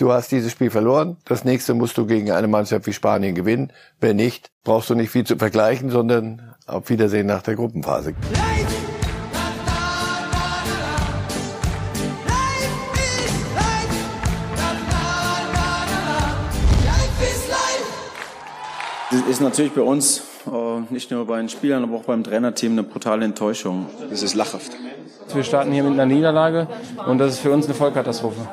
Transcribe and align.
du 0.00 0.12
hast 0.12 0.32
dieses 0.32 0.52
Spiel 0.52 0.70
verloren. 0.70 1.16
Das 1.26 1.44
nächste 1.44 1.74
musst 1.74 1.98
du 1.98 2.06
gegen 2.06 2.30
eine 2.30 2.48
Mannschaft 2.48 2.86
wie 2.86 2.92
Spanien 2.92 3.34
gewinnen. 3.34 3.72
Wenn 4.00 4.16
nicht, 4.16 4.50
brauchst 4.64 4.88
du 4.90 4.94
nicht 4.94 5.10
viel 5.10 5.24
zu 5.24 5.36
vergleichen, 5.36 5.90
sondern 5.90 6.54
auf 6.66 6.88
Wiedersehen 6.88 7.26
nach 7.26 7.42
der 7.42 7.56
Gruppenphase. 7.56 8.14
Das 19.10 19.22
ist 19.28 19.40
natürlich 19.40 19.72
bei 19.72 19.80
uns, 19.82 20.22
äh, 20.46 20.92
nicht 20.92 21.10
nur 21.10 21.26
bei 21.26 21.38
den 21.38 21.48
Spielern, 21.48 21.82
aber 21.82 21.96
auch 21.96 22.04
beim 22.04 22.22
Trainerteam 22.22 22.72
eine 22.72 22.84
brutale 22.84 23.24
Enttäuschung. 23.24 23.86
Das 24.08 24.22
ist 24.22 24.34
lachhaft. 24.34 24.70
Wir 25.34 25.42
starten 25.42 25.72
hier 25.72 25.82
mit 25.82 25.94
einer 25.94 26.06
Niederlage 26.06 26.68
und 27.08 27.18
das 27.18 27.34
ist 27.34 27.38
für 27.40 27.50
uns 27.50 27.66
eine 27.66 27.74
Vollkatastrophe. 27.74 28.46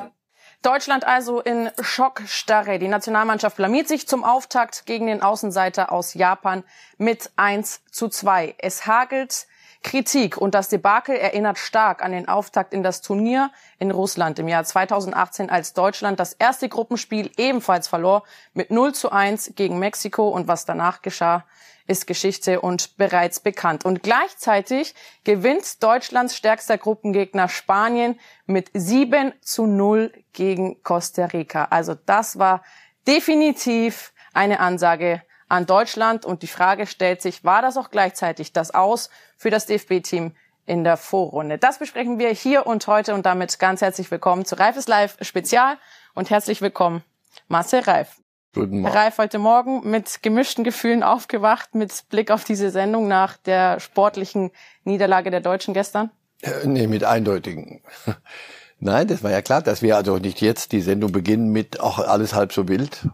Deutschland 0.62 1.04
also 1.04 1.40
in 1.40 1.70
Schockstarre. 1.80 2.80
Die 2.80 2.88
Nationalmannschaft 2.88 3.56
blamiert 3.56 3.86
sich 3.86 4.08
zum 4.08 4.24
Auftakt 4.24 4.86
gegen 4.86 5.06
den 5.06 5.22
Außenseiter 5.22 5.92
aus 5.92 6.14
Japan 6.14 6.64
mit 6.96 7.30
1 7.36 7.82
zu 7.92 8.08
2. 8.08 8.56
Es 8.58 8.84
hagelt 8.84 9.46
Kritik 9.84 10.36
und 10.36 10.54
das 10.56 10.68
Debakel 10.68 11.14
erinnert 11.14 11.58
stark 11.58 12.02
an 12.02 12.10
den 12.10 12.26
Auftakt 12.26 12.74
in 12.74 12.82
das 12.82 13.00
Turnier 13.00 13.52
in 13.78 13.92
Russland 13.92 14.40
im 14.40 14.48
Jahr 14.48 14.64
2018, 14.64 15.48
als 15.48 15.72
Deutschland 15.72 16.18
das 16.18 16.32
erste 16.32 16.68
Gruppenspiel 16.68 17.30
ebenfalls 17.36 17.86
verlor 17.86 18.24
mit 18.52 18.72
0 18.72 18.92
zu 18.94 19.12
1 19.12 19.52
gegen 19.54 19.78
Mexiko 19.78 20.28
und 20.28 20.48
was 20.48 20.64
danach 20.64 21.02
geschah, 21.02 21.44
ist 21.88 22.06
Geschichte 22.06 22.60
und 22.60 22.96
bereits 22.96 23.40
bekannt. 23.40 23.84
Und 23.84 24.02
gleichzeitig 24.02 24.94
gewinnt 25.24 25.82
Deutschlands 25.82 26.36
stärkster 26.36 26.78
Gruppengegner 26.78 27.48
Spanien 27.48 28.20
mit 28.46 28.70
7 28.74 29.32
zu 29.40 29.66
0 29.66 30.12
gegen 30.32 30.82
Costa 30.82 31.26
Rica. 31.26 31.64
Also 31.70 31.94
das 31.94 32.38
war 32.38 32.62
definitiv 33.06 34.12
eine 34.32 34.60
Ansage 34.60 35.22
an 35.48 35.66
Deutschland. 35.66 36.24
Und 36.24 36.42
die 36.42 36.46
Frage 36.46 36.86
stellt 36.86 37.22
sich, 37.22 37.42
war 37.42 37.62
das 37.62 37.76
auch 37.76 37.90
gleichzeitig 37.90 38.52
das 38.52 38.72
Aus 38.74 39.10
für 39.36 39.50
das 39.50 39.66
DFB-Team 39.66 40.36
in 40.66 40.84
der 40.84 40.98
Vorrunde? 40.98 41.58
Das 41.58 41.78
besprechen 41.78 42.18
wir 42.18 42.30
hier 42.30 42.66
und 42.66 42.86
heute 42.86 43.14
und 43.14 43.24
damit 43.24 43.58
ganz 43.58 43.80
herzlich 43.80 44.10
willkommen 44.10 44.44
zu 44.44 44.58
Reifes 44.58 44.86
Live 44.86 45.16
Spezial 45.22 45.78
und 46.14 46.30
herzlich 46.30 46.60
willkommen 46.60 47.02
Marcel 47.48 47.80
Reif. 47.80 48.20
Guten 48.58 48.80
Morgen. 48.80 48.92
Ralf 48.92 49.18
heute 49.18 49.38
Morgen 49.38 49.88
mit 49.88 50.20
gemischten 50.20 50.64
Gefühlen 50.64 51.04
aufgewacht, 51.04 51.76
mit 51.76 52.08
Blick 52.08 52.32
auf 52.32 52.42
diese 52.42 52.70
Sendung 52.72 53.06
nach 53.06 53.36
der 53.36 53.78
sportlichen 53.78 54.50
Niederlage 54.82 55.30
der 55.30 55.40
Deutschen 55.40 55.74
gestern? 55.74 56.10
Äh, 56.42 56.66
Nee, 56.66 56.88
mit 56.88 57.04
eindeutigen. 57.04 57.82
Nein, 58.80 59.06
das 59.06 59.22
war 59.22 59.30
ja 59.30 59.42
klar, 59.42 59.62
dass 59.62 59.80
wir 59.80 59.96
also 59.96 60.18
nicht 60.18 60.40
jetzt 60.40 60.72
die 60.72 60.80
Sendung 60.80 61.12
beginnen 61.12 61.52
mit 61.52 61.78
auch 61.78 62.00
alles 62.00 62.34
halb 62.34 62.52
so 62.52 62.66
wild. 62.66 63.06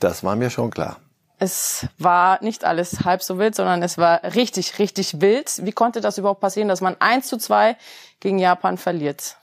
Das 0.00 0.24
war 0.24 0.34
mir 0.34 0.50
schon 0.50 0.72
klar. 0.72 0.96
Es 1.38 1.86
war 1.98 2.42
nicht 2.42 2.64
alles 2.64 3.04
halb 3.04 3.22
so 3.22 3.38
wild, 3.38 3.54
sondern 3.54 3.80
es 3.80 3.96
war 3.96 4.24
richtig, 4.34 4.80
richtig 4.80 5.20
wild. 5.20 5.64
Wie 5.64 5.72
konnte 5.72 6.00
das 6.00 6.18
überhaupt 6.18 6.40
passieren, 6.40 6.66
dass 6.66 6.80
man 6.80 6.96
1 6.98 7.28
zu 7.28 7.36
2 7.36 7.76
gegen 8.18 8.40
Japan 8.40 8.76
verliert? 8.76 9.36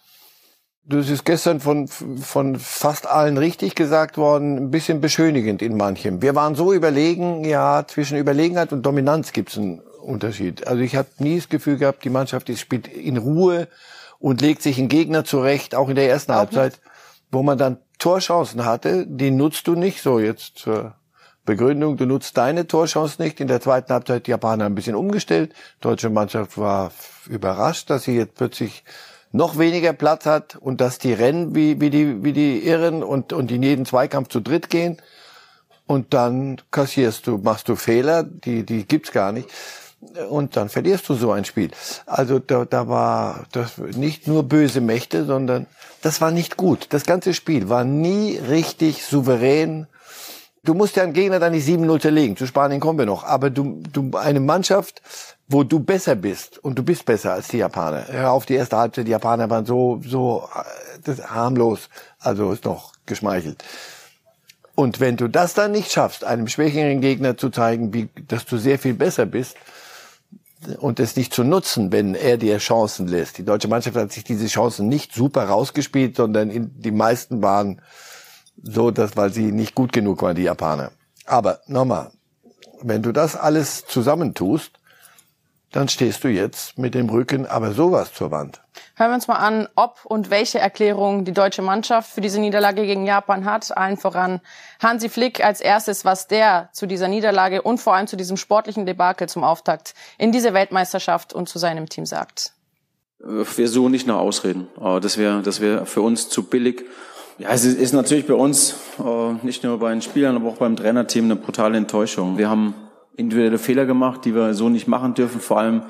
Das 0.83 1.09
ist 1.09 1.25
gestern 1.25 1.59
von, 1.59 1.87
von 1.87 2.57
fast 2.57 3.07
allen 3.07 3.37
richtig 3.37 3.75
gesagt 3.75 4.17
worden, 4.17 4.57
ein 4.57 4.71
bisschen 4.71 4.99
beschönigend 4.99 5.61
in 5.61 5.77
manchem. 5.77 6.21
Wir 6.21 6.33
waren 6.33 6.55
so 6.55 6.73
überlegen, 6.73 7.43
ja, 7.43 7.85
zwischen 7.87 8.17
Überlegenheit 8.17 8.73
und 8.73 8.83
Dominanz 8.83 9.31
gibt 9.31 9.51
es 9.51 9.57
einen 9.57 9.79
Unterschied. 9.79 10.65
Also 10.65 10.81
ich 10.81 10.95
habe 10.95 11.07
nie 11.19 11.35
das 11.35 11.49
Gefühl 11.49 11.77
gehabt, 11.77 12.03
die 12.03 12.09
Mannschaft 12.09 12.47
die 12.47 12.57
spielt 12.57 12.87
in 12.87 13.17
Ruhe 13.17 13.67
und 14.17 14.41
legt 14.41 14.63
sich 14.63 14.79
einen 14.79 14.89
Gegner 14.89 15.23
zurecht, 15.23 15.75
auch 15.75 15.87
in 15.87 15.95
der 15.95 16.09
ersten 16.09 16.31
Auch 16.31 16.37
Halbzeit, 16.37 16.79
wo 17.31 17.43
man 17.43 17.59
dann 17.59 17.77
Torchancen 17.99 18.65
hatte, 18.65 19.05
die 19.07 19.29
nutzt 19.29 19.67
du 19.67 19.75
nicht 19.75 20.01
so 20.01 20.19
jetzt 20.19 20.57
zur 20.57 20.95
Begründung, 21.45 21.97
du 21.97 22.05
nutzt 22.05 22.37
deine 22.37 22.67
Torchance 22.67 23.21
nicht. 23.21 23.39
In 23.39 23.47
der 23.47 23.61
zweiten 23.61 23.93
Halbzeit 23.93 24.25
die 24.25 24.31
Japaner 24.31 24.65
ein 24.65 24.75
bisschen 24.75 24.95
umgestellt. 24.95 25.53
Die 25.53 25.81
deutsche 25.81 26.09
Mannschaft 26.09 26.57
war 26.57 26.91
überrascht, 27.27 27.89
dass 27.89 28.03
sie 28.03 28.15
jetzt 28.15 28.35
plötzlich 28.35 28.83
noch 29.31 29.57
weniger 29.57 29.93
Platz 29.93 30.25
hat 30.25 30.55
und 30.55 30.81
dass 30.81 30.97
die 30.97 31.13
rennen 31.13 31.55
wie, 31.55 31.79
wie, 31.79 31.89
die, 31.89 32.23
wie 32.23 32.33
die 32.33 32.65
Irren 32.65 33.03
und, 33.03 33.33
und 33.33 33.51
in 33.51 33.63
jeden 33.63 33.85
Zweikampf 33.85 34.29
zu 34.29 34.39
dritt 34.41 34.69
gehen. 34.69 34.97
Und 35.87 36.13
dann 36.13 36.61
kassierst 36.71 37.27
du, 37.27 37.37
machst 37.37 37.67
du 37.67 37.75
Fehler, 37.75 38.23
die, 38.23 38.65
die 38.65 38.85
gibt's 38.85 39.11
gar 39.11 39.31
nicht. 39.31 39.49
Und 40.29 40.57
dann 40.57 40.69
verlierst 40.69 41.07
du 41.09 41.13
so 41.13 41.31
ein 41.31 41.45
Spiel. 41.45 41.69
Also 42.05 42.39
da, 42.39 42.65
da 42.65 42.87
war 42.87 43.45
das 43.51 43.77
nicht 43.77 44.27
nur 44.27 44.43
böse 44.43 44.81
Mächte, 44.81 45.25
sondern 45.25 45.67
das 46.01 46.21
war 46.21 46.31
nicht 46.31 46.57
gut. 46.57 46.87
Das 46.89 47.05
ganze 47.05 47.33
Spiel 47.33 47.69
war 47.69 47.83
nie 47.83 48.37
richtig 48.37 49.05
souverän. 49.05 49.87
Du 50.63 50.75
musst 50.75 50.95
ja 50.95 51.01
einen 51.01 51.13
Gegner 51.13 51.39
dann 51.39 51.53
nicht 51.53 51.67
7-0 51.67 51.99
zerlegen. 51.99 52.37
Zu 52.37 52.45
Spanien 52.45 52.79
kommen 52.79 52.99
wir 52.99 53.07
noch. 53.07 53.23
Aber 53.23 53.49
du, 53.49 53.81
du, 53.91 54.15
eine 54.15 54.39
Mannschaft, 54.39 55.01
wo 55.47 55.63
du 55.63 55.79
besser 55.79 56.15
bist 56.15 56.59
und 56.59 56.77
du 56.77 56.83
bist 56.83 57.05
besser 57.05 57.33
als 57.33 57.47
die 57.47 57.57
Japaner. 57.57 58.05
Hör 58.07 58.31
auf 58.31 58.45
die 58.45 58.53
erste 58.53 58.77
Halbzeit, 58.77 59.07
die 59.07 59.11
Japaner 59.11 59.49
waren 59.49 59.65
so, 59.65 60.01
so 60.05 60.47
äh, 60.55 60.99
das 61.03 61.31
harmlos. 61.31 61.89
Also 62.19 62.51
ist 62.51 62.65
noch 62.65 62.93
geschmeichelt. 63.07 63.63
Und 64.75 64.99
wenn 64.99 65.17
du 65.17 65.27
das 65.27 65.55
dann 65.55 65.71
nicht 65.71 65.91
schaffst, 65.91 66.23
einem 66.23 66.47
schwächeren 66.47 67.01
Gegner 67.01 67.37
zu 67.37 67.49
zeigen, 67.49 67.91
wie, 67.93 68.09
dass 68.27 68.45
du 68.45 68.57
sehr 68.57 68.77
viel 68.77 68.93
besser 68.93 69.25
bist 69.25 69.55
und 70.79 70.99
es 70.99 71.15
nicht 71.15 71.33
zu 71.33 71.43
nutzen, 71.43 71.91
wenn 71.91 72.13
er 72.13 72.37
dir 72.37 72.59
Chancen 72.59 73.07
lässt. 73.07 73.39
Die 73.39 73.45
deutsche 73.45 73.67
Mannschaft 73.67 73.95
hat 73.95 74.11
sich 74.11 74.23
diese 74.23 74.45
Chancen 74.45 74.87
nicht 74.87 75.11
super 75.13 75.45
rausgespielt, 75.45 76.15
sondern 76.15 76.71
die 76.77 76.91
meisten 76.91 77.41
waren 77.41 77.81
so, 78.61 78.91
dass, 78.91 79.17
weil 79.17 79.31
sie 79.31 79.51
nicht 79.51 79.75
gut 79.75 79.93
genug 79.93 80.21
waren, 80.21 80.35
die 80.35 80.43
Japaner. 80.43 80.91
Aber 81.25 81.61
nochmal, 81.67 82.11
wenn 82.81 83.01
du 83.01 83.11
das 83.11 83.35
alles 83.35 83.85
zusammentust, 83.85 84.71
dann 85.71 85.87
stehst 85.87 86.23
du 86.23 86.27
jetzt 86.27 86.77
mit 86.77 86.95
dem 86.95 87.09
Rücken 87.09 87.45
aber 87.45 87.71
sowas 87.73 88.13
zur 88.13 88.29
Wand. 88.31 88.61
Hören 88.95 89.11
wir 89.11 89.15
uns 89.15 89.27
mal 89.27 89.35
an, 89.35 89.69
ob 89.75 90.01
und 90.03 90.29
welche 90.29 90.59
Erklärung 90.59 91.23
die 91.23 91.31
deutsche 91.31 91.61
Mannschaft 91.61 92.11
für 92.11 92.21
diese 92.21 92.39
Niederlage 92.39 92.85
gegen 92.85 93.05
Japan 93.05 93.45
hat. 93.45 93.75
Allen 93.75 93.97
voran 93.97 94.41
Hansi 94.81 95.07
Flick 95.07 95.43
als 95.43 95.61
erstes, 95.61 96.03
was 96.03 96.27
der 96.27 96.69
zu 96.73 96.87
dieser 96.87 97.07
Niederlage 97.07 97.61
und 97.61 97.79
vor 97.79 97.95
allem 97.95 98.07
zu 98.07 98.17
diesem 98.17 98.35
sportlichen 98.35 98.85
Debakel 98.85 99.29
zum 99.29 99.43
Auftakt 99.43 99.93
in 100.17 100.31
diese 100.31 100.53
Weltmeisterschaft 100.53 101.33
und 101.33 101.47
zu 101.47 101.57
seinem 101.57 101.87
Team 101.87 102.05
sagt. 102.05 102.53
Wir 103.19 103.69
suchen 103.69 103.91
nicht 103.91 104.07
nach 104.07 104.17
Ausreden. 104.17 104.67
Das 105.01 105.17
wäre 105.17 105.41
das 105.41 105.61
wäre 105.61 105.85
für 105.85 106.01
uns 106.01 106.27
zu 106.27 106.43
billig. 106.43 106.83
Ja, 107.37 107.49
es 107.49 107.65
ist 107.65 107.93
natürlich 107.93 108.27
bei 108.27 108.33
uns, 108.33 108.75
äh, 108.99 109.33
nicht 109.45 109.63
nur 109.63 109.79
bei 109.79 109.91
den 109.91 110.01
Spielern, 110.01 110.35
aber 110.35 110.49
auch 110.49 110.57
beim 110.57 110.75
Trainerteam 110.75 111.25
eine 111.25 111.35
brutale 111.35 111.77
Enttäuschung. 111.77 112.37
Wir 112.37 112.49
haben 112.49 112.75
individuelle 113.15 113.57
Fehler 113.57 113.85
gemacht, 113.85 114.25
die 114.25 114.35
wir 114.35 114.53
so 114.53 114.69
nicht 114.69 114.87
machen 114.87 115.13
dürfen, 115.13 115.41
vor 115.41 115.59
allem 115.59 115.83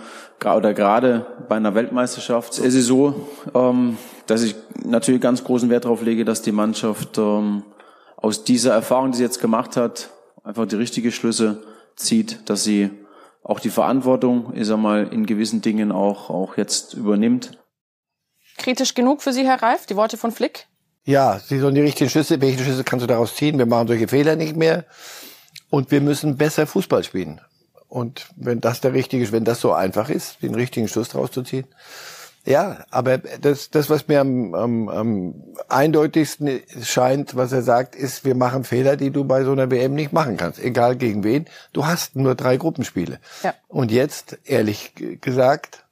oder 0.44 0.74
gerade 0.74 1.26
bei 1.48 1.56
einer 1.56 1.76
Weltmeisterschaft. 1.76 2.58
Es 2.58 2.74
ist 2.74 2.88
so, 2.88 3.28
ähm, 3.54 3.98
dass 4.26 4.42
ich 4.42 4.56
natürlich 4.84 5.22
ganz 5.22 5.44
großen 5.44 5.70
Wert 5.70 5.86
darauf 5.86 6.02
lege, 6.02 6.26
dass 6.26 6.42
die 6.42 6.52
Mannschaft 6.52 7.18
ähm, 7.20 7.64
aus 8.18 8.44
dieser 8.44 8.74
Erfahrung, 8.74 9.12
die 9.12 9.18
sie 9.18 9.24
jetzt 9.24 9.40
gemacht 9.40 9.78
hat, 9.78 10.10
einfach 10.44 10.66
die 10.66 10.76
richtige 10.76 11.12
Schlüsse 11.12 11.62
zieht, 11.96 12.50
dass 12.50 12.64
sie 12.64 12.90
auch 13.44 13.60
die 13.60 13.70
Verantwortung, 13.70 14.54
ich 14.56 14.68
sag 14.68 14.78
mal, 14.78 15.08
in 15.12 15.26
gewissen 15.26 15.62
Dingen 15.62 15.92
auch, 15.92 16.30
auch 16.30 16.58
jetzt 16.58 16.94
übernimmt. 16.94 17.58
Kritisch 18.58 18.94
genug 18.94 19.22
für 19.22 19.34
Sie, 19.34 19.46
Herr 19.46 19.62
Reif, 19.62 19.86
die 19.86 19.96
Worte 19.96 20.18
von 20.18 20.32
Flick? 20.32 20.68
Ja, 21.04 21.40
sie 21.40 21.60
sollen 21.60 21.76
die 21.76 21.82
richtigen 21.82 22.10
Schlüsse. 22.10 22.42
Welche 22.42 22.64
Schlüsse 22.64 22.84
kannst 22.84 23.04
du 23.04 23.08
daraus 23.08 23.36
ziehen? 23.36 23.58
Wir 23.58 23.66
machen 23.66 23.88
solche 23.88 24.08
Fehler 24.08 24.36
nicht 24.36 24.56
mehr. 24.56 24.86
Und 25.70 25.92
wir 25.92 26.02
müssen 26.02 26.38
besser 26.38 26.68
Fußball 26.68 27.04
spielen. 27.04 27.42
Und 27.88 28.28
wenn 28.36 28.62
das 28.62 28.82
der 28.82 28.94
richtige, 28.94 29.32
wenn 29.32 29.44
das 29.44 29.60
so 29.60 29.74
einfach 29.74 30.10
ist, 30.10 30.42
den 30.42 30.56
richtigen 30.56 30.88
Schluss 30.88 31.10
daraus 31.10 31.32
zu 31.32 31.44
ziehen. 31.44 31.68
Ja, 32.46 32.86
aber 32.90 33.20
das, 33.20 33.70
das 33.70 33.90
was 33.90 34.08
mir 34.08 34.20
am, 34.22 34.56
am, 34.56 34.90
am 34.90 35.34
eindeutigsten 35.70 36.62
scheint, 36.82 37.36
was 37.36 37.52
er 37.52 37.62
sagt, 37.62 37.96
ist, 37.96 38.26
wir 38.26 38.34
machen 38.34 38.64
Fehler, 38.64 38.98
die 38.98 39.12
du 39.12 39.26
bei 39.26 39.44
so 39.44 39.52
einer 39.52 39.70
WM 39.70 39.94
nicht 39.94 40.12
machen 40.12 40.38
kannst. 40.38 40.60
Egal 40.60 40.96
gegen 40.96 41.24
wen. 41.24 41.46
Du 41.74 41.86
hast 41.86 42.16
nur 42.16 42.36
drei 42.36 42.58
Gruppenspiele. 42.58 43.20
Ja. 43.44 43.54
Und 43.68 43.92
jetzt, 43.92 44.40
ehrlich 44.46 44.94
gesagt, 45.22 45.84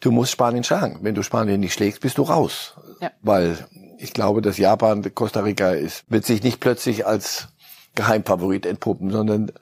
du 0.00 0.10
musst 0.10 0.32
Spanien 0.32 0.64
schlagen. 0.64 0.98
Wenn 1.02 1.14
du 1.14 1.22
Spanien 1.22 1.60
nicht 1.60 1.74
schlägst, 1.74 2.00
bist 2.00 2.18
du 2.18 2.22
raus. 2.22 2.74
Ja. 3.00 3.10
Weil 3.20 3.58
ich 4.02 4.12
glaube, 4.12 4.42
dass 4.42 4.58
Japan, 4.58 5.14
Costa 5.14 5.40
Rica 5.40 5.70
ist, 5.70 6.04
wird 6.08 6.26
sich 6.26 6.42
nicht 6.42 6.58
plötzlich 6.58 7.06
als 7.06 7.48
Geheimfavorit 7.94 8.66
entpuppen, 8.66 9.10
sondern 9.10 9.52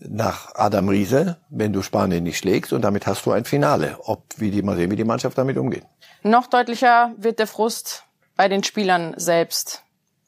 nach 0.00 0.54
Adam 0.54 0.88
Riese, 0.88 1.38
wenn 1.48 1.72
du 1.72 1.80
Spanien 1.80 2.24
nicht 2.24 2.38
schlägst 2.38 2.72
und 2.72 2.82
damit 2.82 3.06
hast 3.06 3.24
du 3.24 3.30
ein 3.30 3.44
Finale. 3.44 3.96
Ob, 4.04 4.24
wie 4.36 4.50
die, 4.50 4.62
mal 4.62 4.76
sehen, 4.76 4.90
wie 4.90 4.96
die 4.96 5.04
Mannschaft 5.04 5.38
damit 5.38 5.56
umgeht. 5.56 5.84
Noch 6.22 6.48
deutlicher 6.48 7.12
wird 7.16 7.38
der 7.38 7.46
Frust 7.46 8.04
bei 8.36 8.48
den 8.48 8.62
Spielern 8.62 9.14
selbst, 9.16 9.82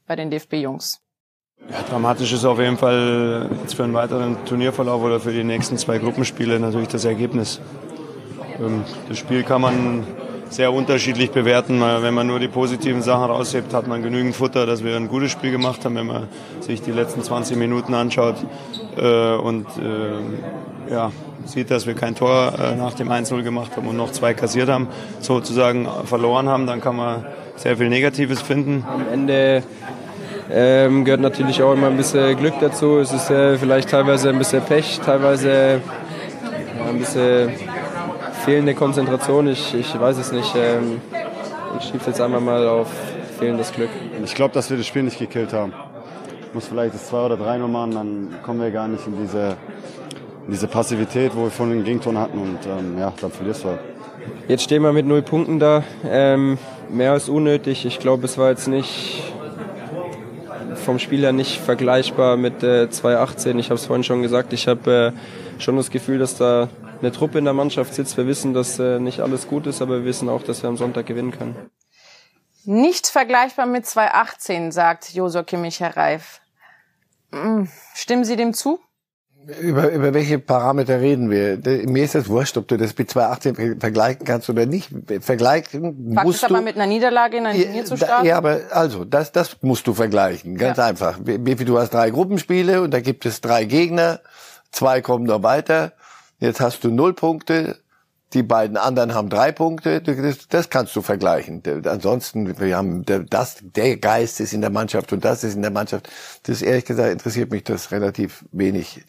bei 0.07 0.17
den 0.17 0.31
DFB-Jungs. 0.31 1.01
Ja, 1.69 1.83
dramatisch 1.83 2.33
ist 2.33 2.45
auf 2.45 2.59
jeden 2.59 2.79
Fall 2.79 3.51
jetzt 3.63 3.75
für 3.75 3.85
einen 3.85 3.95
weiteren 3.95 4.43
Turnierverlauf 4.45 5.03
oder 5.03 5.21
für 5.21 5.33
die 5.33 5.45
nächsten 5.45 5.77
zwei 5.77 5.99
Gruppenspiele 5.99 6.59
natürlich 6.61 6.89
das 6.89 7.05
Ergebnis. 7.05 7.61
Ähm, 8.59 8.85
Das 9.09 9.19
Spiel 9.19 9.43
kann 9.45 9.61
man 9.61 10.07
sehr 10.55 10.73
unterschiedlich 10.73 11.33
bewerten. 11.33 11.81
Wenn 11.81 12.15
man 12.15 12.29
nur 12.29 12.39
die 12.39 12.47
positiven 12.47 13.03
Sachen 13.03 13.25
raushebt, 13.25 13.75
hat 13.75 13.89
man 13.89 14.03
genügend 14.03 14.37
Futter, 14.37 14.67
dass 14.67 14.85
wir 14.85 14.95
ein 14.95 15.09
gutes 15.09 15.33
Spiel 15.33 15.51
gemacht 15.51 15.85
haben, 15.85 15.97
wenn 15.97 16.07
man 16.07 16.29
sich 16.61 16.81
die 16.81 16.93
letzten 16.93 17.23
20 17.25 17.57
Minuten 17.57 17.93
anschaut 17.93 18.37
äh, 18.97 19.35
und 19.35 19.67
äh, 19.79 20.93
ja, 20.93 21.11
sieht, 21.45 21.73
dass 21.73 21.89
wir 21.89 21.95
kein 21.95 22.15
Tor 22.15 22.53
äh, 22.57 22.77
nach 22.77 22.95
dem 22.95 23.11
1-0 23.11 23.43
gemacht 23.43 23.77
haben 23.77 23.89
und 23.89 23.97
noch 23.97 24.13
zwei 24.13 24.33
kassiert 24.33 24.69
haben, 24.69 24.87
sozusagen 25.19 25.89
verloren 26.05 26.49
haben, 26.49 26.69
dann 26.69 26.81
kann 26.81 26.95
man 26.95 27.27
sehr 27.57 27.77
viel 27.77 27.89
Negatives 27.89 28.41
finden. 28.41 28.85
Am 28.89 29.07
Ende 29.13 29.65
ähm, 30.53 31.05
gehört 31.05 31.21
natürlich 31.21 31.65
auch 31.65 31.73
immer 31.73 31.89
ein 31.89 31.97
bisschen 31.97 32.37
Glück 32.37 32.55
dazu. 32.61 32.99
Es 32.99 33.13
ist 33.13 33.29
äh, 33.29 33.59
vielleicht 33.59 33.91
teilweise 33.91 34.29
ein 34.29 34.39
bisschen 34.39 34.63
Pech, 34.63 35.01
teilweise 35.05 35.81
ein 36.89 36.99
bisschen 36.99 37.51
fehlende 38.45 38.75
Konzentration. 38.75 39.49
Ich, 39.49 39.75
ich 39.75 39.99
weiß 39.99 40.19
es 40.19 40.31
nicht. 40.31 40.55
Ähm, 40.55 41.01
ich 41.79 41.87
schiebe 41.87 42.05
jetzt 42.07 42.21
einmal 42.21 42.41
mal 42.41 42.69
auf 42.69 42.89
fehlendes 43.39 43.73
Glück. 43.73 43.89
Ich 44.23 44.35
glaube, 44.35 44.55
dass 44.55 44.71
wir 44.71 44.77
das 44.77 44.87
Spiel 44.87 45.03
nicht 45.03 45.19
gekillt 45.19 45.53
haben. 45.53 45.73
Ich 46.49 46.55
muss 46.55 46.69
vielleicht 46.69 46.95
das 46.95 47.09
2 47.09 47.27
oder 47.27 47.37
3 47.37 47.59
noch 47.59 47.69
machen, 47.69 47.93
dann 47.93 48.35
kommen 48.45 48.61
wir 48.61 48.71
gar 48.71 48.87
nicht 48.87 49.07
in 49.07 49.21
diese, 49.21 49.57
in 50.47 50.53
diese 50.53 50.69
Passivität, 50.69 51.35
wo 51.35 51.45
wir 51.45 51.51
vorhin 51.51 51.79
den 51.79 51.85
Gegenton 51.85 52.17
hatten 52.17 52.39
und 52.39 52.59
ähm, 52.67 52.99
ja, 52.99 53.13
dann 53.21 53.33
verlierst 53.33 53.65
du 53.65 53.69
halt. 53.71 53.81
Jetzt 54.47 54.63
stehen 54.63 54.83
wir 54.83 54.93
mit 54.93 55.07
null 55.07 55.23
Punkten 55.23 55.59
da. 55.59 55.83
Ähm, 56.09 56.59
mehr 56.91 57.13
als 57.13 57.29
unnötig. 57.29 57.87
Ich 57.87 57.99
glaube, 57.99 58.25
es 58.27 58.39
war 58.39 58.51
jetzt 58.51 58.69
nicht 58.69 59.23
vom 60.85 60.99
Spieler 60.99 61.33
nicht 61.33 61.59
vergleichbar 61.59 62.37
mit 62.37 62.63
äh, 62.63 62.89
2018. 62.89 63.59
Ich 63.59 63.67
habe 63.67 63.77
es 63.77 63.87
vorhin 63.87 64.05
schon 64.05 64.23
gesagt. 64.23 64.53
Ich 64.53 64.69
habe 64.69 65.13
äh, 65.59 65.61
schon 65.63 65.77
das 65.77 65.91
Gefühl, 65.91 66.19
dass 66.19 66.37
da 66.37 66.69
eine 67.01 67.13
Truppe 67.13 67.39
in 67.39 67.45
der 67.45 67.55
Mannschaft 67.55 67.95
sitzt. 67.95 68.17
Wir 68.17 68.27
wissen, 68.27 68.55
dass 68.55 68.79
äh, 68.79 68.99
nicht 68.99 69.21
alles 69.21 69.47
gut 69.47 69.67
ist, 69.67 69.83
aber 69.83 69.99
wir 69.99 70.05
wissen 70.05 70.29
auch, 70.29 70.43
dass 70.43 70.63
wir 70.63 70.69
am 70.69 70.77
Sonntag 70.77 71.07
gewinnen 71.07 71.31
können. 71.31 71.57
Nicht 72.65 73.09
vergleichbar 73.09 73.67
mit 73.67 73.87
2018, 73.87 74.73
sagt 74.73 75.13
Josua 75.13 75.43
Kimmich, 75.43 75.81
Herr 75.81 75.97
Reif. 75.97 76.41
Hm, 77.33 77.69
stimmen 77.95 78.25
Sie 78.25 78.37
dem 78.37 78.55
zu? 78.55 78.81
Über, 79.61 79.91
über 79.91 80.15
welche 80.15 80.39
Parameter 80.39 81.01
reden 81.01 81.31
wir? 81.31 81.59
Mir 81.87 82.05
ist 82.05 82.15
das 82.15 82.31
wurscht, 82.31 82.57
ob 82.57 82.67
du 82.67 82.79
das 82.79 82.97
mit 82.97 83.11
2018 83.11 83.79
vergleichen 83.79 84.25
kannst 84.25 84.49
oder 84.49 84.65
nicht. 84.65 84.89
Vergleichen 85.21 86.15
Fakt 86.15 86.27
musst 86.27 86.43
ist 86.43 86.51
aber 86.51 86.63
mit 86.63 86.77
einer 86.77 86.87
Niederlage 86.87 87.37
in 87.37 87.47
ein 87.47 87.61
Turnier 87.61 87.85
zu 87.85 87.99
starten. 87.99 88.27
Ja, 88.27 88.39
aber 88.39 88.61
also, 88.71 89.05
das, 89.05 89.33
das 89.33 89.59
musst 89.61 89.87
du 89.87 89.93
vergleichen. 89.93 90.57
Ganz 90.57 90.79
ja. 90.79 90.87
einfach. 90.87 91.19
Du 91.23 91.79
hast 91.79 91.93
drei 91.93 92.09
Gruppenspiele 92.09 92.81
und 92.81 92.93
da 92.93 93.01
gibt 93.01 93.27
es 93.27 93.43
drei 93.43 93.67
Gegner. 93.67 94.21
Zwei 94.71 95.03
kommen 95.03 95.25
noch 95.25 95.43
weiter. 95.43 95.93
Jetzt 96.45 96.61
hast 96.61 96.85
du 96.85 96.91
null 96.91 97.15
Punkte. 97.15 97.79
Die 98.35 98.43
beiden 98.43 98.77
anderen 98.77 99.15
haben 99.15 99.31
drei 99.31 99.51
Punkte. 99.51 100.03
Das, 100.51 100.69
kannst 100.69 100.95
du 100.95 101.01
vergleichen. 101.01 101.63
Ansonsten, 101.87 102.61
wir 102.61 102.77
haben 102.77 103.03
das, 103.31 103.57
der 103.63 103.97
Geist 103.97 104.41
ist 104.41 104.53
in 104.53 104.61
der 104.61 104.69
Mannschaft 104.69 105.15
und 105.15 105.25
das 105.25 105.43
ist 105.43 105.55
in 105.55 105.63
der 105.63 105.71
Mannschaft. 105.71 106.11
Das 106.43 106.61
ehrlich 106.61 106.85
gesagt 106.85 107.11
interessiert 107.11 107.51
mich 107.51 107.65
das 107.65 107.93
relativ 107.93 108.45
wenig. 108.53 109.05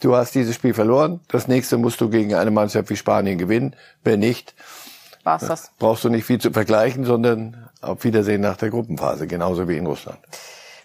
Du 0.00 0.16
hast 0.16 0.34
dieses 0.34 0.54
Spiel 0.54 0.72
verloren. 0.72 1.20
Das 1.28 1.46
nächste 1.46 1.76
musst 1.76 2.00
du 2.00 2.08
gegen 2.08 2.34
eine 2.34 2.50
Mannschaft 2.50 2.88
wie 2.88 2.96
Spanien 2.96 3.36
gewinnen. 3.36 3.76
Wenn 4.02 4.20
nicht, 4.20 4.54
War's 5.24 5.44
das. 5.46 5.72
brauchst 5.78 6.04
du 6.04 6.08
nicht 6.08 6.24
viel 6.24 6.40
zu 6.40 6.52
vergleichen, 6.52 7.04
sondern 7.04 7.68
auf 7.82 8.02
Wiedersehen 8.02 8.40
nach 8.40 8.56
der 8.56 8.70
Gruppenphase, 8.70 9.26
genauso 9.26 9.68
wie 9.68 9.76
in 9.76 9.84
Russland. 9.84 10.20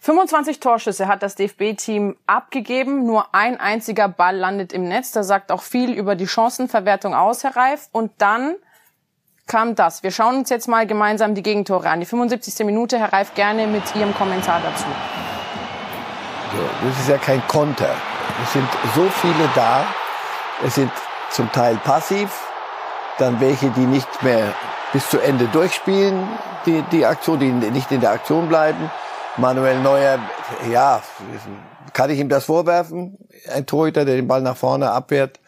25 0.04 0.60
Torschüsse 0.60 1.08
hat 1.08 1.24
das 1.24 1.36
DFB-Team 1.36 2.18
abgegeben. 2.28 3.06
Nur 3.06 3.34
ein 3.34 3.58
einziger 3.58 4.10
Ball 4.10 4.36
landet 4.36 4.74
im 4.74 4.84
Netz. 4.84 5.14
Das 5.14 5.28
sagt 5.28 5.50
auch 5.50 5.62
viel 5.62 5.94
über 5.94 6.16
die 6.16 6.28
Chancenverwertung 6.28 7.16
aus, 7.16 7.46
Herr 7.46 7.56
Reif. 7.56 7.88
Und 7.94 8.12
dann 8.18 8.56
kam 9.48 9.76
das. 9.76 10.04
Wir 10.04 10.12
schauen 10.12 10.40
uns 10.40 10.50
jetzt 10.50 10.68
mal 10.68 10.86
gemeinsam 10.86 11.36
die 11.36 11.42
Gegentore 11.42 11.90
an. 11.90 12.02
Die 12.02 12.06
75. 12.06 12.66
Minute, 12.66 13.00
Herr 13.00 13.14
Reif, 13.14 13.34
gerne 13.34 13.66
mit 13.66 13.96
Ihrem 13.96 14.14
Kommentar 14.14 14.60
dazu. 14.62 14.84
So, 16.52 16.90
das 16.90 17.00
ist 17.00 17.08
ja 17.08 17.18
kein 17.18 17.42
Konter. 17.48 17.96
Es 18.44 18.52
sind 18.52 18.68
so 18.96 19.10
viele 19.10 19.50
da. 19.56 19.86
Es 20.66 20.76
sind 20.76 20.92
zum 21.30 21.50
Teil 21.54 21.78
passiv. 21.78 22.30
Dann 23.20 23.40
welche, 23.40 23.70
die 23.70 23.86
nicht 23.86 24.22
mehr 24.22 24.54
bis 24.92 25.10
zu 25.10 25.20
Ende 25.20 25.46
durchspielen, 25.46 26.28
die, 26.66 26.82
die 26.92 27.06
Aktion, 27.06 27.40
die 27.40 27.52
nicht 27.52 27.90
in 27.94 28.02
der 28.02 28.12
Aktion 28.12 28.50
bleiben. 28.50 28.92
Manuel 29.38 29.82
Neuer, 29.82 30.20
ja, 30.72 31.02
kann 31.94 32.10
ich 32.12 32.20
ihm 32.20 32.30
das 32.30 32.46
vorwerfen? 32.46 33.18
Ein 33.52 33.66
Torhüter, 33.66 34.06
der 34.06 34.16
den 34.16 34.28
Ball 34.28 34.42
nach 34.42 34.58
vorne 34.58 34.92
abwehrt, 34.92 35.40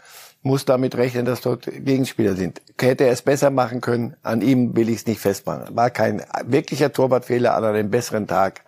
muss 0.41 0.65
damit 0.65 0.95
rechnen, 0.95 1.25
dass 1.25 1.41
dort 1.41 1.65
Gegenspieler 1.65 2.35
sind. 2.35 2.61
Hätte 2.79 3.05
er 3.05 3.11
es 3.11 3.21
besser 3.21 3.51
machen 3.51 3.81
können, 3.81 4.15
an 4.23 4.41
ihm 4.41 4.75
will 4.75 4.89
ich 4.89 4.97
es 4.97 5.07
nicht 5.07 5.19
festmachen. 5.19 5.75
War 5.75 5.89
kein 5.91 6.23
wirklicher 6.45 6.91
Torwartfehler, 6.91 7.55
an 7.55 7.63
einem 7.63 7.89
besseren 7.89 8.27
Tag 8.27 8.61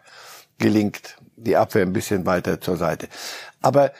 gelingt 0.59 1.17
die 1.35 1.55
Abwehr 1.55 1.83
ein 1.83 1.93
bisschen 1.93 2.25
weiter 2.25 2.59
zur 2.61 2.77
Seite. 2.77 3.07
Aber 3.61 3.91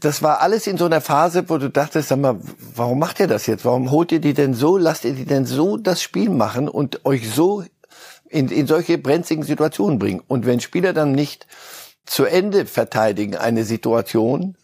das 0.00 0.22
war 0.22 0.40
alles 0.40 0.66
in 0.66 0.76
so 0.76 0.86
einer 0.86 1.00
Phase, 1.00 1.48
wo 1.48 1.58
du 1.58 1.70
dachtest, 1.70 2.08
sag 2.08 2.18
mal, 2.18 2.38
warum 2.74 2.98
macht 2.98 3.20
ihr 3.20 3.26
das 3.26 3.46
jetzt? 3.46 3.64
Warum 3.64 3.90
holt 3.90 4.12
ihr 4.12 4.20
die 4.20 4.34
denn 4.34 4.54
so? 4.54 4.76
Lasst 4.76 5.04
ihr 5.04 5.12
die 5.12 5.24
denn 5.24 5.46
so 5.46 5.76
das 5.76 6.02
Spiel 6.02 6.30
machen 6.30 6.68
und 6.68 7.04
euch 7.06 7.30
so 7.30 7.64
in, 8.30 8.48
in 8.48 8.66
solche 8.66 8.98
brenzligen 8.98 9.44
Situationen 9.44 9.98
bringen. 9.98 10.22
Und 10.26 10.46
wenn 10.46 10.60
Spieler 10.60 10.92
dann 10.92 11.12
nicht 11.12 11.46
zu 12.06 12.24
Ende 12.24 12.66
verteidigen 12.66 13.36
eine 13.36 13.64
Situation, 13.64 14.56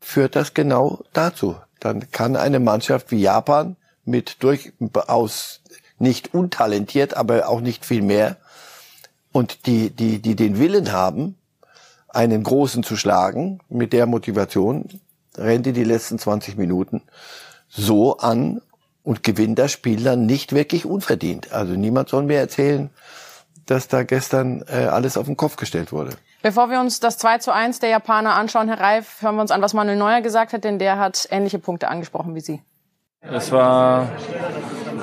führt 0.00 0.36
das 0.36 0.54
genau 0.54 1.04
dazu. 1.12 1.56
Dann 1.78 2.10
kann 2.10 2.36
eine 2.36 2.60
Mannschaft 2.60 3.10
wie 3.10 3.20
Japan 3.20 3.76
mit 4.04 4.42
durchaus 4.42 5.60
nicht 5.98 6.34
untalentiert, 6.34 7.14
aber 7.14 7.48
auch 7.48 7.60
nicht 7.60 7.84
viel 7.84 8.02
mehr 8.02 8.36
und 9.32 9.66
die, 9.66 9.90
die, 9.90 10.20
die 10.20 10.34
den 10.34 10.58
Willen 10.58 10.92
haben, 10.92 11.36
einen 12.08 12.42
Großen 12.42 12.82
zu 12.82 12.96
schlagen, 12.96 13.60
mit 13.68 13.92
der 13.92 14.06
Motivation, 14.06 15.00
rennt 15.36 15.66
die 15.66 15.72
die 15.72 15.84
letzten 15.84 16.18
20 16.18 16.56
Minuten 16.56 17.02
so 17.68 18.18
an 18.18 18.60
und 19.10 19.24
gewinnt 19.24 19.58
das 19.58 19.72
Spiel 19.72 20.04
dann 20.04 20.24
nicht 20.24 20.52
wirklich 20.52 20.86
unverdient. 20.86 21.52
Also 21.52 21.72
niemand 21.72 22.08
soll 22.08 22.22
mir 22.22 22.38
erzählen, 22.38 22.90
dass 23.66 23.88
da 23.88 24.04
gestern 24.04 24.62
äh, 24.68 24.84
alles 24.84 25.16
auf 25.16 25.26
den 25.26 25.36
Kopf 25.36 25.56
gestellt 25.56 25.90
wurde. 25.90 26.12
Bevor 26.42 26.70
wir 26.70 26.78
uns 26.78 27.00
das 27.00 27.18
2 27.18 27.38
zu 27.38 27.52
1 27.52 27.80
der 27.80 27.88
Japaner 27.88 28.36
anschauen, 28.36 28.68
Herr 28.68 28.78
Reif, 28.78 29.20
hören 29.20 29.34
wir 29.34 29.42
uns 29.42 29.50
an, 29.50 29.62
was 29.62 29.74
Manuel 29.74 29.98
Neuer 29.98 30.20
gesagt 30.20 30.52
hat, 30.52 30.62
denn 30.62 30.78
der 30.78 31.00
hat 31.00 31.26
ähnliche 31.32 31.58
Punkte 31.58 31.88
angesprochen 31.88 32.36
wie 32.36 32.40
Sie. 32.40 32.62
Es 33.20 33.50
war 33.50 34.08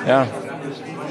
ja 0.07 0.25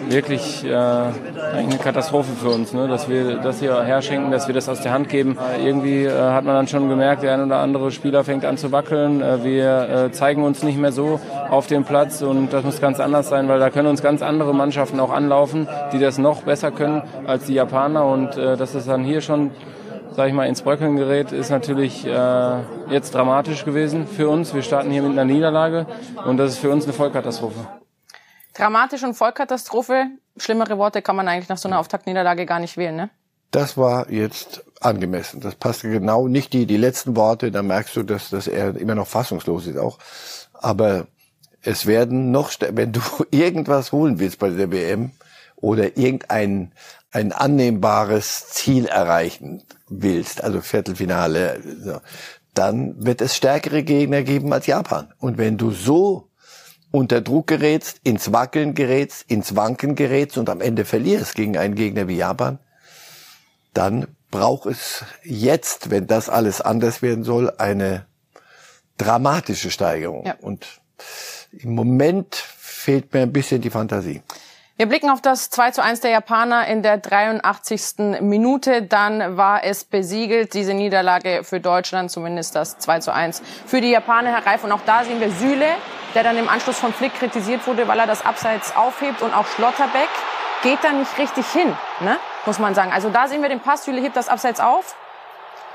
wirklich 0.08 0.64
äh, 0.64 0.74
eine 0.74 1.78
Katastrophe 1.82 2.32
für 2.32 2.50
uns, 2.50 2.72
ne? 2.72 2.88
dass 2.88 3.08
wir 3.08 3.36
das 3.36 3.60
hier 3.60 3.82
herschenken, 3.82 4.30
dass 4.30 4.46
wir 4.46 4.54
das 4.54 4.68
aus 4.68 4.80
der 4.80 4.92
Hand 4.92 5.08
geben. 5.08 5.36
Äh, 5.38 5.66
irgendwie 5.66 6.04
äh, 6.04 6.12
hat 6.12 6.44
man 6.44 6.54
dann 6.54 6.68
schon 6.68 6.88
gemerkt, 6.88 7.22
der 7.22 7.34
ein 7.34 7.44
oder 7.44 7.58
andere 7.58 7.90
Spieler 7.90 8.24
fängt 8.24 8.44
an 8.44 8.56
zu 8.56 8.72
wackeln. 8.72 9.20
Äh, 9.20 9.44
wir 9.44 9.88
äh, 9.88 10.12
zeigen 10.12 10.44
uns 10.44 10.62
nicht 10.62 10.78
mehr 10.78 10.92
so 10.92 11.20
auf 11.50 11.66
dem 11.66 11.84
Platz 11.84 12.22
und 12.22 12.52
das 12.52 12.64
muss 12.64 12.80
ganz 12.80 13.00
anders 13.00 13.28
sein, 13.28 13.48
weil 13.48 13.58
da 13.58 13.70
können 13.70 13.88
uns 13.88 14.02
ganz 14.02 14.22
andere 14.22 14.54
Mannschaften 14.54 15.00
auch 15.00 15.12
anlaufen, 15.12 15.68
die 15.92 15.98
das 15.98 16.18
noch 16.18 16.42
besser 16.42 16.70
können 16.70 17.02
als 17.26 17.46
die 17.46 17.54
Japaner 17.54 18.06
und 18.06 18.36
äh, 18.36 18.56
das 18.56 18.74
ist 18.74 18.88
dann 18.88 19.04
hier 19.04 19.20
schon 19.20 19.50
sag 20.16 20.28
ich 20.28 20.34
mal, 20.34 20.46
ins 20.46 20.62
Bröckeln 20.62 20.96
gerät, 20.96 21.30
ist 21.30 21.50
natürlich 21.50 22.06
äh, 22.06 22.10
jetzt 22.90 23.14
dramatisch 23.14 23.66
gewesen 23.66 24.06
für 24.06 24.30
uns. 24.30 24.54
Wir 24.54 24.62
starten 24.62 24.90
hier 24.90 25.02
mit 25.02 25.12
einer 25.12 25.26
Niederlage 25.26 25.86
und 26.24 26.38
das 26.38 26.52
ist 26.52 26.58
für 26.58 26.70
uns 26.70 26.84
eine 26.84 26.94
Vollkatastrophe. 26.94 27.85
Dramatisch 28.56 29.04
und 29.04 29.14
Vollkatastrophe. 29.14 30.06
Schlimmere 30.38 30.78
Worte 30.78 31.02
kann 31.02 31.16
man 31.16 31.28
eigentlich 31.28 31.48
nach 31.48 31.58
so 31.58 31.68
einer 31.68 31.78
Auftaktniederlage 31.78 32.46
gar 32.46 32.58
nicht 32.58 32.76
wählen, 32.76 32.96
ne? 32.96 33.10
Das 33.50 33.76
war 33.76 34.10
jetzt 34.10 34.64
angemessen. 34.80 35.40
Das 35.40 35.54
passte 35.54 35.90
genau 35.90 36.26
nicht 36.26 36.52
die, 36.52 36.66
die 36.66 36.76
letzten 36.76 37.16
Worte. 37.16 37.50
Da 37.50 37.62
merkst 37.62 37.96
du, 37.96 38.02
dass, 38.02 38.30
dass 38.30 38.46
er 38.48 38.76
immer 38.76 38.94
noch 38.94 39.06
fassungslos 39.06 39.66
ist 39.66 39.78
auch. 39.78 39.98
Aber 40.52 41.06
es 41.62 41.86
werden 41.86 42.30
noch, 42.30 42.52
wenn 42.70 42.92
du 42.92 43.00
irgendwas 43.30 43.92
holen 43.92 44.18
willst 44.18 44.38
bei 44.38 44.50
der 44.50 44.70
WM 44.72 45.12
oder 45.56 45.96
irgendein 45.96 46.72
ein 47.12 47.32
annehmbares 47.32 48.48
Ziel 48.48 48.86
erreichen 48.86 49.62
willst, 49.88 50.44
also 50.44 50.60
Viertelfinale, 50.60 52.02
dann 52.52 53.06
wird 53.06 53.22
es 53.22 53.36
stärkere 53.36 53.82
Gegner 53.84 54.22
geben 54.22 54.52
als 54.52 54.66
Japan. 54.66 55.12
Und 55.18 55.38
wenn 55.38 55.56
du 55.56 55.70
so 55.70 56.28
unter 56.90 57.20
Druck 57.20 57.46
gerätst, 57.46 58.00
ins 58.04 58.32
Wackeln 58.32 58.74
gerätst, 58.74 59.30
ins 59.30 59.56
Wanken 59.56 59.94
gerätst 59.94 60.38
und 60.38 60.48
am 60.48 60.60
Ende 60.60 60.84
verlierst 60.84 61.34
gegen 61.34 61.56
einen 61.56 61.74
Gegner 61.74 62.08
wie 62.08 62.16
Japan, 62.16 62.58
dann 63.74 64.06
braucht 64.30 64.66
es 64.66 65.04
jetzt, 65.22 65.90
wenn 65.90 66.06
das 66.06 66.28
alles 66.28 66.60
anders 66.60 67.02
werden 67.02 67.24
soll, 67.24 67.52
eine 67.58 68.06
dramatische 68.98 69.70
Steigerung. 69.70 70.24
Ja. 70.26 70.34
Und 70.40 70.66
im 71.52 71.74
Moment 71.74 72.34
fehlt 72.34 73.12
mir 73.12 73.22
ein 73.22 73.32
bisschen 73.32 73.60
die 73.60 73.70
Fantasie. 73.70 74.22
Wir 74.78 74.86
blicken 74.86 75.08
auf 75.08 75.22
das 75.22 75.48
2 75.48 75.70
zu 75.70 75.82
1 75.82 76.00
der 76.00 76.10
Japaner 76.10 76.66
in 76.66 76.82
der 76.82 76.98
83. 76.98 78.20
Minute. 78.20 78.82
Dann 78.82 79.38
war 79.38 79.64
es 79.64 79.84
besiegelt, 79.84 80.52
diese 80.52 80.74
Niederlage 80.74 81.44
für 81.44 81.60
Deutschland, 81.60 82.10
zumindest 82.10 82.54
das 82.54 82.78
2 82.78 83.00
zu 83.00 83.12
1 83.12 83.40
für 83.64 83.80
die 83.80 83.88
Japaner, 83.90 84.34
Herr 84.34 84.46
Reif. 84.46 84.64
Und 84.64 84.72
auch 84.72 84.82
da 84.84 85.04
sehen 85.04 85.18
wir 85.18 85.30
Süle, 85.30 85.66
der 86.16 86.22
dann 86.22 86.38
im 86.38 86.48
Anschluss 86.48 86.78
von 86.78 86.94
Flick 86.94 87.14
kritisiert 87.14 87.66
wurde, 87.66 87.86
weil 87.88 87.98
er 87.98 88.06
das 88.06 88.24
Abseits 88.24 88.74
aufhebt 88.74 89.20
und 89.20 89.34
auch 89.34 89.46
Schlotterbeck 89.46 90.08
geht 90.62 90.78
da 90.82 90.92
nicht 90.92 91.16
richtig 91.18 91.46
hin, 91.48 91.76
ne? 92.00 92.16
muss 92.46 92.58
man 92.58 92.74
sagen. 92.74 92.90
Also 92.90 93.10
da 93.10 93.28
sehen 93.28 93.42
wir 93.42 93.50
den 93.50 93.60
Pass, 93.60 93.84
Süle 93.84 94.00
hebt 94.00 94.16
das 94.16 94.30
Abseits 94.30 94.58
auf 94.58 94.96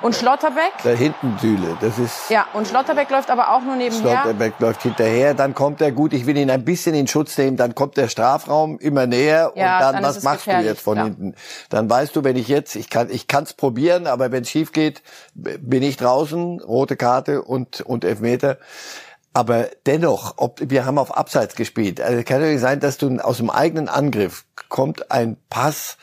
und 0.01 0.15
Schlotterbeck? 0.15 0.71
Da 0.83 0.89
hinten 0.89 1.38
Süle, 1.39 1.77
das 1.79 2.00
ist. 2.00 2.31
Ja, 2.31 2.48
und 2.53 2.67
Schlotterbeck 2.67 3.12
läuft 3.12 3.29
aber 3.29 3.51
auch 3.51 3.62
nur 3.62 3.75
nebenher. 3.75 4.01
Schlotterbeck 4.01 4.53
läuft 4.57 4.81
hinterher, 4.81 5.36
dann 5.36 5.53
kommt 5.53 5.79
er 5.79 5.91
gut, 5.91 6.12
ich 6.12 6.25
will 6.25 6.36
ihn 6.36 6.50
ein 6.50 6.65
bisschen 6.65 6.95
in 6.95 7.05
Schutz 7.05 7.38
nehmen, 7.38 7.55
dann 7.55 7.75
kommt 7.75 7.98
der 7.98 8.07
Strafraum 8.07 8.79
immer 8.79 9.05
näher 9.05 9.51
Ja, 9.53 9.75
und 9.75 9.81
dann, 9.81 9.93
dann 9.93 10.03
was 10.03 10.24
machst 10.24 10.48
du 10.48 10.60
jetzt 10.60 10.81
von 10.81 10.98
ja. 10.98 11.03
hinten? 11.03 11.36
Dann 11.69 11.88
weißt 11.88 12.15
du, 12.15 12.24
wenn 12.24 12.36
ich 12.36 12.48
jetzt, 12.48 12.75
ich 12.75 12.89
kann, 12.89 13.12
ich 13.12 13.27
kann's 13.27 13.53
probieren, 13.53 14.07
aber 14.07 14.31
wenn 14.31 14.41
es 14.41 14.50
schief 14.50 14.71
geht, 14.71 15.03
bin 15.36 15.83
ich 15.83 15.98
draußen, 15.98 16.62
rote 16.62 16.95
Karte 16.95 17.43
und, 17.43 17.81
und 17.81 18.03
Elfmeter. 18.03 18.57
Aber 19.33 19.69
dennoch, 19.85 20.33
ob, 20.38 20.59
wir 20.61 20.85
haben 20.85 20.97
auf 20.97 21.15
Abseits 21.15 21.55
gespielt. 21.55 22.01
Also 22.01 22.21
kann 22.23 22.41
ja 22.41 22.47
nicht 22.47 22.59
sein, 22.59 22.79
dass 22.79 22.97
du 22.97 23.17
aus 23.19 23.38
dem 23.38 23.50
eigenen 23.50 23.88
Angriff 23.88 24.45
kommt 24.67 25.11
ein 25.11 25.38
Pass, 25.50 25.97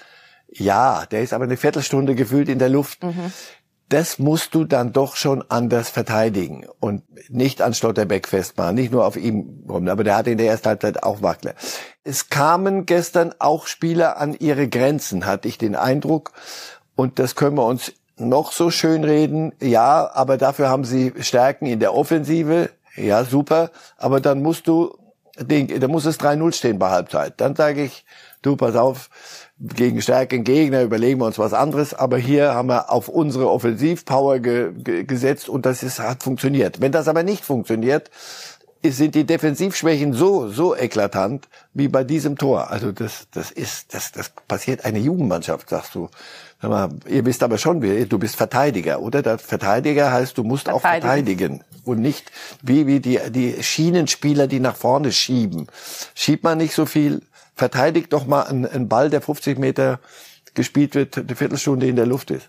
ja, 0.50 1.04
der 1.06 1.23
ist 1.23 1.32
aber 1.32 1.44
eine 1.44 1.56
Viertelstunde 1.56 2.14
gefühlt 2.14 2.49
in 2.49 2.58
der 2.58 2.68
Luft. 2.70 3.00
Das 3.90 4.18
musst 4.18 4.54
du 4.54 4.64
dann 4.64 4.92
doch 4.92 5.16
schon 5.16 5.42
anders 5.49 5.88
verteidigen 5.88 6.66
und 6.78 7.02
nicht 7.30 7.62
an 7.62 7.73
Stotterbeck 7.73 8.28
festmachen, 8.28 8.75
nicht 8.75 8.92
nur 8.92 9.06
auf 9.06 9.16
ihm 9.16 9.64
rum. 9.68 9.88
Aber 9.88 10.04
der 10.04 10.16
hatte 10.16 10.30
in 10.30 10.38
der 10.38 10.49
ersten 10.49 10.68
Halbzeit 10.68 11.02
auch 11.02 11.23
Wackler. 11.23 11.54
Es 12.04 12.28
kamen 12.28 12.85
gestern 12.85 13.35
auch 13.38 13.66
Spieler 13.66 14.18
an 14.18 14.35
ihre 14.35 14.68
Grenzen, 14.68 15.25
hatte 15.25 15.49
ich 15.49 15.56
den 15.56 15.75
Eindruck. 15.75 16.32
Und 16.97 17.18
das 17.18 17.35
können 17.35 17.56
wir 17.56 17.64
uns 17.64 17.92
noch 18.18 18.52
so 18.52 18.70
schön 18.70 19.04
reden. 19.04 19.52
Ja, 19.61 20.11
aber 20.12 20.37
dafür 20.37 20.68
haben 20.68 20.85
sie 20.85 21.14
Stärken 21.20 21.66
in 21.66 21.80
der 21.80 21.94
Offensive. 21.94 22.70
Ja, 22.97 23.25
super. 23.25 23.71
Aber 23.97 24.21
dann 24.21 24.42
musst 24.42 24.66
du, 24.66 24.97
den, 25.38 25.80
da 25.80 25.88
muss 25.88 26.04
es 26.04 26.18
3-0 26.18 26.52
stehen 26.52 26.78
bei 26.78 26.90
Halbzeit. 26.90 27.35
Dann 27.40 27.54
sage 27.54 27.85
ich, 27.85 28.04
du, 28.42 28.57
pass 28.57 28.76
auf, 28.76 29.11
gegen 29.61 30.00
stärkeren 30.00 30.45
Gegner 30.45 30.83
überlegen 30.83 31.21
wir 31.21 31.26
uns 31.26 31.38
was 31.38 31.52
anderes. 31.52 31.95
Aber 31.95 32.18
hier 32.18 32.54
haben 32.54 32.68
wir 32.68 32.90
auf 32.90 33.09
unsere 33.09 33.50
Offensivpower 33.50 34.38
ge, 34.40 34.73
ge, 34.73 35.04
gesetzt 35.04 35.49
und 35.49 35.66
das 35.66 35.83
ist, 35.83 35.99
hat 35.99 36.23
funktioniert. 36.23 36.80
Wenn 36.80 36.92
das 36.92 37.09
aber 37.09 37.23
nicht 37.23 37.45
funktioniert, 37.45 38.11
sind 38.85 39.14
die 39.14 39.25
Defensivschwächen 39.25 40.12
so, 40.12 40.49
so 40.49 40.76
eklatant 40.76 41.49
wie 41.75 41.88
bei 41.88 42.04
diesem 42.04 42.38
Tor. 42.38 42.71
Also 42.71 42.92
das, 42.92 43.26
das 43.33 43.50
ist, 43.50 43.92
das, 43.92 44.12
das 44.12 44.30
passiert 44.47 44.85
eine 44.85 44.99
Jugendmannschaft, 44.99 45.68
sagst 45.68 45.95
du. 45.95 46.09
Sag 46.62 46.71
mal, 46.71 46.90
ihr 47.09 47.25
wisst 47.25 47.42
aber 47.42 47.59
schon, 47.59 47.80
du 47.80 48.18
bist 48.18 48.37
Verteidiger, 48.37 49.00
oder? 49.00 49.23
Der 49.23 49.38
Verteidiger 49.38 50.12
heißt, 50.12 50.38
du 50.38 50.45
musst 50.45 50.68
auch 50.68 50.80
Verteidigen. 50.80 51.64
Und 51.88 52.00
nicht 52.00 52.30
wie, 52.62 52.87
wie 52.87 53.00
die, 53.00 53.18
die 53.30 53.62
Schienenspieler, 53.62 54.47
die 54.47 54.61
nach 54.61 54.76
vorne 54.76 55.12
schieben. 55.12 55.66
Schiebt 56.14 56.45
man 56.45 56.59
nicht 56.59 56.75
so 56.75 56.87
viel, 56.87 57.23
verteidigt 57.57 58.12
doch 58.12 58.26
mal 58.26 58.42
einen, 58.42 58.66
einen 58.66 58.88
Ball, 58.88 59.11
der 59.11 59.21
50 59.21 59.59
Meter 59.59 59.99
gespielt 60.54 60.95
wird, 60.95 61.18
eine 61.18 61.35
Viertelstunde 61.35 61.87
in 61.87 61.97
der 61.97 62.07
Luft 62.07 62.30
ist. 62.30 62.49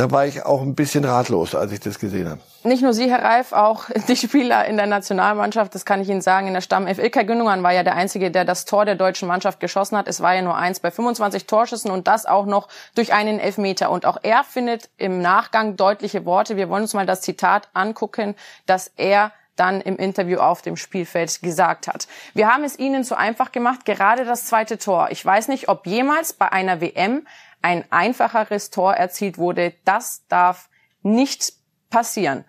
Da 0.00 0.10
war 0.10 0.24
ich 0.24 0.46
auch 0.46 0.62
ein 0.62 0.74
bisschen 0.74 1.04
ratlos, 1.04 1.54
als 1.54 1.72
ich 1.72 1.80
das 1.80 1.98
gesehen 1.98 2.26
habe. 2.26 2.40
Nicht 2.64 2.82
nur 2.82 2.94
Sie, 2.94 3.10
Herr 3.10 3.22
Reif, 3.22 3.52
auch 3.52 3.84
die 4.08 4.16
Spieler 4.16 4.64
in 4.64 4.78
der 4.78 4.86
Nationalmannschaft, 4.86 5.74
das 5.74 5.84
kann 5.84 6.00
ich 6.00 6.08
Ihnen 6.08 6.22
sagen, 6.22 6.46
in 6.46 6.54
der 6.54 6.62
Stammelf. 6.62 6.98
Ilkay 6.98 7.26
Gündogan 7.26 7.62
war 7.62 7.72
ja 7.72 7.82
der 7.82 7.96
Einzige, 7.96 8.30
der 8.30 8.46
das 8.46 8.64
Tor 8.64 8.86
der 8.86 8.94
deutschen 8.94 9.28
Mannschaft 9.28 9.60
geschossen 9.60 9.98
hat. 9.98 10.08
Es 10.08 10.22
war 10.22 10.34
ja 10.34 10.40
nur 10.40 10.56
eins 10.56 10.80
bei 10.80 10.90
25 10.90 11.46
Torschüssen 11.46 11.90
und 11.90 12.08
das 12.08 12.24
auch 12.24 12.46
noch 12.46 12.68
durch 12.94 13.12
einen 13.12 13.38
Elfmeter. 13.38 13.90
Und 13.90 14.06
auch 14.06 14.16
er 14.22 14.42
findet 14.42 14.88
im 14.96 15.20
Nachgang 15.20 15.76
deutliche 15.76 16.24
Worte. 16.24 16.56
Wir 16.56 16.70
wollen 16.70 16.84
uns 16.84 16.94
mal 16.94 17.04
das 17.04 17.20
Zitat 17.20 17.68
angucken, 17.74 18.36
das 18.64 18.90
er 18.96 19.32
dann 19.56 19.82
im 19.82 19.96
Interview 19.96 20.38
auf 20.38 20.62
dem 20.62 20.78
Spielfeld 20.78 21.42
gesagt 21.42 21.88
hat. 21.88 22.08
Wir 22.32 22.48
haben 22.48 22.64
es 22.64 22.78
Ihnen 22.78 23.04
so 23.04 23.14
einfach 23.14 23.52
gemacht, 23.52 23.84
gerade 23.84 24.24
das 24.24 24.46
zweite 24.46 24.78
Tor. 24.78 25.08
Ich 25.10 25.22
weiß 25.22 25.48
nicht, 25.48 25.68
ob 25.68 25.86
jemals 25.86 26.32
bei 26.32 26.50
einer 26.50 26.80
WM 26.80 27.26
ein 27.62 27.84
einfacheres 27.90 28.70
Tor 28.70 28.94
erzielt 28.94 29.38
wurde. 29.38 29.74
Das 29.84 30.26
darf 30.28 30.68
nicht 31.02 31.52
passieren. 31.90 32.44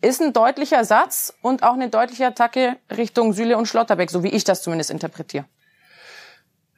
Ist 0.00 0.20
ein 0.20 0.32
deutlicher 0.32 0.84
Satz 0.84 1.34
und 1.42 1.62
auch 1.62 1.74
eine 1.74 1.88
deutliche 1.88 2.26
Attacke 2.26 2.76
Richtung 2.90 3.32
Süle 3.32 3.58
und 3.58 3.66
Schlotterbeck, 3.66 4.10
so 4.10 4.22
wie 4.22 4.28
ich 4.28 4.44
das 4.44 4.62
zumindest 4.62 4.90
interpretiere. 4.90 5.44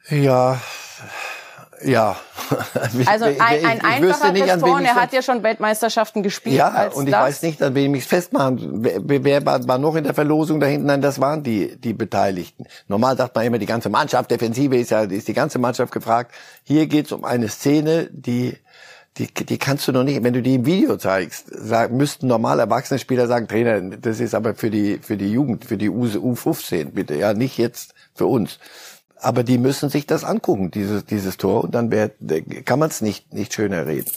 Ja, 0.09 0.59
ja. 1.83 2.15
Also 3.05 3.25
ein, 3.25 3.39
ein 3.39 3.77
Ich- 3.77 3.83
ich 3.97 4.01
wüsste 4.01 4.25
einfacheres 4.25 4.33
nicht, 4.33 4.81
ich 4.81 4.85
er 4.87 4.95
hat 4.95 5.13
ja 5.13 5.21
schon 5.21 5.41
Weltmeisterschaften 5.43 6.21
gespielt. 6.23 6.55
Ja, 6.55 6.87
und 6.93 7.05
ich 7.05 7.11
das. 7.11 7.21
weiß 7.23 7.41
nicht, 7.43 7.61
an 7.63 7.75
wen 7.75 7.95
ich 7.95 8.03
es 8.03 8.07
festmachen. 8.09 8.83
Wer, 8.83 9.23
wer 9.23 9.45
war, 9.45 9.65
war 9.67 9.77
noch 9.77 9.95
in 9.95 10.03
der 10.03 10.13
Verlosung 10.13 10.59
da 10.59 10.67
hinten? 10.67 10.87
Nein, 10.87 11.01
das 11.01 11.21
waren 11.21 11.43
die, 11.43 11.77
die 11.77 11.93
Beteiligten. 11.93 12.65
Normal 12.87 13.15
sagt 13.17 13.35
man 13.35 13.45
immer, 13.45 13.57
die 13.59 13.65
ganze 13.65 13.89
Mannschaft, 13.89 14.29
Defensive 14.31 14.75
ist 14.75 14.91
ja, 14.91 15.01
ist 15.03 15.27
die 15.27 15.33
ganze 15.33 15.59
Mannschaft 15.59 15.93
gefragt. 15.93 16.33
Hier 16.63 16.87
geht's 16.87 17.11
um 17.13 17.23
eine 17.23 17.47
Szene, 17.47 18.09
die, 18.11 18.57
die, 19.17 19.27
die 19.33 19.57
kannst 19.57 19.87
du 19.87 19.91
noch 19.93 20.03
nicht, 20.03 20.23
wenn 20.23 20.33
du 20.33 20.41
die 20.41 20.55
im 20.55 20.65
Video 20.65 20.97
zeigst, 20.97 21.45
sag, 21.49 21.91
müssten 21.91 22.27
normal 22.27 22.59
erwachsene 22.59 22.99
Spieler 22.99 23.27
sagen, 23.27 23.47
Trainer, 23.47 23.79
das 23.97 24.19
ist 24.19 24.35
aber 24.35 24.55
für 24.55 24.69
die, 24.69 24.99
für 25.01 25.15
die 25.17 25.31
Jugend, 25.31 25.65
für 25.65 25.77
die 25.77 25.89
U, 25.89 26.05
U15, 26.05 26.91
bitte, 26.91 27.15
ja, 27.15 27.33
nicht 27.33 27.57
jetzt 27.57 27.93
für 28.13 28.25
uns. 28.25 28.59
Aber 29.21 29.43
die 29.43 29.57
müssen 29.59 29.89
sich 29.89 30.07
das 30.07 30.23
angucken, 30.23 30.71
dieses, 30.71 31.05
dieses 31.05 31.37
Tor, 31.37 31.63
und 31.63 31.75
dann 31.75 31.91
wär, 31.91 32.09
kann 32.65 32.79
man 32.79 32.89
es 32.89 33.01
nicht, 33.01 33.33
nicht 33.33 33.53
schöner 33.53 33.85
reden. 33.85 34.11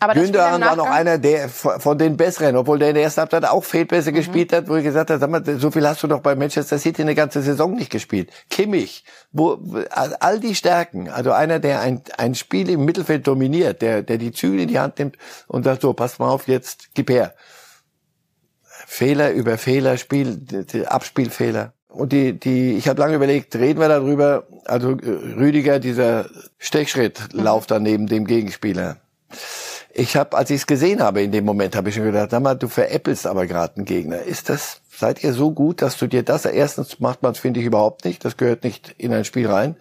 Aber 0.00 0.14
Gündogan 0.14 0.60
war 0.60 0.76
noch 0.76 0.86
einer 0.86 1.18
der 1.18 1.48
von 1.48 1.98
den 1.98 2.16
besseren, 2.16 2.54
obwohl 2.54 2.78
der 2.78 2.90
in 2.90 2.94
der 2.94 3.02
ersten 3.02 3.22
Halbzeit 3.22 3.44
auch 3.44 3.64
Fehlpässe 3.64 4.12
Mhm. 4.12 4.14
gespielt 4.14 4.52
hat, 4.52 4.68
wo 4.68 4.76
ich 4.76 4.84
gesagt 4.84 5.10
habe, 5.10 5.18
sag 5.18 5.28
mal, 5.28 5.42
so 5.58 5.72
viel 5.72 5.84
hast 5.88 6.00
du 6.04 6.06
doch 6.06 6.20
bei 6.20 6.36
Manchester 6.36 6.78
City 6.78 7.02
eine 7.02 7.16
ganze 7.16 7.42
Saison 7.42 7.74
nicht 7.74 7.90
gespielt. 7.90 8.30
Kimmich, 8.48 9.02
wo 9.32 9.58
all 9.90 10.38
die 10.38 10.54
Stärken, 10.54 11.08
also 11.08 11.32
einer, 11.32 11.58
der 11.58 11.80
ein, 11.80 12.02
ein 12.16 12.36
Spiel 12.36 12.70
im 12.70 12.84
Mittelfeld 12.84 13.26
dominiert, 13.26 13.82
der, 13.82 14.04
der 14.04 14.18
die 14.18 14.30
Zügel 14.30 14.60
in 14.60 14.68
die 14.68 14.78
Hand 14.78 15.00
nimmt 15.00 15.16
und 15.48 15.64
sagt 15.64 15.82
so, 15.82 15.92
pass 15.94 16.20
mal 16.20 16.28
auf, 16.30 16.46
jetzt 16.46 16.90
gib 16.94 17.10
her. 17.10 17.34
Fehler 18.86 19.32
über 19.32 19.58
Fehler, 19.58 19.96
Spiel, 19.98 20.64
Abspielfehler. 20.86 21.72
Und 21.88 22.12
die, 22.12 22.38
die, 22.38 22.74
ich 22.74 22.86
habe 22.88 23.00
lange 23.00 23.16
überlegt, 23.16 23.56
reden 23.56 23.80
wir 23.80 23.88
darüber, 23.88 24.46
also 24.66 24.90
äh, 24.90 25.08
Rüdiger, 25.36 25.78
dieser 25.78 26.26
Stechschrittlauf 26.58 27.66
da 27.66 27.78
neben 27.78 28.06
dem 28.06 28.26
Gegenspieler. 28.26 28.98
Ich 29.94 30.16
habe, 30.16 30.36
als 30.36 30.50
ich 30.50 30.60
es 30.60 30.66
gesehen 30.66 31.02
habe 31.02 31.22
in 31.22 31.32
dem 31.32 31.44
Moment, 31.44 31.74
habe 31.74 31.88
ich 31.88 31.94
schon 31.94 32.04
gedacht, 32.04 32.30
sag 32.30 32.42
mal, 32.42 32.54
du 32.54 32.68
veräppelst 32.68 33.26
aber 33.26 33.46
gerade 33.46 33.76
einen 33.76 33.84
Gegner. 33.86 34.22
Ist 34.22 34.48
das, 34.48 34.82
seid 34.94 35.24
ihr 35.24 35.32
so 35.32 35.50
gut, 35.50 35.82
dass 35.82 35.96
du 35.96 36.06
dir 36.06 36.22
das, 36.22 36.44
erstens 36.44 37.00
macht 37.00 37.22
man 37.22 37.32
es, 37.32 37.38
finde 37.38 37.60
ich, 37.60 37.66
überhaupt 37.66 38.04
nicht, 38.04 38.24
das 38.24 38.36
gehört 38.36 38.64
nicht 38.64 38.94
in 38.98 39.12
ein 39.12 39.24
Spiel 39.24 39.48
rein. 39.48 39.76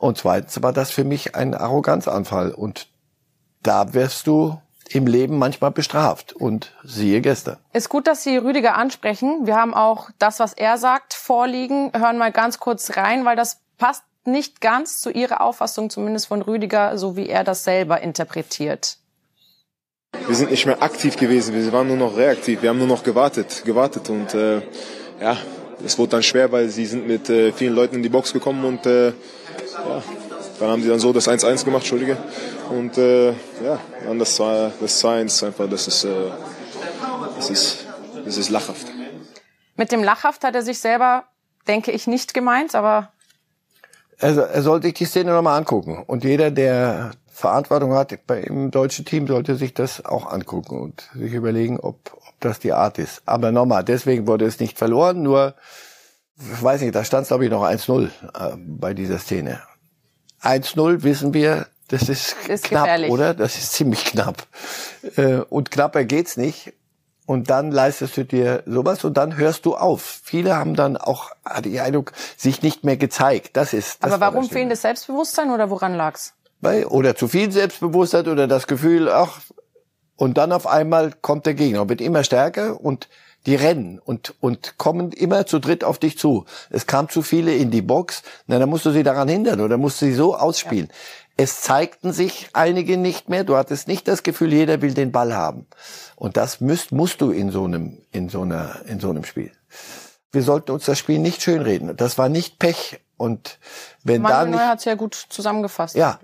Und 0.00 0.18
zweitens 0.18 0.62
war 0.62 0.72
das 0.72 0.90
für 0.90 1.04
mich 1.04 1.36
ein 1.36 1.54
Arroganzanfall. 1.54 2.52
Und 2.52 2.88
da 3.62 3.92
wirst 3.94 4.26
du 4.26 4.58
im 4.94 5.06
Leben 5.06 5.38
manchmal 5.38 5.70
bestraft. 5.70 6.32
Und 6.32 6.72
siehe 6.84 7.20
gestern. 7.20 7.56
Ist 7.72 7.88
gut, 7.88 8.06
dass 8.06 8.22
Sie 8.22 8.36
Rüdiger 8.36 8.76
ansprechen. 8.76 9.46
Wir 9.46 9.56
haben 9.56 9.74
auch 9.74 10.10
das, 10.18 10.40
was 10.40 10.52
er 10.52 10.78
sagt, 10.78 11.14
vorliegen. 11.14 11.92
Hören 11.96 12.18
mal 12.18 12.32
ganz 12.32 12.58
kurz 12.58 12.96
rein, 12.96 13.24
weil 13.24 13.36
das 13.36 13.60
passt 13.78 14.04
nicht 14.24 14.60
ganz 14.60 15.00
zu 15.00 15.10
Ihrer 15.10 15.40
Auffassung, 15.40 15.90
zumindest 15.90 16.26
von 16.28 16.42
Rüdiger, 16.42 16.96
so 16.96 17.16
wie 17.16 17.28
er 17.28 17.44
das 17.44 17.64
selber 17.64 18.00
interpretiert. 18.00 18.98
wir 20.26 20.36
sind 20.36 20.50
nicht 20.50 20.66
mehr 20.66 20.82
aktiv 20.82 21.16
gewesen, 21.16 21.54
wir 21.54 21.72
waren 21.72 21.88
nur 21.88 21.96
noch 21.96 22.16
reaktiv, 22.16 22.62
wir 22.62 22.70
haben 22.70 22.78
nur 22.78 22.86
noch 22.86 23.02
gewartet, 23.02 23.62
gewartet 23.64 24.10
und 24.10 24.34
äh, 24.34 24.60
ja, 25.20 25.36
es 25.84 25.98
wurde 25.98 26.10
dann 26.10 26.22
schwer, 26.22 26.52
weil 26.52 26.68
sie 26.68 26.86
sind 26.86 27.06
mit 27.06 27.28
äh, 27.28 27.52
vielen 27.52 27.74
Leuten 27.74 27.96
in 27.96 28.02
die 28.02 28.08
Box 28.08 28.32
gekommen 28.32 28.64
und 28.64 28.86
äh, 28.86 29.08
ja, 29.08 30.02
dann 30.62 30.70
haben 30.70 30.82
sie 30.82 30.88
dann 30.88 31.00
so 31.00 31.12
das 31.12 31.28
1-1 31.28 31.64
gemacht, 31.64 31.82
Entschuldige, 31.82 32.16
und 32.70 32.96
äh, 32.96 33.30
ja, 33.30 33.80
dann 34.06 34.18
das 34.18 34.36
2 34.36 34.72
das 34.80 35.02
2-1 35.04 35.46
einfach, 35.46 35.68
das 35.68 35.88
ist, 35.88 36.04
äh, 36.04 36.30
das 37.36 37.50
ist, 37.50 37.86
das 38.24 38.36
ist 38.36 38.48
lachhaft. 38.48 38.86
Mit 39.76 39.90
dem 39.90 40.04
Lachhaft 40.04 40.44
hat 40.44 40.54
er 40.54 40.62
sich 40.62 40.78
selber, 40.78 41.24
denke 41.66 41.90
ich, 41.90 42.06
nicht 42.06 42.32
gemeint, 42.32 42.76
aber 42.76 43.10
Also 44.20 44.42
er 44.42 44.62
sollte 44.62 44.86
sich 44.86 44.94
die 44.94 45.04
Szene 45.04 45.32
nochmal 45.32 45.58
angucken. 45.58 46.04
Und 46.06 46.22
jeder, 46.22 46.52
der 46.52 47.10
Verantwortung 47.32 47.94
hat 47.94 48.16
im 48.28 48.70
deutschen 48.70 49.04
Team, 49.04 49.26
sollte 49.26 49.56
sich 49.56 49.74
das 49.74 50.04
auch 50.04 50.30
angucken 50.30 50.80
und 50.80 51.08
sich 51.14 51.32
überlegen, 51.32 51.80
ob, 51.80 52.12
ob 52.14 52.34
das 52.38 52.60
die 52.60 52.72
Art 52.72 52.98
ist. 52.98 53.22
Aber 53.26 53.50
nochmal, 53.50 53.82
deswegen 53.82 54.28
wurde 54.28 54.44
es 54.44 54.60
nicht 54.60 54.78
verloren, 54.78 55.22
nur, 55.22 55.54
ich 56.36 56.62
weiß 56.62 56.82
nicht, 56.82 56.94
da 56.94 57.02
stand 57.02 57.22
es 57.22 57.28
glaube 57.28 57.46
ich 57.46 57.50
noch 57.50 57.64
1-0 57.64 58.04
äh, 58.06 58.56
bei 58.56 58.94
dieser 58.94 59.18
Szene. 59.18 59.60
1-0 60.42 61.02
wissen 61.02 61.34
wir, 61.34 61.66
das 61.88 62.08
ist, 62.08 62.36
Ist 62.48 62.64
knapp, 62.64 62.84
gefährlich. 62.84 63.10
oder? 63.10 63.34
Das 63.34 63.56
ist 63.56 63.72
ziemlich 63.72 64.04
knapp. 64.04 64.46
Äh, 65.16 65.36
und 65.48 65.70
knapper 65.70 66.04
geht's 66.04 66.36
nicht. 66.36 66.72
Und 67.26 67.50
dann 67.50 67.70
leistest 67.70 68.16
du 68.16 68.24
dir 68.24 68.62
sowas 68.66 69.04
und 69.04 69.16
dann 69.16 69.36
hörst 69.36 69.64
du 69.64 69.76
auf. 69.76 70.20
Viele 70.24 70.56
haben 70.56 70.74
dann 70.74 70.96
auch, 70.96 71.30
hatte 71.44 71.68
ich 71.68 71.80
Eindruck, 71.80 72.12
sich 72.36 72.62
nicht 72.62 72.82
mehr 72.84 72.96
gezeigt. 72.96 73.56
Das 73.56 73.72
ist. 73.72 74.02
Das 74.02 74.12
aber 74.12 74.20
warum 74.20 74.48
fehlendes 74.48 74.82
Selbstbewusstsein 74.82 75.50
oder 75.50 75.70
woran 75.70 75.94
lag's? 75.94 76.34
Weil, 76.60 76.84
oder 76.86 77.14
zu 77.14 77.28
viel 77.28 77.50
Selbstbewusstheit 77.52 78.26
oder 78.26 78.48
das 78.48 78.66
Gefühl, 78.66 79.08
ach, 79.08 79.40
und 80.22 80.38
dann 80.38 80.52
auf 80.52 80.68
einmal 80.68 81.10
kommt 81.20 81.46
der 81.46 81.54
Gegner 81.54 81.82
und 81.82 81.88
wird 81.88 82.00
immer 82.00 82.22
stärker 82.22 82.80
und 82.80 83.08
die 83.44 83.56
rennen 83.56 83.98
und, 83.98 84.36
und 84.38 84.78
kommen 84.78 85.10
immer 85.10 85.46
zu 85.46 85.58
dritt 85.58 85.82
auf 85.82 85.98
dich 85.98 86.16
zu. 86.16 86.44
Es 86.70 86.86
kam 86.86 87.08
zu 87.08 87.22
viele 87.22 87.52
in 87.56 87.72
die 87.72 87.82
Box, 87.82 88.22
na, 88.46 88.60
dann 88.60 88.70
musst 88.70 88.86
du 88.86 88.92
sie 88.92 89.02
daran 89.02 89.26
hindern 89.26 89.60
oder 89.60 89.78
musst 89.78 90.00
du 90.00 90.06
sie 90.06 90.14
so 90.14 90.36
ausspielen. 90.36 90.86
Ja. 90.86 90.94
Es 91.38 91.62
zeigten 91.62 92.12
sich 92.12 92.50
einige 92.52 92.98
nicht 92.98 93.30
mehr. 93.30 93.42
Du 93.42 93.56
hattest 93.56 93.88
nicht 93.88 94.06
das 94.06 94.22
Gefühl, 94.22 94.52
jeder 94.52 94.80
will 94.80 94.94
den 94.94 95.10
Ball 95.10 95.34
haben. 95.34 95.66
Und 96.14 96.36
das 96.36 96.60
müsst, 96.60 96.92
musst 96.92 97.20
du 97.20 97.32
in 97.32 97.50
so 97.50 97.64
einem, 97.64 97.98
in 98.12 98.28
so 98.28 98.42
einer, 98.42 98.76
in 98.86 99.00
so 99.00 99.10
einem 99.10 99.24
Spiel. 99.24 99.50
Wir 100.30 100.44
sollten 100.44 100.70
uns 100.70 100.84
das 100.84 101.00
Spiel 101.00 101.18
nicht 101.18 101.42
schönreden. 101.42 101.96
Das 101.96 102.16
war 102.16 102.28
nicht 102.28 102.60
Pech. 102.60 103.00
Und 103.16 103.58
wenn 104.04 104.22
Manuel 104.22 104.38
da 104.38 104.44
nicht, 104.44 104.54
Neuer 104.54 104.68
hat 104.68 104.78
es 104.78 104.84
ja 104.84 104.94
gut 104.94 105.16
zusammengefasst. 105.16 105.96
Ja. 105.96 106.20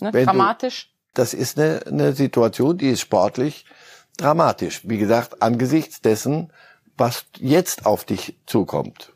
Ne? 0.00 0.10
Dramatisch. 0.10 0.90
Du, 0.90 0.95
das 1.16 1.32
ist 1.32 1.58
eine, 1.58 1.80
eine 1.86 2.12
Situation, 2.12 2.76
die 2.78 2.90
ist 2.90 3.00
sportlich 3.00 3.64
dramatisch. 4.18 4.82
Wie 4.84 4.98
gesagt, 4.98 5.42
angesichts 5.42 6.00
dessen, 6.02 6.52
was 6.96 7.24
jetzt 7.38 7.86
auf 7.86 8.04
dich 8.04 8.36
zukommt. 8.46 9.12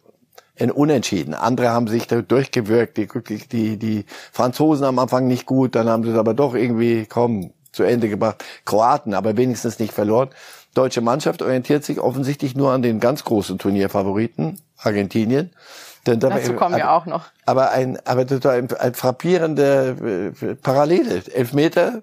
Ein 0.59 0.71
Unentschieden. 0.71 1.35
Andere 1.35 1.71
haben 1.71 1.89
sich 1.89 2.07
da 2.07 2.21
durchgewirkt. 2.21 2.97
Die, 2.97 3.09
die, 3.49 3.79
die 3.79 4.05
Franzosen 4.33 4.85
am 4.85 4.99
Anfang 4.99 5.27
nicht 5.27 5.47
gut, 5.47 5.75
dann 5.75 5.89
haben 5.89 6.03
sie 6.03 6.11
es 6.11 6.19
aber 6.19 6.35
doch 6.35 6.55
irgendwie, 6.55 7.07
komm, 7.07 7.53
zu 7.73 7.83
Ende 7.83 8.09
gebracht. 8.09 8.45
Kroaten, 8.65 9.15
aber 9.15 9.37
wenigstens 9.37 9.79
nicht 9.79 9.93
verloren. 9.93 10.31
Deutsche 10.75 11.01
Mannschaft 11.01 11.43
orientiert 11.43 11.85
sich 11.85 12.01
offensichtlich 12.01 12.55
nur 12.55 12.73
an 12.73 12.83
den 12.83 13.01
ganz 13.01 13.25
großen 13.25 13.59
Turnierfavoriten, 13.59 14.61
Argentinien. 14.79 15.51
Denn 16.07 16.19
dabei, 16.21 16.41
Dazu 16.41 16.55
kommen 16.55 16.77
wir 16.77 16.91
auch 16.91 17.07
noch. 17.07 17.27
Aber 17.45 17.71
ein, 17.71 17.99
aber 18.07 18.25
das 18.25 18.43
war 18.45 18.53
ein, 18.53 18.69
ein 18.79 18.95
frappierende 18.95 20.33
äh, 20.41 20.55
Parallele. 20.55 21.23
Elfmeter, 21.33 22.03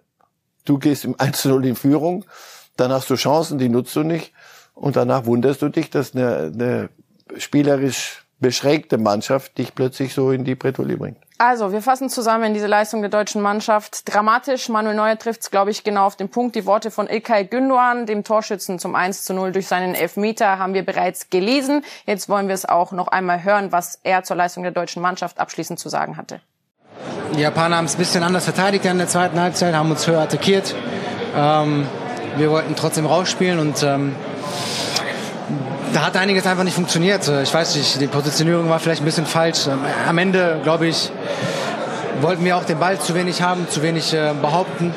du 0.66 0.78
gehst 0.78 1.06
im 1.06 1.16
1-0 1.16 1.64
in 1.64 1.76
Führung, 1.76 2.26
dann 2.76 2.92
hast 2.92 3.10
du 3.10 3.16
Chancen, 3.16 3.58
die 3.58 3.70
nutzt 3.70 3.96
du 3.96 4.04
nicht. 4.04 4.34
Und 4.76 4.96
danach 4.96 5.26
wunderst 5.26 5.64
du 5.64 5.70
dich, 5.70 5.90
dass 5.90 6.16
eine, 6.16 6.52
eine 6.54 6.90
spielerisch 7.38 8.27
beschränkte 8.40 8.98
Mannschaft 8.98 9.58
dich 9.58 9.74
plötzlich 9.74 10.14
so 10.14 10.32
in 10.32 10.44
die 10.44 10.56
Bretouille 10.56 10.98
bringt. 10.98 11.18
Also, 11.40 11.72
wir 11.72 11.84
fassen 11.84 12.10
zusammen 12.10 12.56
diese 12.56 12.66
Leistung 12.66 13.02
der 13.02 13.12
deutschen 13.12 13.44
Mannschaft. 13.44 14.12
Dramatisch. 14.12 14.70
Manuel 14.70 14.96
Neuer 14.96 15.20
trifft 15.20 15.42
es, 15.42 15.52
glaube 15.52 15.70
ich, 15.70 15.84
genau 15.84 16.08
auf 16.08 16.16
den 16.16 16.30
Punkt. 16.30 16.56
Die 16.56 16.66
Worte 16.66 16.90
von 16.90 17.08
Ilkay 17.08 17.44
Gündoğan, 17.44 18.06
dem 18.06 18.24
Torschützen 18.24 18.80
zum 18.80 18.96
1 18.96 19.24
zu 19.24 19.36
0 19.36 19.52
durch 19.52 19.68
seinen 19.68 19.94
Elfmeter, 19.94 20.58
haben 20.58 20.74
wir 20.74 20.84
bereits 20.84 21.30
gelesen. 21.30 21.84
Jetzt 22.08 22.28
wollen 22.28 22.48
wir 22.48 22.56
es 22.56 22.66
auch 22.66 22.92
noch 22.92 23.08
einmal 23.08 23.44
hören, 23.44 23.72
was 23.72 24.00
er 24.02 24.24
zur 24.24 24.36
Leistung 24.36 24.64
der 24.64 24.72
deutschen 24.72 25.02
Mannschaft 25.02 25.40
abschließend 25.40 25.78
zu 25.78 25.90
sagen 25.90 26.18
hatte. 26.18 26.42
Die 27.36 27.42
Japaner 27.42 27.78
haben 27.78 27.86
es 27.86 27.94
ein 27.94 28.00
bisschen 28.00 28.24
anders 28.24 28.46
verteidigt 28.46 28.86
in 28.86 28.98
der 28.98 29.08
zweiten 29.08 29.40
Halbzeit, 29.40 29.76
haben 29.76 29.92
uns 29.92 30.08
höher 30.08 30.22
attackiert. 30.22 30.74
Ähm, 31.36 31.86
wir 32.38 32.50
wollten 32.50 32.76
trotzdem 32.76 33.06
rausspielen 33.06 33.60
und 33.60 33.84
ähm, 33.84 34.16
da 35.98 36.06
hat 36.06 36.16
einiges 36.16 36.46
einfach 36.46 36.64
nicht 36.64 36.76
funktioniert. 36.76 37.28
Ich 37.28 37.52
weiß 37.52 37.76
nicht, 37.76 38.00
die 38.00 38.06
Positionierung 38.06 38.70
war 38.70 38.78
vielleicht 38.78 39.02
ein 39.02 39.06
bisschen 39.06 39.26
falsch. 39.26 39.68
Am 40.08 40.18
Ende, 40.20 40.60
glaube 40.62 40.86
ich, 40.86 41.12
wollten 42.22 42.46
wir 42.46 42.56
auch 42.56 42.66
den 42.66 42.78
Ball 42.78 43.00
zu 43.00 43.16
wenig 43.16 43.42
haben, 43.42 43.68
zu 43.68 43.82
wenig 43.82 44.14
äh, 44.14 44.34
behaupten 44.40 44.94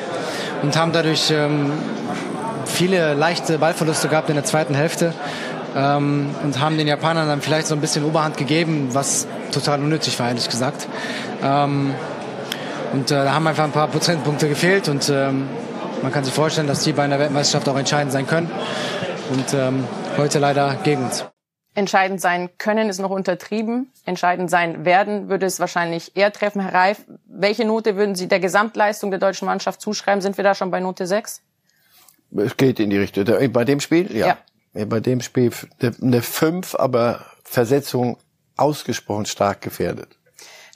und 0.62 0.76
haben 0.76 0.92
dadurch 0.92 1.30
ähm, 1.30 1.72
viele 2.66 3.14
leichte 3.14 3.56
Ballverluste 3.56 4.08
gehabt 4.08 4.28
in 4.28 4.34
der 4.34 4.44
zweiten 4.44 4.74
Hälfte 4.74 5.14
ähm, 5.74 6.34
und 6.42 6.60
haben 6.60 6.76
den 6.76 6.86
Japanern 6.86 7.28
dann 7.28 7.40
vielleicht 7.40 7.68
so 7.68 7.74
ein 7.74 7.80
bisschen 7.80 8.04
Oberhand 8.04 8.36
gegeben, 8.36 8.88
was 8.92 9.26
total 9.52 9.80
unnötig 9.80 10.20
war, 10.20 10.28
ehrlich 10.28 10.50
gesagt. 10.50 10.86
Ähm, 11.42 11.94
und 12.92 13.10
äh, 13.10 13.24
da 13.24 13.32
haben 13.32 13.46
einfach 13.46 13.64
ein 13.64 13.72
paar 13.72 13.88
Prozentpunkte 13.88 14.50
gefehlt 14.50 14.86
und 14.90 15.08
ähm, 15.08 15.48
man 16.02 16.12
kann 16.12 16.24
sich 16.24 16.34
vorstellen, 16.34 16.66
dass 16.66 16.82
die 16.82 16.92
bei 16.92 17.04
einer 17.04 17.18
Weltmeisterschaft 17.18 17.70
auch 17.70 17.78
entscheidend 17.78 18.12
sein 18.12 18.26
können. 18.26 18.50
Und 19.30 19.54
ähm, 19.54 19.86
heute 20.16 20.40
leider 20.40 20.74
gegen 20.82 21.04
uns. 21.04 21.24
Entscheidend 21.74 22.20
sein 22.20 22.50
können 22.58 22.88
ist 22.88 22.98
noch 22.98 23.10
untertrieben. 23.10 23.92
Entscheidend 24.04 24.50
sein 24.50 24.84
werden 24.84 25.28
würde 25.28 25.46
es 25.46 25.60
wahrscheinlich 25.60 26.16
eher 26.16 26.32
treffen. 26.32 26.60
Herr 26.60 26.74
Reif, 26.74 27.04
welche 27.26 27.64
Note 27.64 27.94
würden 27.94 28.16
Sie 28.16 28.26
der 28.26 28.40
Gesamtleistung 28.40 29.10
der 29.10 29.20
deutschen 29.20 29.46
Mannschaft 29.46 29.80
zuschreiben? 29.80 30.20
Sind 30.20 30.36
wir 30.36 30.42
da 30.42 30.56
schon 30.56 30.72
bei 30.72 30.80
Note 30.80 31.06
6? 31.06 31.42
Es 32.36 32.56
geht 32.56 32.80
in 32.80 32.90
die 32.90 32.98
Richtung. 32.98 33.24
Bei 33.52 33.64
dem 33.64 33.78
Spiel? 33.78 34.14
Ja. 34.16 34.36
ja. 34.74 34.84
Bei 34.84 34.98
dem 34.98 35.20
Spiel 35.20 35.52
eine 36.02 36.22
5, 36.22 36.74
aber 36.74 37.24
Versetzung 37.44 38.18
ausgesprochen 38.56 39.26
stark 39.26 39.60
gefährdet. 39.60 40.18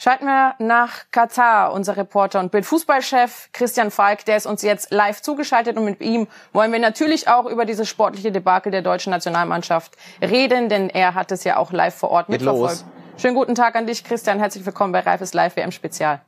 Schalten 0.00 0.26
wir 0.26 0.54
nach 0.59 1.04
Katar. 1.11 1.72
Unser 1.72 1.96
Reporter 1.96 2.40
und 2.40 2.50
Bildfußballchef 2.50 3.50
Christian 3.52 3.90
Falk, 3.90 4.24
der 4.24 4.37
ist 4.37 4.46
uns 4.46 4.62
jetzt 4.62 4.90
live 4.90 5.22
zugeschaltet 5.22 5.76
und 5.76 5.85
mit 5.85 6.00
ihm 6.00 6.26
wollen 6.52 6.72
wir 6.72 6.78
natürlich 6.78 7.28
auch 7.28 7.46
über 7.46 7.64
dieses 7.64 7.88
sportliche 7.88 8.33
Debakel 8.33 8.72
der 8.72 8.83
deutschen 8.83 9.11
Nationalmannschaft 9.11 9.96
reden, 10.20 10.68
denn 10.68 10.90
er 10.90 11.14
hat 11.14 11.33
es 11.33 11.44
ja 11.44 11.57
auch 11.57 11.72
live 11.72 11.94
vor 11.94 12.11
Ort 12.11 12.26
Geht 12.26 12.40
mitverfolgt. 12.40 12.80
Los. 12.80 12.85
Schönen 13.16 13.37
guten 13.37 13.54
Tag 13.54 13.76
an 13.76 13.87
dich, 13.87 14.04
Christian. 14.04 14.38
Herzlich 14.40 14.66
willkommen 14.66 14.92
bei 14.92 15.00
Reifes 15.00 15.35
Live 15.35 15.57
WM 15.57 15.70
Spezial. 15.70 16.20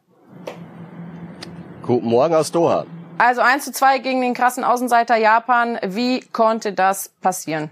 Guten 1.83 2.07
Morgen 2.07 2.35
aus 2.35 2.53
Doha. 2.53 2.87
Also 3.19 3.41
1 3.41 3.65
zu 3.65 3.73
2 3.73 3.99
gegen 3.99 4.21
den 4.21 4.35
krassen 4.35 4.63
Außenseiter 4.63 5.17
Japan. 5.17 5.79
Wie 5.83 6.21
konnte 6.21 6.73
das 6.73 7.11
passieren? 7.21 7.71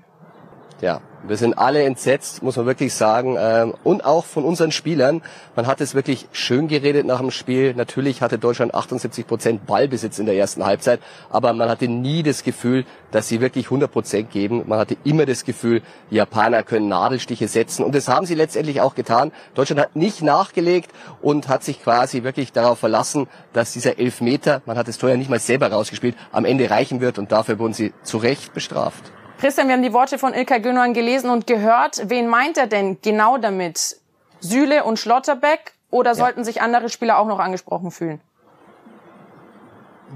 Ja, 0.81 1.01
wir 1.27 1.37
sind 1.37 1.57
alle 1.57 1.83
entsetzt, 1.85 2.43
muss 2.43 2.57
man 2.57 2.67
wirklich 2.67 2.93
sagen. 2.93 3.37
Ähm, 3.39 3.75
und 3.85 4.05
auch 4.05 4.25
von 4.25 4.45
unseren 4.45 4.73
Spielern. 4.73 5.23
Man 5.57 5.67
hat 5.67 5.81
es 5.81 5.95
wirklich 5.95 6.29
schön 6.33 6.69
geredet 6.69 7.07
nach 7.07 7.21
dem 7.21 7.31
Spiel. 7.31 7.75
Natürlich 7.75 8.21
hatte 8.21 8.39
Deutschland 8.39 8.75
78 8.75 9.27
Prozent 9.27 9.67
Ballbesitz 9.67 10.19
in 10.19 10.27
der 10.27 10.35
ersten 10.35 10.67
Halbzeit. 10.67 11.01
Aber 11.31 11.53
man 11.53 11.71
hatte 11.71 11.89
nie 11.89 12.23
das 12.23 12.43
Gefühl, 12.43 12.85
dass 13.13 13.29
sie 13.29 13.41
wirklich 13.41 13.67
100 13.67 13.91
Prozent 13.91 14.31
geben. 14.31 14.65
Man 14.67 14.79
hatte 14.79 14.97
immer 15.05 15.25
das 15.25 15.45
Gefühl, 15.45 15.81
die 16.11 16.17
Japaner 16.17 16.63
können 16.63 16.89
Nadelstiche 16.89 17.49
setzen. 17.49 17.85
Und 17.85 17.95
das 17.95 18.09
haben 18.09 18.27
sie 18.27 18.35
letztendlich 18.35 18.81
auch 18.81 18.95
getan. 18.95 19.33
Deutschland 19.55 19.81
hat 19.81 19.97
nicht 19.97 20.23
nachgelegt 20.23 20.91
und 21.23 21.49
hat 21.49 21.65
sich 21.65 21.83
quasi 21.83 22.25
wirklich 22.25 22.53
darauf 22.53 22.81
verlassen, 22.81 23.29
dass 23.53 23.73
dieser 23.73 23.99
Elfmeter, 23.99 24.61
man 24.67 24.77
hat 24.77 24.89
es 24.89 24.99
Tor 24.99 25.15
nicht 25.17 25.31
mal 25.31 25.39
selber 25.39 25.71
rausgespielt, 25.71 26.17
am 26.33 26.45
Ende 26.45 26.69
reichen 26.69 27.01
wird. 27.01 27.19
Und 27.19 27.33
dafür 27.33 27.59
wurden 27.59 27.73
sie 27.73 27.95
zu 28.03 28.19
Recht 28.19 28.53
bestraft. 28.53 29.13
Christian, 29.45 29.69
wir 29.69 29.75
haben 29.75 29.83
die 29.83 29.93
Worte 29.93 30.17
von 30.17 30.33
Ilkay 30.33 30.59
Gündogan 30.59 30.95
gelesen 30.95 31.29
und 31.29 31.47
gehört. 31.47 32.09
Wen 32.09 32.29
meint 32.29 32.57
er 32.57 32.67
denn 32.67 33.03
genau 33.03 33.37
damit? 33.37 34.01
Süle 34.41 34.85
und 34.85 34.99
Schlotterbeck? 34.99 35.75
Oder 35.91 36.15
sollten 36.15 36.41
ja. 36.41 36.45
sich 36.45 36.63
andere 36.63 36.89
Spieler 36.89 37.19
auch 37.19 37.27
noch 37.27 37.39
angesprochen 37.39 37.91
fühlen? 37.91 38.23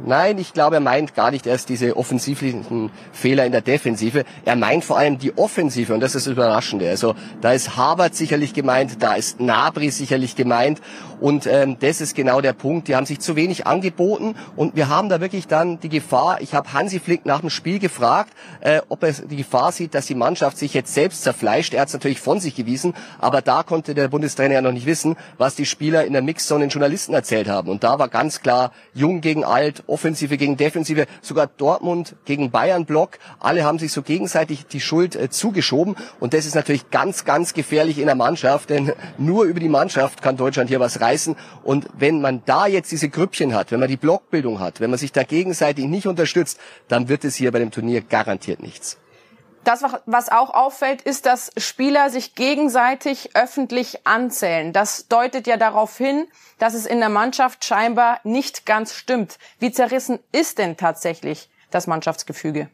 Nein, 0.04 0.38
ich 0.38 0.52
glaube, 0.52 0.76
er 0.76 0.80
meint 0.80 1.14
gar 1.14 1.30
nicht 1.30 1.46
erst 1.46 1.68
diese 1.70 1.96
offensivlichen 1.96 2.90
Fehler 3.12 3.46
in 3.46 3.52
der 3.52 3.62
Defensive. 3.62 4.24
Er 4.44 4.54
meint 4.54 4.84
vor 4.84 4.96
allem 4.96 5.18
die 5.18 5.36
Offensive 5.36 5.92
und 5.92 6.00
das 6.00 6.14
ist 6.14 6.26
das 6.26 6.32
Überraschende. 6.32 6.88
Also 6.88 7.14
da 7.40 7.52
ist 7.52 7.76
Harvard 7.76 8.14
sicherlich 8.14 8.54
gemeint, 8.54 9.02
da 9.02 9.14
ist 9.14 9.40
Nabri 9.40 9.90
sicherlich 9.90 10.36
gemeint 10.36 10.80
und 11.20 11.46
ähm, 11.46 11.78
das 11.80 12.00
ist 12.00 12.14
genau 12.14 12.40
der 12.40 12.52
Punkt. 12.52 12.88
Die 12.88 12.94
haben 12.94 13.06
sich 13.06 13.18
zu 13.18 13.34
wenig 13.34 13.66
angeboten 13.66 14.36
und 14.56 14.76
wir 14.76 14.88
haben 14.88 15.08
da 15.08 15.20
wirklich 15.20 15.48
dann 15.48 15.80
die 15.80 15.88
Gefahr. 15.88 16.40
Ich 16.40 16.54
habe 16.54 16.72
Hansi 16.72 17.00
Flick 17.00 17.26
nach 17.26 17.40
dem 17.40 17.50
Spiel 17.50 17.78
gefragt, 17.78 18.32
äh, 18.60 18.82
ob 18.88 19.02
er 19.02 19.12
die 19.12 19.36
Gefahr 19.36 19.72
sieht, 19.72 19.94
dass 19.94 20.06
die 20.06 20.14
Mannschaft 20.14 20.58
sich 20.58 20.74
jetzt 20.74 20.94
selbst 20.94 21.22
zerfleischt. 21.22 21.74
Er 21.74 21.80
hat 21.80 21.88
es 21.88 21.94
natürlich 21.94 22.20
von 22.20 22.40
sich 22.40 22.54
gewiesen, 22.54 22.94
aber 23.18 23.42
da 23.42 23.62
konnte 23.62 23.94
der 23.94 24.08
Bundestrainer 24.08 24.54
ja 24.54 24.62
noch 24.62 24.72
nicht 24.72 24.86
wissen, 24.86 25.16
was 25.38 25.56
die 25.56 25.66
Spieler 25.66 26.04
in 26.04 26.12
der 26.12 26.22
Mixzone 26.22 26.66
den 26.66 26.70
Journalisten 26.70 27.14
erzählt 27.14 27.48
haben. 27.48 27.68
Und 27.68 27.82
da 27.82 27.98
war 27.98 28.08
ganz 28.08 28.40
klar 28.40 28.70
Jung 28.94 29.20
gegen 29.20 29.44
Alt, 29.44 29.77
Offensive 29.86 30.36
gegen 30.36 30.56
Defensive, 30.56 31.06
sogar 31.22 31.46
Dortmund 31.46 32.16
gegen 32.24 32.50
Bayern 32.50 32.84
Block. 32.84 33.18
Alle 33.38 33.64
haben 33.64 33.78
sich 33.78 33.92
so 33.92 34.02
gegenseitig 34.02 34.66
die 34.66 34.80
Schuld 34.80 35.16
äh, 35.16 35.30
zugeschoben 35.30 35.96
und 36.20 36.34
das 36.34 36.46
ist 36.46 36.54
natürlich 36.54 36.90
ganz, 36.90 37.24
ganz 37.24 37.54
gefährlich 37.54 37.98
in 37.98 38.06
der 38.06 38.14
Mannschaft, 38.14 38.70
denn 38.70 38.92
nur 39.18 39.44
über 39.44 39.60
die 39.60 39.68
Mannschaft 39.68 40.22
kann 40.22 40.36
Deutschland 40.36 40.68
hier 40.68 40.80
was 40.80 41.00
reißen. 41.00 41.36
Und 41.62 41.86
wenn 41.98 42.20
man 42.20 42.42
da 42.46 42.66
jetzt 42.66 42.92
diese 42.92 43.08
Grüppchen 43.08 43.54
hat, 43.54 43.72
wenn 43.72 43.80
man 43.80 43.88
die 43.88 43.96
Blockbildung 43.96 44.60
hat, 44.60 44.80
wenn 44.80 44.90
man 44.90 44.98
sich 44.98 45.12
da 45.12 45.22
gegenseitig 45.22 45.86
nicht 45.86 46.06
unterstützt, 46.06 46.58
dann 46.88 47.08
wird 47.08 47.24
es 47.24 47.36
hier 47.36 47.52
bei 47.52 47.58
dem 47.58 47.70
Turnier 47.70 48.00
garantiert 48.00 48.62
nichts. 48.62 48.98
Das, 49.64 49.82
was 50.06 50.30
auch 50.30 50.54
auffällt, 50.54 51.02
ist, 51.02 51.26
dass 51.26 51.50
Spieler 51.56 52.10
sich 52.10 52.34
gegenseitig 52.34 53.30
öffentlich 53.34 54.06
anzählen. 54.06 54.72
Das 54.72 55.08
deutet 55.08 55.46
ja 55.46 55.56
darauf 55.56 55.96
hin, 55.96 56.26
dass 56.58 56.74
es 56.74 56.86
in 56.86 57.00
der 57.00 57.08
Mannschaft 57.08 57.64
scheinbar 57.64 58.20
nicht 58.24 58.66
ganz 58.66 58.94
stimmt. 58.94 59.38
Wie 59.58 59.72
zerrissen 59.72 60.20
ist 60.32 60.58
denn 60.58 60.76
tatsächlich 60.76 61.50
das 61.70 61.86
Mannschaftsgefüge? 61.86 62.70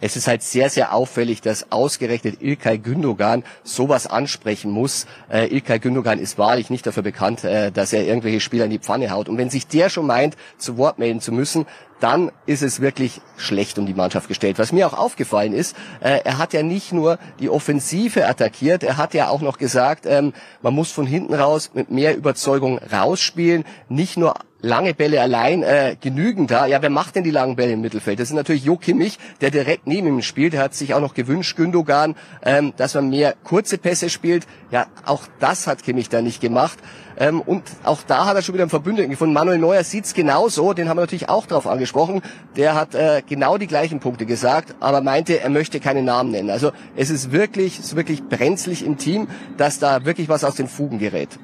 Es 0.00 0.16
ist 0.16 0.28
halt 0.28 0.42
sehr, 0.42 0.70
sehr 0.70 0.94
auffällig, 0.94 1.40
dass 1.40 1.72
ausgerechnet 1.72 2.40
Ilkay 2.40 2.78
Gündogan 2.78 3.44
sowas 3.64 4.06
ansprechen 4.06 4.70
muss. 4.70 5.06
Äh, 5.28 5.52
Ilkay 5.52 5.80
Gündogan 5.80 6.18
ist 6.20 6.38
wahrlich 6.38 6.70
nicht 6.70 6.86
dafür 6.86 7.02
bekannt, 7.02 7.42
äh, 7.44 7.72
dass 7.72 7.92
er 7.92 8.04
irgendwelche 8.04 8.40
Spieler 8.40 8.66
in 8.66 8.70
die 8.70 8.78
Pfanne 8.78 9.10
haut. 9.10 9.28
Und 9.28 9.36
wenn 9.36 9.50
sich 9.50 9.66
der 9.66 9.90
schon 9.90 10.06
meint, 10.06 10.36
zu 10.58 10.78
Wort 10.78 10.98
melden 10.98 11.20
zu 11.20 11.32
müssen, 11.32 11.66
dann 12.00 12.32
ist 12.46 12.62
es 12.62 12.80
wirklich 12.80 13.20
schlecht 13.36 13.78
um 13.78 13.86
die 13.86 13.94
Mannschaft 13.94 14.28
gestellt. 14.28 14.58
Was 14.58 14.72
mir 14.72 14.86
auch 14.86 14.94
aufgefallen 14.94 15.52
ist, 15.52 15.76
äh, 16.00 16.20
er 16.24 16.38
hat 16.38 16.52
ja 16.52 16.62
nicht 16.62 16.92
nur 16.92 17.18
die 17.38 17.50
Offensive 17.50 18.26
attackiert, 18.26 18.82
er 18.82 18.96
hat 18.96 19.14
ja 19.14 19.28
auch 19.28 19.40
noch 19.40 19.58
gesagt, 19.58 20.06
ähm, 20.06 20.32
man 20.62 20.74
muss 20.74 20.90
von 20.90 21.06
hinten 21.06 21.34
raus 21.34 21.70
mit 21.74 21.90
mehr 21.90 22.16
Überzeugung 22.16 22.78
rausspielen, 22.78 23.64
nicht 23.88 24.16
nur 24.16 24.34
lange 24.62 24.94
Bälle 24.94 25.20
allein 25.20 25.62
äh, 25.62 25.96
genügen 26.00 26.46
da. 26.46 26.66
Ja, 26.66 26.82
wer 26.82 26.90
macht 26.90 27.16
denn 27.16 27.24
die 27.24 27.30
langen 27.30 27.56
Bälle 27.56 27.72
im 27.72 27.80
Mittelfeld? 27.80 28.18
Das 28.20 28.28
ist 28.28 28.34
natürlich 28.34 28.64
Jo 28.64 28.76
Kimmich, 28.76 29.18
der 29.40 29.50
direkt 29.50 29.86
neben 29.86 30.06
ihm 30.08 30.22
spielt. 30.22 30.52
Der 30.52 30.62
hat 30.62 30.74
sich 30.74 30.94
auch 30.94 31.00
noch 31.00 31.14
gewünscht, 31.14 31.56
Gündogan, 31.56 32.14
ähm, 32.44 32.72
dass 32.76 32.94
man 32.94 33.10
mehr 33.10 33.34
kurze 33.44 33.78
Pässe 33.78 34.10
spielt. 34.10 34.46
Ja, 34.70 34.86
auch 35.04 35.22
das 35.38 35.66
hat 35.66 35.82
Kimmich 35.82 36.08
da 36.08 36.22
nicht 36.22 36.40
gemacht. 36.40 36.78
Ähm, 37.18 37.40
und 37.40 37.64
auch 37.84 38.02
da 38.06 38.26
hat 38.26 38.36
er 38.36 38.42
schon 38.42 38.54
wieder 38.54 38.64
einen 38.64 38.70
Verbündeten 38.70 39.10
gefunden. 39.10 39.34
Manuel 39.34 39.58
Neuer 39.58 39.84
sieht's 39.84 40.14
genauso. 40.14 40.72
Den 40.72 40.88
haben 40.88 40.96
wir 40.96 41.02
natürlich 41.02 41.28
auch 41.28 41.46
drauf 41.46 41.66
angesprochen. 41.66 42.22
Der 42.56 42.74
hat 42.74 42.94
äh, 42.94 43.22
genau 43.28 43.58
die 43.58 43.66
gleichen 43.66 44.00
Punkte 44.00 44.26
gesagt, 44.26 44.74
aber 44.80 45.02
meinte, 45.02 45.40
er 45.40 45.50
möchte 45.50 45.80
keine 45.80 46.02
Namen 46.02 46.30
nennen. 46.30 46.50
Also 46.50 46.72
es 46.96 47.10
ist 47.10 47.32
wirklich, 47.32 47.78
es 47.78 47.86
ist 47.86 47.96
wirklich 47.96 48.22
brenzlig 48.24 48.84
im 48.84 48.96
Team, 48.96 49.28
dass 49.56 49.78
da 49.78 50.04
wirklich 50.04 50.28
was 50.28 50.44
aus 50.44 50.54
den 50.54 50.68
Fugen 50.68 50.98
gerät. 50.98 51.38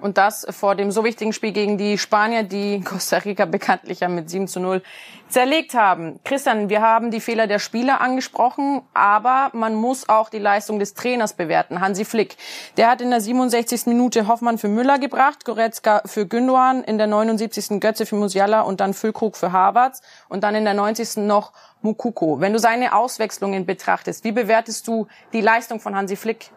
Und 0.00 0.18
das 0.18 0.46
vor 0.50 0.74
dem 0.74 0.90
so 0.90 1.04
wichtigen 1.04 1.32
Spiel 1.32 1.52
gegen 1.52 1.78
die 1.78 1.98
Spanier, 1.98 2.42
die 2.42 2.80
Costa 2.80 3.18
Rica 3.18 3.44
bekanntlich 3.44 4.00
ja 4.00 4.08
mit 4.08 4.30
7 4.30 4.48
zu 4.48 4.60
0 4.60 4.82
zerlegt 5.28 5.74
haben. 5.74 6.20
Christian, 6.24 6.68
wir 6.68 6.80
haben 6.80 7.10
die 7.10 7.20
Fehler 7.20 7.46
der 7.46 7.58
Spieler 7.58 8.00
angesprochen, 8.00 8.82
aber 8.94 9.50
man 9.52 9.74
muss 9.74 10.08
auch 10.08 10.30
die 10.30 10.38
Leistung 10.38 10.78
des 10.78 10.94
Trainers 10.94 11.34
bewerten. 11.34 11.80
Hansi 11.80 12.04
Flick, 12.04 12.36
der 12.76 12.90
hat 12.90 13.00
in 13.00 13.10
der 13.10 13.20
67. 13.20 13.86
Minute 13.86 14.26
Hoffmann 14.26 14.58
für 14.58 14.68
Müller 14.68 14.98
gebracht, 14.98 15.44
Goretzka 15.44 16.02
für 16.06 16.26
Gündogan, 16.26 16.82
in 16.84 16.98
der 16.98 17.06
79. 17.06 17.80
Götze 17.80 18.06
für 18.06 18.16
Musiala 18.16 18.62
und 18.62 18.80
dann 18.80 18.94
Füllkrug 18.94 19.36
für 19.36 19.52
Havertz 19.52 20.00
und 20.28 20.44
dann 20.44 20.54
in 20.54 20.64
der 20.64 20.74
90. 20.74 21.18
noch 21.18 21.52
Mukuko. 21.82 22.40
Wenn 22.40 22.52
du 22.52 22.58
seine 22.58 22.94
Auswechslungen 22.94 23.66
betrachtest, 23.66 24.24
wie 24.24 24.32
bewertest 24.32 24.88
du 24.88 25.06
die 25.32 25.40
Leistung 25.40 25.80
von 25.80 25.94
Hansi 25.94 26.16
Flick 26.16 26.50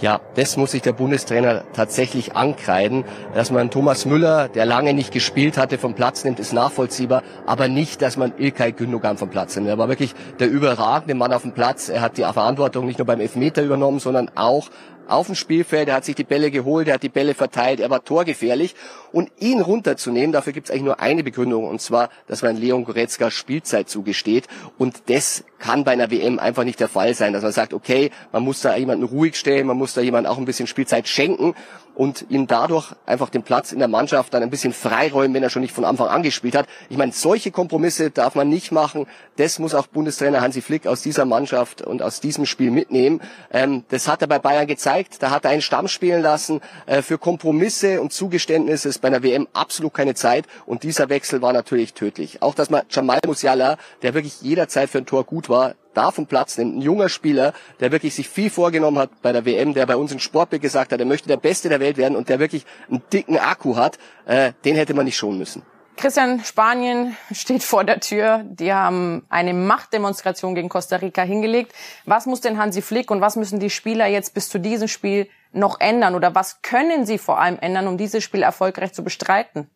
ja, 0.00 0.20
das 0.34 0.56
muss 0.56 0.72
sich 0.72 0.82
der 0.82 0.92
Bundestrainer 0.92 1.62
tatsächlich 1.74 2.34
ankreiden. 2.34 3.04
Dass 3.34 3.50
man 3.50 3.70
Thomas 3.70 4.04
Müller, 4.04 4.48
der 4.48 4.66
lange 4.66 4.94
nicht 4.94 5.12
gespielt 5.12 5.58
hatte, 5.58 5.78
vom 5.78 5.94
Platz 5.94 6.24
nimmt, 6.24 6.40
ist 6.40 6.52
nachvollziehbar. 6.52 7.22
Aber 7.46 7.68
nicht, 7.68 8.02
dass 8.02 8.16
man 8.16 8.32
Ilkay 8.36 8.72
Gündogan 8.72 9.16
vom 9.16 9.28
Platz 9.28 9.54
nimmt. 9.54 9.68
Er 9.68 9.78
war 9.78 9.88
wirklich 9.88 10.14
der 10.40 10.50
überragende 10.50 11.14
Mann 11.14 11.32
auf 11.32 11.42
dem 11.42 11.52
Platz. 11.52 11.88
Er 11.88 12.00
hat 12.00 12.16
die 12.16 12.22
Verantwortung 12.22 12.86
nicht 12.86 12.98
nur 12.98 13.06
beim 13.06 13.20
Elfmeter 13.20 13.62
übernommen, 13.62 14.00
sondern 14.00 14.30
auch 14.34 14.68
auf 15.08 15.26
dem 15.26 15.34
Spielfeld, 15.34 15.88
er 15.88 15.94
hat 15.94 16.04
sich 16.04 16.14
die 16.14 16.24
Bälle 16.24 16.50
geholt, 16.50 16.88
er 16.88 16.94
hat 16.94 17.02
die 17.02 17.08
Bälle 17.08 17.34
verteilt, 17.34 17.80
er 17.80 17.90
war 17.90 18.04
torgefährlich. 18.04 18.74
Und 19.12 19.30
ihn 19.38 19.60
runterzunehmen, 19.60 20.32
dafür 20.32 20.52
gibt 20.52 20.68
es 20.68 20.70
eigentlich 20.70 20.84
nur 20.84 21.00
eine 21.00 21.22
Begründung, 21.22 21.64
und 21.64 21.80
zwar, 21.80 22.08
dass 22.28 22.42
man 22.42 22.56
Leon 22.56 22.84
Goretzka 22.84 23.30
Spielzeit 23.30 23.88
zugesteht. 23.88 24.46
Und 24.78 25.10
das 25.10 25.44
kann 25.58 25.84
bei 25.84 25.92
einer 25.92 26.10
WM 26.10 26.38
einfach 26.38 26.64
nicht 26.64 26.80
der 26.80 26.88
Fall 26.88 27.14
sein, 27.14 27.32
dass 27.32 27.42
man 27.42 27.52
sagt, 27.52 27.74
okay, 27.74 28.10
man 28.32 28.42
muss 28.42 28.62
da 28.62 28.74
jemanden 28.74 29.04
ruhig 29.04 29.36
stellen, 29.36 29.66
man 29.66 29.76
muss 29.76 29.94
da 29.94 30.00
jemanden 30.00 30.28
auch 30.28 30.38
ein 30.38 30.44
bisschen 30.44 30.66
Spielzeit 30.66 31.08
schenken 31.08 31.54
und 31.94 32.26
ihm 32.28 32.46
dadurch 32.46 32.92
einfach 33.06 33.28
den 33.28 33.42
Platz 33.42 33.72
in 33.72 33.78
der 33.78 33.88
Mannschaft 33.88 34.32
dann 34.34 34.42
ein 34.42 34.50
bisschen 34.50 34.72
freiräumen, 34.72 35.34
wenn 35.34 35.42
er 35.42 35.50
schon 35.50 35.62
nicht 35.62 35.74
von 35.74 35.84
Anfang 35.84 36.08
an 36.08 36.22
gespielt 36.22 36.54
hat. 36.54 36.66
Ich 36.88 36.96
meine, 36.96 37.12
solche 37.12 37.50
Kompromisse 37.50 38.10
darf 38.10 38.34
man 38.34 38.48
nicht 38.48 38.72
machen. 38.72 39.06
Das 39.36 39.58
muss 39.58 39.74
auch 39.74 39.86
Bundestrainer 39.86 40.40
Hansi 40.40 40.62
Flick 40.62 40.86
aus 40.86 41.02
dieser 41.02 41.24
Mannschaft 41.24 41.82
und 41.82 42.02
aus 42.02 42.20
diesem 42.20 42.46
Spiel 42.46 42.70
mitnehmen. 42.70 43.20
Ähm, 43.50 43.84
das 43.88 44.08
hat 44.08 44.22
er 44.22 44.28
bei 44.28 44.38
Bayern 44.38 44.66
gezeigt. 44.66 45.22
Da 45.22 45.30
hat 45.30 45.44
er 45.44 45.50
einen 45.50 45.62
Stamm 45.62 45.88
spielen 45.88 46.22
lassen. 46.22 46.60
Äh, 46.86 47.02
für 47.02 47.18
Kompromisse 47.18 48.00
und 48.00 48.12
Zugeständnisse 48.12 48.88
ist 48.88 49.00
bei 49.00 49.08
einer 49.08 49.22
WM 49.22 49.48
absolut 49.52 49.94
keine 49.94 50.14
Zeit. 50.14 50.46
Und 50.66 50.82
dieser 50.82 51.08
Wechsel 51.08 51.42
war 51.42 51.52
natürlich 51.52 51.94
tödlich. 51.94 52.42
Auch, 52.42 52.54
dass 52.54 52.70
man 52.70 52.82
Jamal 52.90 53.20
Musiala, 53.26 53.76
der 54.02 54.14
wirklich 54.14 54.42
jederzeit 54.42 54.90
für 54.90 54.98
ein 54.98 55.06
Tor 55.06 55.24
gut 55.24 55.48
war, 55.48 55.74
da 55.94 56.10
vom 56.10 56.26
Platz 56.26 56.58
nimmt. 56.58 56.76
Ein 56.76 56.80
junger 56.80 57.08
Spieler, 57.08 57.52
der 57.80 57.92
wirklich 57.92 58.14
sich 58.14 58.28
viel 58.28 58.50
vorgenommen 58.50 58.98
hat 58.98 59.10
bei 59.22 59.32
der 59.32 59.44
WM, 59.44 59.74
der 59.74 59.86
bei 59.86 59.96
uns 59.96 60.12
in 60.12 60.20
Sportbild 60.20 60.62
gesagt 60.62 60.92
hat, 60.92 61.00
er 61.00 61.06
möchte 61.06 61.28
der 61.28 61.36
Beste 61.36 61.68
der 61.68 61.80
Welt 61.80 61.96
werden 61.96 62.16
und 62.16 62.28
der 62.28 62.38
wirklich 62.38 62.64
einen 62.88 63.02
dicken 63.12 63.38
Akku 63.38 63.76
hat, 63.76 63.98
äh, 64.26 64.52
den 64.64 64.76
hätte 64.76 64.94
man 64.94 65.04
nicht 65.04 65.16
schonen 65.16 65.38
müssen. 65.38 65.62
Christian, 65.96 66.42
Spanien 66.42 67.16
steht 67.32 67.62
vor 67.62 67.84
der 67.84 68.00
Tür. 68.00 68.42
Die 68.44 68.72
haben 68.72 69.24
eine 69.28 69.54
Machtdemonstration 69.54 70.54
gegen 70.54 70.68
Costa 70.68 70.96
Rica 70.96 71.22
hingelegt. 71.22 71.72
Was 72.06 72.26
muss 72.26 72.40
denn 72.40 72.58
Hansi 72.58 72.82
Flick 72.82 73.10
und 73.10 73.20
was 73.20 73.36
müssen 73.36 73.60
die 73.60 73.70
Spieler 73.70 74.06
jetzt 74.06 74.34
bis 74.34 74.48
zu 74.48 74.58
diesem 74.58 74.88
Spiel 74.88 75.28
noch 75.52 75.78
ändern? 75.80 76.14
Oder 76.14 76.34
was 76.34 76.62
können 76.62 77.06
sie 77.06 77.18
vor 77.18 77.38
allem 77.38 77.58
ändern, 77.60 77.86
um 77.86 77.98
dieses 77.98 78.24
Spiel 78.24 78.42
erfolgreich 78.42 78.94
zu 78.94 79.04
bestreiten? 79.04 79.70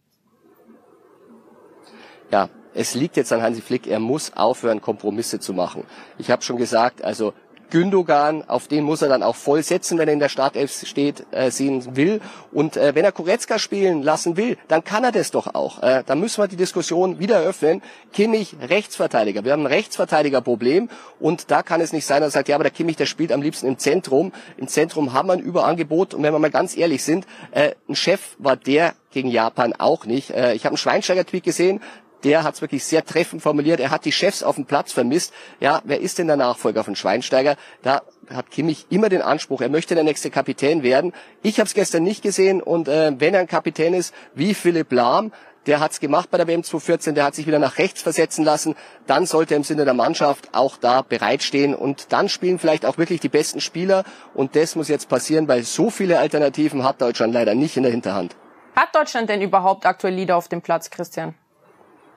Ja, 2.30 2.48
es 2.76 2.94
liegt 2.94 3.16
jetzt 3.16 3.32
an 3.32 3.42
Hansi 3.42 3.62
Flick, 3.62 3.86
er 3.86 4.00
muss 4.00 4.32
aufhören, 4.34 4.80
Kompromisse 4.80 5.40
zu 5.40 5.54
machen. 5.54 5.84
Ich 6.18 6.30
habe 6.30 6.42
schon 6.42 6.58
gesagt, 6.58 7.02
also 7.02 7.32
Gündogan, 7.70 8.44
auf 8.46 8.68
den 8.68 8.84
muss 8.84 9.02
er 9.02 9.08
dann 9.08 9.22
auch 9.22 9.34
voll 9.34 9.62
setzen, 9.62 9.98
wenn 9.98 10.08
er 10.08 10.14
in 10.14 10.20
der 10.20 10.28
Startelf 10.28 10.86
steht, 10.86 11.26
äh, 11.32 11.50
sehen 11.50 11.96
will. 11.96 12.20
Und 12.52 12.76
äh, 12.76 12.94
wenn 12.94 13.04
er 13.04 13.10
Koretzka 13.10 13.58
spielen 13.58 14.02
lassen 14.02 14.36
will, 14.36 14.56
dann 14.68 14.84
kann 14.84 15.02
er 15.02 15.10
das 15.10 15.32
doch 15.32 15.54
auch. 15.54 15.82
Äh, 15.82 16.04
dann 16.06 16.20
müssen 16.20 16.40
wir 16.40 16.48
die 16.48 16.56
Diskussion 16.56 17.18
wieder 17.18 17.40
öffnen. 17.40 17.82
Kimmich, 18.12 18.54
Rechtsverteidiger. 18.68 19.44
Wir 19.44 19.52
haben 19.52 19.62
ein 19.62 19.72
Rechtsverteidigerproblem 19.72 20.88
und 21.18 21.50
da 21.50 21.62
kann 21.62 21.80
es 21.80 21.92
nicht 21.92 22.06
sein, 22.06 22.20
dass 22.20 22.34
er 22.34 22.38
sagt, 22.38 22.48
ja, 22.48 22.54
aber 22.54 22.64
der 22.64 22.72
Kimmich, 22.72 22.96
der 22.96 23.06
spielt 23.06 23.32
am 23.32 23.42
liebsten 23.42 23.66
im 23.66 23.78
Zentrum. 23.78 24.32
Im 24.58 24.68
Zentrum 24.68 25.12
haben 25.12 25.28
wir 25.28 25.32
ein 25.32 25.40
Überangebot 25.40 26.14
und 26.14 26.22
wenn 26.22 26.32
wir 26.32 26.38
mal 26.38 26.50
ganz 26.50 26.76
ehrlich 26.76 27.02
sind, 27.02 27.26
äh, 27.50 27.72
ein 27.88 27.96
Chef 27.96 28.36
war 28.38 28.56
der 28.56 28.94
gegen 29.10 29.28
Japan 29.28 29.72
auch 29.72 30.04
nicht. 30.04 30.30
Äh, 30.30 30.54
ich 30.54 30.64
habe 30.64 30.72
einen 30.72 30.76
Schweinsteiger-Tweet 30.76 31.42
gesehen, 31.42 31.80
der 32.26 32.42
hat 32.42 32.56
es 32.56 32.60
wirklich 32.60 32.84
sehr 32.84 33.04
treffend 33.04 33.40
formuliert. 33.40 33.78
Er 33.78 33.90
hat 33.90 34.04
die 34.04 34.10
Chefs 34.10 34.42
auf 34.42 34.56
dem 34.56 34.66
Platz 34.66 34.92
vermisst. 34.92 35.32
Ja, 35.60 35.80
wer 35.84 36.00
ist 36.00 36.18
denn 36.18 36.26
der 36.26 36.36
Nachfolger 36.36 36.82
von 36.82 36.96
Schweinsteiger? 36.96 37.54
Da 37.82 38.02
hat 38.28 38.50
Kimmich 38.50 38.86
immer 38.90 39.08
den 39.08 39.22
Anspruch, 39.22 39.60
er 39.60 39.68
möchte 39.68 39.94
der 39.94 40.02
nächste 40.02 40.30
Kapitän 40.30 40.82
werden. 40.82 41.12
Ich 41.42 41.60
habe 41.60 41.68
es 41.68 41.74
gestern 41.74 42.02
nicht 42.02 42.22
gesehen 42.22 42.60
und 42.60 42.88
äh, 42.88 43.12
wenn 43.16 43.32
er 43.32 43.40
ein 43.40 43.46
Kapitän 43.46 43.94
ist 43.94 44.12
wie 44.34 44.54
Philipp 44.54 44.90
Lahm, 44.90 45.30
der 45.66 45.78
hat's 45.78 46.00
gemacht 46.00 46.28
bei 46.32 46.36
der 46.36 46.48
WM 46.48 46.64
2014, 46.64 47.14
der 47.14 47.22
hat 47.22 47.36
sich 47.36 47.46
wieder 47.46 47.60
nach 47.60 47.78
rechts 47.78 48.02
versetzen 48.02 48.44
lassen, 48.44 48.74
dann 49.06 49.24
sollte 49.24 49.54
er 49.54 49.58
im 49.58 49.64
Sinne 49.64 49.84
der 49.84 49.94
Mannschaft 49.94 50.48
auch 50.52 50.78
da 50.78 51.02
bereitstehen 51.02 51.76
und 51.76 52.12
dann 52.12 52.28
spielen 52.28 52.58
vielleicht 52.58 52.86
auch 52.86 52.98
wirklich 52.98 53.20
die 53.20 53.28
besten 53.28 53.60
Spieler 53.60 54.02
und 54.34 54.56
das 54.56 54.74
muss 54.74 54.88
jetzt 54.88 55.08
passieren, 55.08 55.46
weil 55.46 55.62
so 55.62 55.90
viele 55.90 56.18
Alternativen 56.18 56.82
hat 56.82 57.00
Deutschland 57.00 57.32
leider 57.32 57.54
nicht 57.54 57.76
in 57.76 57.84
der 57.84 57.92
Hinterhand. 57.92 58.34
Hat 58.74 58.92
Deutschland 58.96 59.30
denn 59.30 59.42
überhaupt 59.42 59.86
aktuell 59.86 60.14
Lieder 60.14 60.36
auf 60.36 60.48
dem 60.48 60.60
Platz, 60.60 60.90
Christian? 60.90 61.36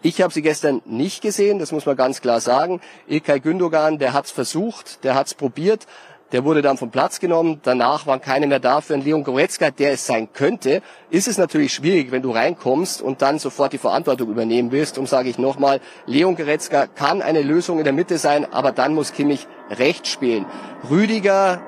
Ich 0.02 0.22
habe 0.22 0.34
sie 0.34 0.42
gestern 0.42 0.82
nicht 0.86 1.22
gesehen, 1.22 1.60
das 1.60 1.74
muss 1.74 1.86
man 1.86 1.98
ganz 1.98 2.22
klar 2.22 2.40
sagen. 2.40 2.80
Ilkay 3.08 3.42
Gündogan, 3.42 4.00
der 4.00 4.14
hat's 4.14 4.32
versucht, 4.32 5.04
der 5.04 5.14
hat's 5.14 5.34
probiert, 5.34 5.88
der 6.32 6.46
wurde 6.46 6.62
dann 6.62 6.78
vom 6.78 6.90
Platz 6.90 7.20
genommen. 7.20 7.60
Danach 7.64 8.08
waren 8.08 8.22
keine 8.22 8.48
mehr 8.48 8.60
da 8.60 8.80
für 8.80 8.94
einen 8.94 9.04
Leon 9.04 9.26
Goretzka, 9.26 9.72
der 9.72 9.92
es 9.92 10.06
sein 10.06 10.32
könnte. 10.32 10.82
Ist 11.10 11.28
es 11.28 11.38
natürlich 11.38 11.74
schwierig, 11.74 12.12
wenn 12.12 12.22
du 12.22 12.32
reinkommst 12.32 13.02
und 13.02 13.22
dann 13.22 13.40
sofort 13.40 13.74
die 13.74 13.78
Verantwortung 13.78 14.30
übernehmen 14.30 14.72
willst. 14.72 14.98
Um 14.98 15.06
sage 15.06 15.28
ich 15.28 15.38
nochmal, 15.38 15.82
Leon 16.06 16.38
Goretzka 16.38 16.88
kann 16.88 17.22
eine 17.22 17.42
Lösung 17.42 17.80
in 17.80 17.84
der 17.84 17.94
Mitte 17.94 18.18
sein, 18.20 18.46
aber 18.54 18.72
dann 18.72 18.94
muss 18.94 19.12
Kimmich 19.12 19.48
rechts 19.70 20.10
spielen. 20.10 20.46
Rüdiger, 20.90 21.62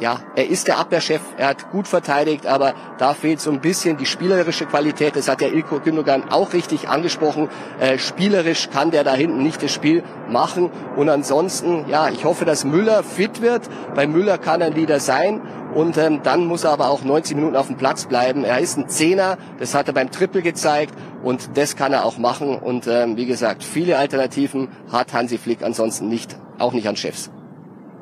ja, 0.00 0.20
er 0.34 0.48
ist 0.48 0.66
der 0.66 0.78
Abwehrchef, 0.78 1.20
er 1.36 1.48
hat 1.48 1.70
gut 1.70 1.86
verteidigt, 1.86 2.46
aber 2.46 2.74
da 2.98 3.12
fehlt 3.12 3.40
so 3.40 3.50
ein 3.50 3.60
bisschen 3.60 3.98
die 3.98 4.06
spielerische 4.06 4.64
Qualität. 4.64 5.14
Das 5.14 5.28
hat 5.28 5.40
der 5.42 5.52
Ilko 5.52 5.80
Gündogan 5.80 6.30
auch 6.30 6.54
richtig 6.54 6.88
angesprochen. 6.88 7.48
Äh, 7.78 7.98
spielerisch 7.98 8.70
kann 8.70 8.90
der 8.90 9.04
da 9.04 9.12
hinten 9.12 9.42
nicht 9.42 9.62
das 9.62 9.72
Spiel 9.72 10.02
machen. 10.28 10.70
Und 10.96 11.10
ansonsten, 11.10 11.84
ja, 11.88 12.08
ich 12.08 12.24
hoffe, 12.24 12.46
dass 12.46 12.64
Müller 12.64 13.02
fit 13.02 13.42
wird. 13.42 13.68
Bei 13.94 14.06
Müller 14.06 14.38
kann 14.38 14.62
er 14.62 14.74
wieder 14.74 15.00
sein. 15.00 15.42
Und 15.74 15.98
ähm, 15.98 16.20
dann 16.22 16.46
muss 16.46 16.64
er 16.64 16.70
aber 16.70 16.88
auch 16.88 17.04
90 17.04 17.36
Minuten 17.36 17.56
auf 17.56 17.68
dem 17.68 17.76
Platz 17.76 18.06
bleiben. 18.06 18.42
Er 18.42 18.58
ist 18.58 18.76
ein 18.76 18.88
Zehner, 18.88 19.38
das 19.58 19.74
hat 19.74 19.86
er 19.86 19.94
beim 19.94 20.10
Triple 20.10 20.42
gezeigt 20.42 20.94
und 21.22 21.56
das 21.56 21.76
kann 21.76 21.92
er 21.92 22.04
auch 22.04 22.18
machen. 22.18 22.56
Und 22.58 22.88
ähm, 22.88 23.16
wie 23.16 23.26
gesagt, 23.26 23.62
viele 23.62 23.96
Alternativen 23.96 24.68
hat 24.90 25.12
Hansi 25.12 25.38
Flick 25.38 25.62
ansonsten 25.62 26.08
nicht, 26.08 26.36
auch 26.58 26.72
nicht 26.72 26.88
an 26.88 26.96
Chefs. 26.96 27.30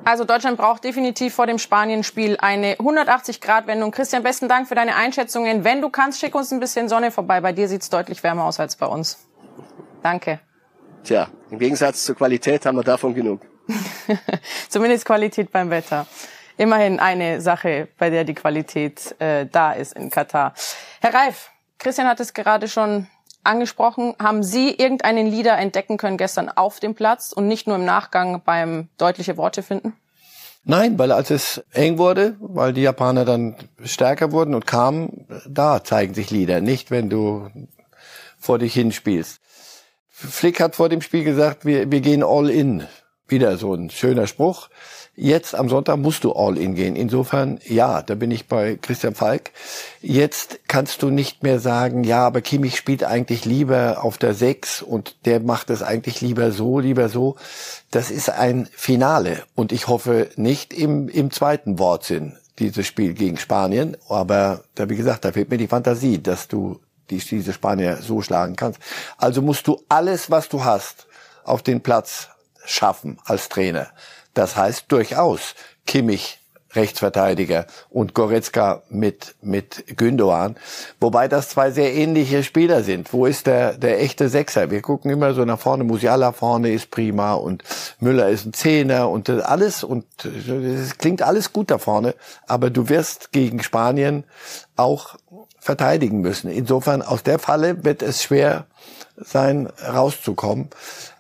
Also 0.09 0.25
Deutschland 0.25 0.57
braucht 0.57 0.85
definitiv 0.85 1.35
vor 1.35 1.47
dem 1.47 1.59
Spanien-Spiel 1.59 2.39
eine 2.41 2.77
180-Grad-Wendung. 2.77 3.91
Christian, 3.91 4.23
besten 4.23 4.49
Dank 4.49 4.67
für 4.67 4.75
deine 4.75 4.97
Einschätzungen. 4.97 5.65
Wenn 5.65 5.83
du 5.83 5.91
kannst, 5.91 6.19
schick 6.19 6.35
uns 6.35 6.51
ein 6.51 6.61
bisschen 6.61 6.89
Sonne 6.89 7.11
vorbei. 7.11 7.43
Bei 7.43 7.53
dir 7.53 7.69
sieht's 7.69 7.91
deutlich 7.91 8.23
wärmer 8.23 8.45
aus 8.45 8.59
als 8.59 8.77
bei 8.77 8.87
uns. 8.87 9.19
Danke. 10.03 10.41
Tja, 11.05 11.29
im 11.51 11.59
Gegensatz 11.59 12.05
zur 12.05 12.17
Qualität 12.17 12.65
haben 12.65 12.79
wir 12.79 12.85
davon 12.85 13.13
genug. 13.13 13.43
Zumindest 14.71 15.05
Qualität 15.05 15.53
beim 15.53 15.69
Wetter. 15.69 16.07
Immerhin 16.57 17.01
eine 17.01 17.43
Sache, 17.43 17.89
bei 17.99 18.09
der 18.09 18.25
die 18.25 18.33
Qualität 18.33 19.15
äh, 19.21 19.45
da 19.45 19.73
ist 19.73 19.93
in 19.93 20.09
Katar. 20.09 20.55
Herr 21.03 21.13
Reif, 21.13 21.51
Christian 21.77 22.09
hat 22.09 22.19
es 22.21 22.33
gerade 22.33 22.67
schon 22.67 23.09
angesprochen. 23.45 24.15
Haben 24.19 24.43
Sie 24.43 24.71
irgendeinen 24.71 25.27
Leader 25.27 25.57
entdecken 25.59 25.97
können 25.97 26.17
gestern 26.17 26.49
auf 26.49 26.81
dem 26.81 26.95
Platz 26.95 27.33
und 27.33 27.49
nicht 27.49 27.67
nur 27.67 27.77
im 27.77 27.85
Nachgang 27.85 28.43
beim 28.45 28.89
deutliche 28.99 29.37
Worte 29.37 29.63
finden? 29.63 29.95
Nein, 30.65 30.99
weil 30.99 31.13
als 31.13 31.31
es 31.31 31.65
eng 31.73 31.99
wurde, 31.99 32.37
weil 32.41 32.73
die 32.73 32.83
Japaner 32.83 33.25
dann 33.25 33.57
stärker 33.85 34.33
wurden 34.33 34.55
und 34.55 34.67
kamen, 34.67 35.27
da 35.49 35.83
zeigen 35.83 36.15
sich 36.15 36.31
Lieder, 36.31 36.61
nicht 36.61 36.91
wenn 36.91 37.09
du 37.09 37.49
vor 38.39 38.59
dich 38.59 38.75
hinspielst. 38.75 39.41
Flick 40.09 40.61
hat 40.61 40.77
vor 40.77 40.89
dem 40.89 41.01
Spiel 41.01 41.25
gesagt, 41.25 41.65
wir, 41.65 41.91
wir 41.91 42.01
gehen 42.01 42.23
all 42.23 42.51
in. 42.51 42.87
Wieder 43.31 43.57
so 43.57 43.75
ein 43.75 43.91
schöner 43.91 44.27
Spruch. 44.27 44.69
Jetzt 45.21 45.57
am 45.57 45.69
Sonntag 45.69 45.97
musst 45.97 46.23
du 46.23 46.33
all 46.33 46.57
in 46.57 46.77
gehen. 46.77 46.95
Insofern, 46.95 47.59
ja, 47.67 48.03
da 48.03 48.15
bin 48.15 48.31
ich 48.31 48.47
bei 48.47 48.77
Christian 48.81 49.17
Falk. 49.17 49.51
Jetzt 50.01 50.61
kannst 50.69 51.03
du 51.03 51.11
nicht 51.11 51.43
mehr 51.43 51.59
sagen, 51.59 52.05
ja, 52.05 52.25
aber 52.25 52.41
Kimmich 52.41 52.77
spielt 52.77 53.03
eigentlich 53.03 53.45
lieber 53.45 54.05
auf 54.05 54.17
der 54.17 54.35
Sechs 54.35 54.81
und 54.81 55.17
der 55.25 55.41
macht 55.41 55.71
es 55.71 55.83
eigentlich 55.83 56.21
lieber 56.21 56.53
so, 56.53 56.79
lieber 56.79 57.09
so. 57.09 57.35
Das 57.91 58.13
ist 58.13 58.31
ein 58.31 58.69
Finale 58.73 59.43
und 59.57 59.73
ich 59.73 59.89
hoffe 59.89 60.29
nicht 60.37 60.73
im, 60.73 61.09
im 61.09 61.33
zweiten 61.33 61.81
Wortsinn 61.81 62.37
dieses 62.61 62.87
Spiel 62.87 63.15
gegen 63.15 63.39
Spanien. 63.39 63.97
Aber 64.09 64.63
da, 64.77 64.89
wie 64.89 64.97
gesagt, 64.97 65.25
da 65.25 65.33
fehlt 65.33 65.51
mir 65.51 65.59
die 65.59 65.67
Fantasie, 65.67 66.23
dass 66.23 66.47
du 66.47 66.79
die, 67.11 67.19
diese 67.19 67.53
Spanier 67.53 67.97
so 67.97 68.23
schlagen 68.23 68.55
kannst. 68.55 68.79
Also 69.17 69.43
musst 69.43 69.67
du 69.67 69.81
alles, 69.89 70.31
was 70.31 70.49
du 70.49 70.65
hast, 70.65 71.09
auf 71.43 71.63
den 71.63 71.81
Platz 71.81 72.29
schaffen 72.69 73.19
als 73.25 73.49
Trainer. 73.49 73.89
Das 74.35 74.57
heißt 74.57 74.85
durchaus 74.89 75.55
Kimmich 75.87 76.39
Rechtsverteidiger 76.75 77.67
und 77.89 78.15
Goretzka 78.15 78.83
mit, 78.91 79.35
mit 79.41 79.85
Gündogan. 79.97 80.57
Wobei 81.01 81.27
das 81.27 81.49
zwei 81.49 81.71
sehr 81.71 81.95
ähnliche 81.95 82.45
Spieler 82.45 82.83
sind. 82.83 83.13
Wo 83.13 83.25
ist 83.27 83.47
der, 83.47 83.73
der 83.73 84.03
echte 84.03 84.29
Sechser? 84.29 84.71
Wir 84.71 84.83
gucken 84.83 85.11
immer 85.11 85.33
so 85.33 85.45
nach 85.45 85.59
vorne. 85.59 85.85
Musiala 85.85 86.33
vorne 86.33 86.71
ist 86.71 86.91
prima 86.91 87.35
und 87.35 87.65
Müller 88.01 88.29
ist 88.29 88.45
ein 88.45 88.53
Zehner 88.53 89.09
und 89.09 89.31
alles 89.31 89.83
und 89.83 90.05
es 90.25 90.99
klingt 90.99 91.23
alles 91.23 91.53
gut 91.53 91.71
da 91.71 91.79
vorne. 91.79 92.15
Aber 92.47 92.69
du 92.69 92.89
wirst 92.91 93.33
gegen 93.33 93.63
Spanien 93.63 94.25
auch 94.77 95.17
verteidigen 95.59 96.21
müssen. 96.21 96.51
Insofern 96.51 97.03
aus 97.03 97.23
der 97.23 97.39
Falle 97.39 97.85
wird 97.85 98.03
es 98.03 98.23
schwer 98.23 98.67
sein, 99.17 99.69
rauszukommen. 99.87 100.69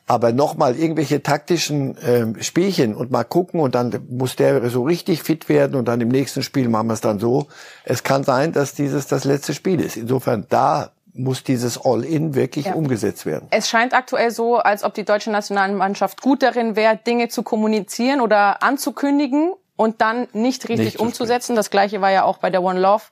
Aber 0.09 0.33
nochmal 0.33 0.77
irgendwelche 0.77 1.23
taktischen 1.23 1.97
äh, 1.99 2.43
Spielchen 2.43 2.95
und 2.95 3.11
mal 3.11 3.25
gucken 3.25 3.61
und 3.61 3.75
dann 3.75 4.07
muss 4.11 4.37
der 4.37 4.69
so 4.71 4.83
richtig 4.83 5.23
fit 5.23 5.49
werden 5.49 5.77
und 5.77 5.87
dann 5.87 6.01
im 6.01 6.09
nächsten 6.09 6.43
Spiel 6.43 6.69
machen 6.69 6.89
wir 6.89 6.95
es 6.95 7.01
dann 7.01 7.19
so. 7.19 7.47
Es 7.85 8.03
kann 8.03 8.25
sein, 8.25 8.53
dass 8.53 8.75
dieses 8.75 9.07
das 9.07 9.25
letzte 9.25 9.55
Spiel 9.55 9.81
ist. 9.81 9.97
Insofern 9.97 10.47
da 10.49 10.91
muss 11.15 11.43
dieses 11.43 11.85
All-In 11.85 12.35
wirklich 12.35 12.67
ja. 12.67 12.75
umgesetzt 12.75 13.27
werden. 13.27 13.49
Es 13.51 13.69
scheint 13.69 13.93
aktuell 13.93 14.31
so, 14.31 14.57
als 14.57 14.85
ob 14.85 14.95
die 14.95 15.05
deutsche 15.05 15.31
Nationalmannschaft 15.31 16.23
gut 16.23 16.43
darin 16.43 16.77
wäre, 16.77 16.97
Dinge 16.97 17.29
zu 17.29 17.43
kommunizieren 17.43 18.21
oder 18.21 18.63
anzukündigen 18.63 19.53
und 19.77 20.01
dann 20.01 20.27
nicht 20.33 20.69
richtig 20.69 20.87
nicht 20.87 21.01
umzusetzen. 21.01 21.55
Das 21.55 21.71
gleiche 21.71 22.01
war 22.01 22.11
ja 22.11 22.25
auch 22.25 22.39
bei 22.39 22.51
der 22.51 22.63
One 22.63 22.81
Love 22.81 23.05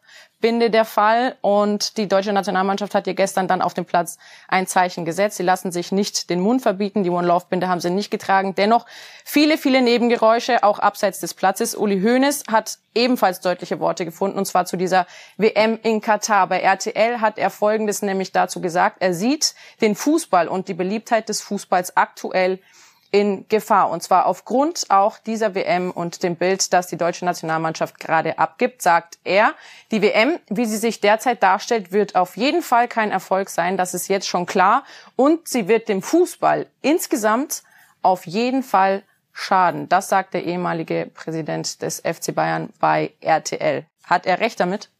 Binde 0.47 0.71
der 0.71 0.85
Fall. 0.85 1.35
Und 1.41 1.97
die 1.97 2.07
deutsche 2.07 2.33
Nationalmannschaft 2.33 2.95
hat 2.95 3.09
ihr 3.09 3.15
gestern 3.15 3.49
dann 3.49 3.61
auf 3.61 3.75
dem 3.75 3.85
Platz 3.85 4.17
ein 4.47 4.69
Zeichen 4.69 5.05
gesetzt. 5.05 5.39
Sie 5.39 5.43
lassen 5.43 5.73
sich 5.73 5.91
nicht 5.91 6.31
den 6.31 6.39
Mund 6.39 6.63
verbieten. 6.63 7.03
Die 7.03 7.11
One 7.11 7.27
Love 7.27 7.47
Binde 7.51 7.67
haben 7.67 7.81
sie 7.81 7.91
nicht 7.91 8.13
getragen. 8.13 8.55
Dennoch 8.55 8.87
viele, 9.25 9.59
viele 9.59 9.83
Nebengeräusche, 9.83 10.63
auch 10.63 10.79
abseits 10.79 11.19
des 11.19 11.35
Platzes. 11.35 11.75
Uli 11.75 12.01
Hoeneß 12.01 12.45
hat 12.49 12.79
ebenfalls 12.95 13.41
deutliche 13.41 13.81
Worte 13.81 14.05
gefunden, 14.05 14.39
und 14.39 14.47
zwar 14.47 14.67
zu 14.67 14.77
dieser 14.77 15.09
WM 15.37 15.81
in 15.83 16.01
Katar. 16.01 16.47
Bei 16.47 16.61
RTL 16.61 17.21
hat 17.21 17.39
er 17.39 17.51
Folgendes 17.51 18.03
nämlich 18.03 18.31
dazu 18.31 18.61
gesagt. 18.61 18.99
Er 19.01 19.15
sieht 19.15 19.57
den 19.81 19.97
Fußball 19.97 20.47
und 20.47 20.69
die 20.69 20.75
Beliebtheit 20.75 21.29
des 21.29 21.41
Fußballs 21.41 21.97
aktuell 21.97 22.61
in 23.11 23.47
Gefahr. 23.49 23.91
Und 23.91 24.03
zwar 24.03 24.27
aufgrund 24.27 24.87
auch 24.91 25.19
dieser 25.19 25.55
WM 25.55 25.91
und 25.91 26.23
dem 26.23 26.37
Bild, 26.37 26.73
das 26.73 26.87
die 26.87 26.97
deutsche 26.97 27.25
Nationalmannschaft 27.25 27.99
gerade 27.99 28.39
abgibt, 28.39 28.83
sagt 28.83 29.19
er, 29.25 29.55
die 29.91 30.03
WM, 30.03 30.39
wie 30.49 30.67
sie 30.67 30.77
sich 30.77 31.01
derzeit 31.01 31.43
darstellt, 31.43 31.93
wird 31.93 32.17
auf 32.17 32.37
jeden 32.37 32.63
Fall 32.63 32.89
kein 32.89 33.11
Erfolg 33.11 33.49
sein. 33.49 33.77
Das 33.77 33.95
ist 33.95 34.09
jetzt 34.09 34.29
schon 34.29 34.47
klar. 34.47 34.85
Und 35.17 35.49
sie 35.49 35.69
wird 35.69 35.89
dem 35.89 36.03
Fußball 36.03 36.67
insgesamt 36.83 37.63
auf 38.03 38.27
jeden 38.27 38.63
Fall 38.63 39.03
schaden. 39.33 39.89
Das 39.89 40.09
sagt 40.09 40.35
der 40.35 40.45
ehemalige 40.45 41.11
Präsident 41.13 41.83
des 41.83 42.01
FC 42.01 42.35
Bayern 42.35 42.71
bei 42.81 43.13
RTL. 43.21 43.85
Hat 44.05 44.27
er 44.27 44.41
recht 44.41 44.61
damit? 44.61 44.91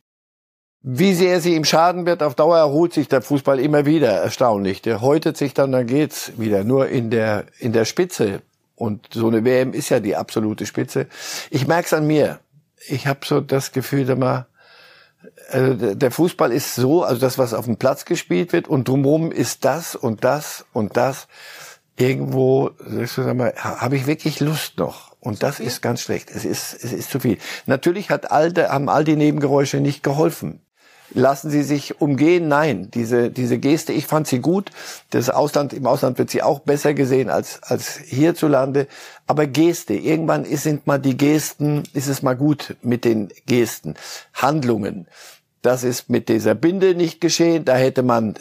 Wie 0.89 1.15
sehr 1.15 1.41
sie 1.41 1.57
ihm 1.57 1.65
schaden 1.65 2.07
wird, 2.07 2.23
auf 2.23 2.37
Dauer 2.37 2.59
erholt 2.59 2.93
sich 2.93 3.09
der 3.09 3.21
Fußball 3.21 3.59
immer 3.59 3.87
wieder, 3.87 4.13
erstaunlich. 4.13 4.83
Der 4.83 5.01
häutet 5.01 5.37
sich 5.37 5.53
dann, 5.53 5.73
dann 5.73 5.89
geht's 5.89 6.31
wieder. 6.37 6.63
Nur 6.63 6.87
in 6.89 7.11
der, 7.11 7.47
in 7.59 7.73
der 7.73 7.85
Spitze. 7.85 8.41
Und 8.77 9.09
so 9.13 9.27
eine 9.27 9.45
WM 9.45 9.73
ist 9.73 9.89
ja 9.89 9.99
die 9.99 10.15
absolute 10.15 10.65
Spitze. 10.65 11.09
Ich 11.51 11.67
merk's 11.67 11.93
an 11.93 12.07
mir. 12.07 12.39
Ich 12.87 13.09
habe 13.09 13.19
so 13.25 13.41
das 13.41 13.73
Gefühl, 13.73 14.07
dass 14.07 14.17
man, 14.17 14.47
also 15.51 15.97
der 15.97 16.11
Fußball 16.13 16.53
ist 16.53 16.77
so, 16.77 17.03
also 17.03 17.21
das, 17.21 17.37
was 17.37 17.53
auf 17.53 17.65
dem 17.65 17.79
Platz 17.79 18.05
gespielt 18.05 18.53
wird 18.53 18.69
und 18.69 18.87
drumherum 18.87 19.33
ist 19.33 19.65
das 19.65 19.97
und 19.97 20.23
das 20.23 20.67
und 20.73 20.97
das. 20.97 21.27
Irgendwo, 21.97 22.71
habe 23.57 23.97
ich 23.97 24.07
wirklich 24.07 24.39
Lust 24.39 24.79
noch. 24.79 25.17
Und 25.19 25.43
das 25.43 25.59
ist 25.59 25.83
ganz 25.83 26.01
schlecht. 26.01 26.31
Es 26.31 26.45
ist, 26.45 26.75
es 26.75 26.93
ist 26.93 27.11
zu 27.11 27.19
viel. 27.19 27.39
Natürlich 27.65 28.09
hat 28.09 28.31
all 28.31 28.53
de, 28.53 28.69
haben 28.69 28.89
all 28.89 29.03
die 29.03 29.17
Nebengeräusche 29.17 29.81
nicht 29.81 30.05
geholfen. 30.05 30.61
Lassen 31.15 31.51
Sie 31.51 31.63
sich 31.63 32.01
umgehen? 32.01 32.49
Nein. 32.49 32.91
Diese, 32.93 33.31
diese 33.31 33.59
Geste, 33.59 33.93
ich 33.93 34.07
fand 34.07 34.27
sie 34.27 34.41
gut. 34.41 34.71
Das 35.11 35.31
Ausland, 35.31 35.73
im 35.73 35.87
Ausland 35.87 36.19
wird 36.19 36.31
sie 36.31 36.43
auch 36.43 36.61
besser 36.61 36.95
gesehen 36.95 37.31
als, 37.31 37.63
als 37.63 37.97
hierzulande. 37.97 38.87
Aber 39.27 39.47
Geste, 39.47 39.95
irgendwann 39.95 40.45
sind 40.45 40.87
mal 40.87 40.99
die 40.99 41.17
Gesten, 41.17 41.85
ist 41.93 42.09
es 42.09 42.23
mal 42.23 42.37
gut 42.37 42.77
mit 42.83 43.05
den 43.05 43.29
Gesten. 43.47 43.95
Handlungen. 44.35 45.07
Das 45.63 45.85
ist 45.85 46.11
mit 46.11 46.29
dieser 46.29 46.55
Binde 46.55 46.95
nicht 46.95 47.21
geschehen. 47.21 47.65
Da 47.65 47.77
hätte 47.77 48.03
man 48.03 48.35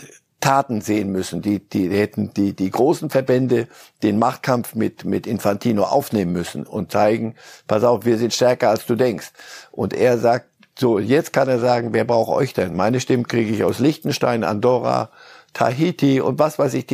Taten 0.45 0.81
sehen 0.81 1.11
müssen. 1.11 1.41
Die, 1.41 1.57
die 1.57 1.89
hätten 1.89 2.31
die, 2.35 2.53
die 2.53 2.69
großen 2.69 3.09
Verbände 3.09 3.67
den 4.03 4.19
Machtkampf 4.19 4.75
mit, 4.75 5.03
mit 5.03 5.25
Infantino 5.25 5.83
aufnehmen 5.83 6.33
müssen 6.33 6.67
und 6.67 6.91
zeigen, 6.91 7.33
pass 7.67 7.83
auf, 7.83 8.05
wir 8.05 8.19
sind 8.19 8.31
stärker 8.31 8.69
als 8.69 8.85
du 8.85 8.95
denkst. 8.95 9.31
Und 9.71 9.95
er 9.95 10.19
sagt, 10.19 10.45
so, 10.77 10.99
jetzt 10.99 11.31
kann 11.31 11.47
er 11.47 11.59
sagen, 11.59 11.93
wer 11.93 12.03
braucht 12.03 12.29
euch 12.29 12.53
denn? 12.53 12.75
Meine 12.75 12.99
Stimmen 12.99 13.27
kriege 13.27 13.51
ich 13.53 13.63
aus 13.63 13.79
Liechtenstein, 13.79 14.43
Andorra, 14.43 15.09
Tahiti 15.53 16.19
und 16.19 16.37
was 16.37 16.59
weiß 16.59 16.73
ich. 16.73 16.85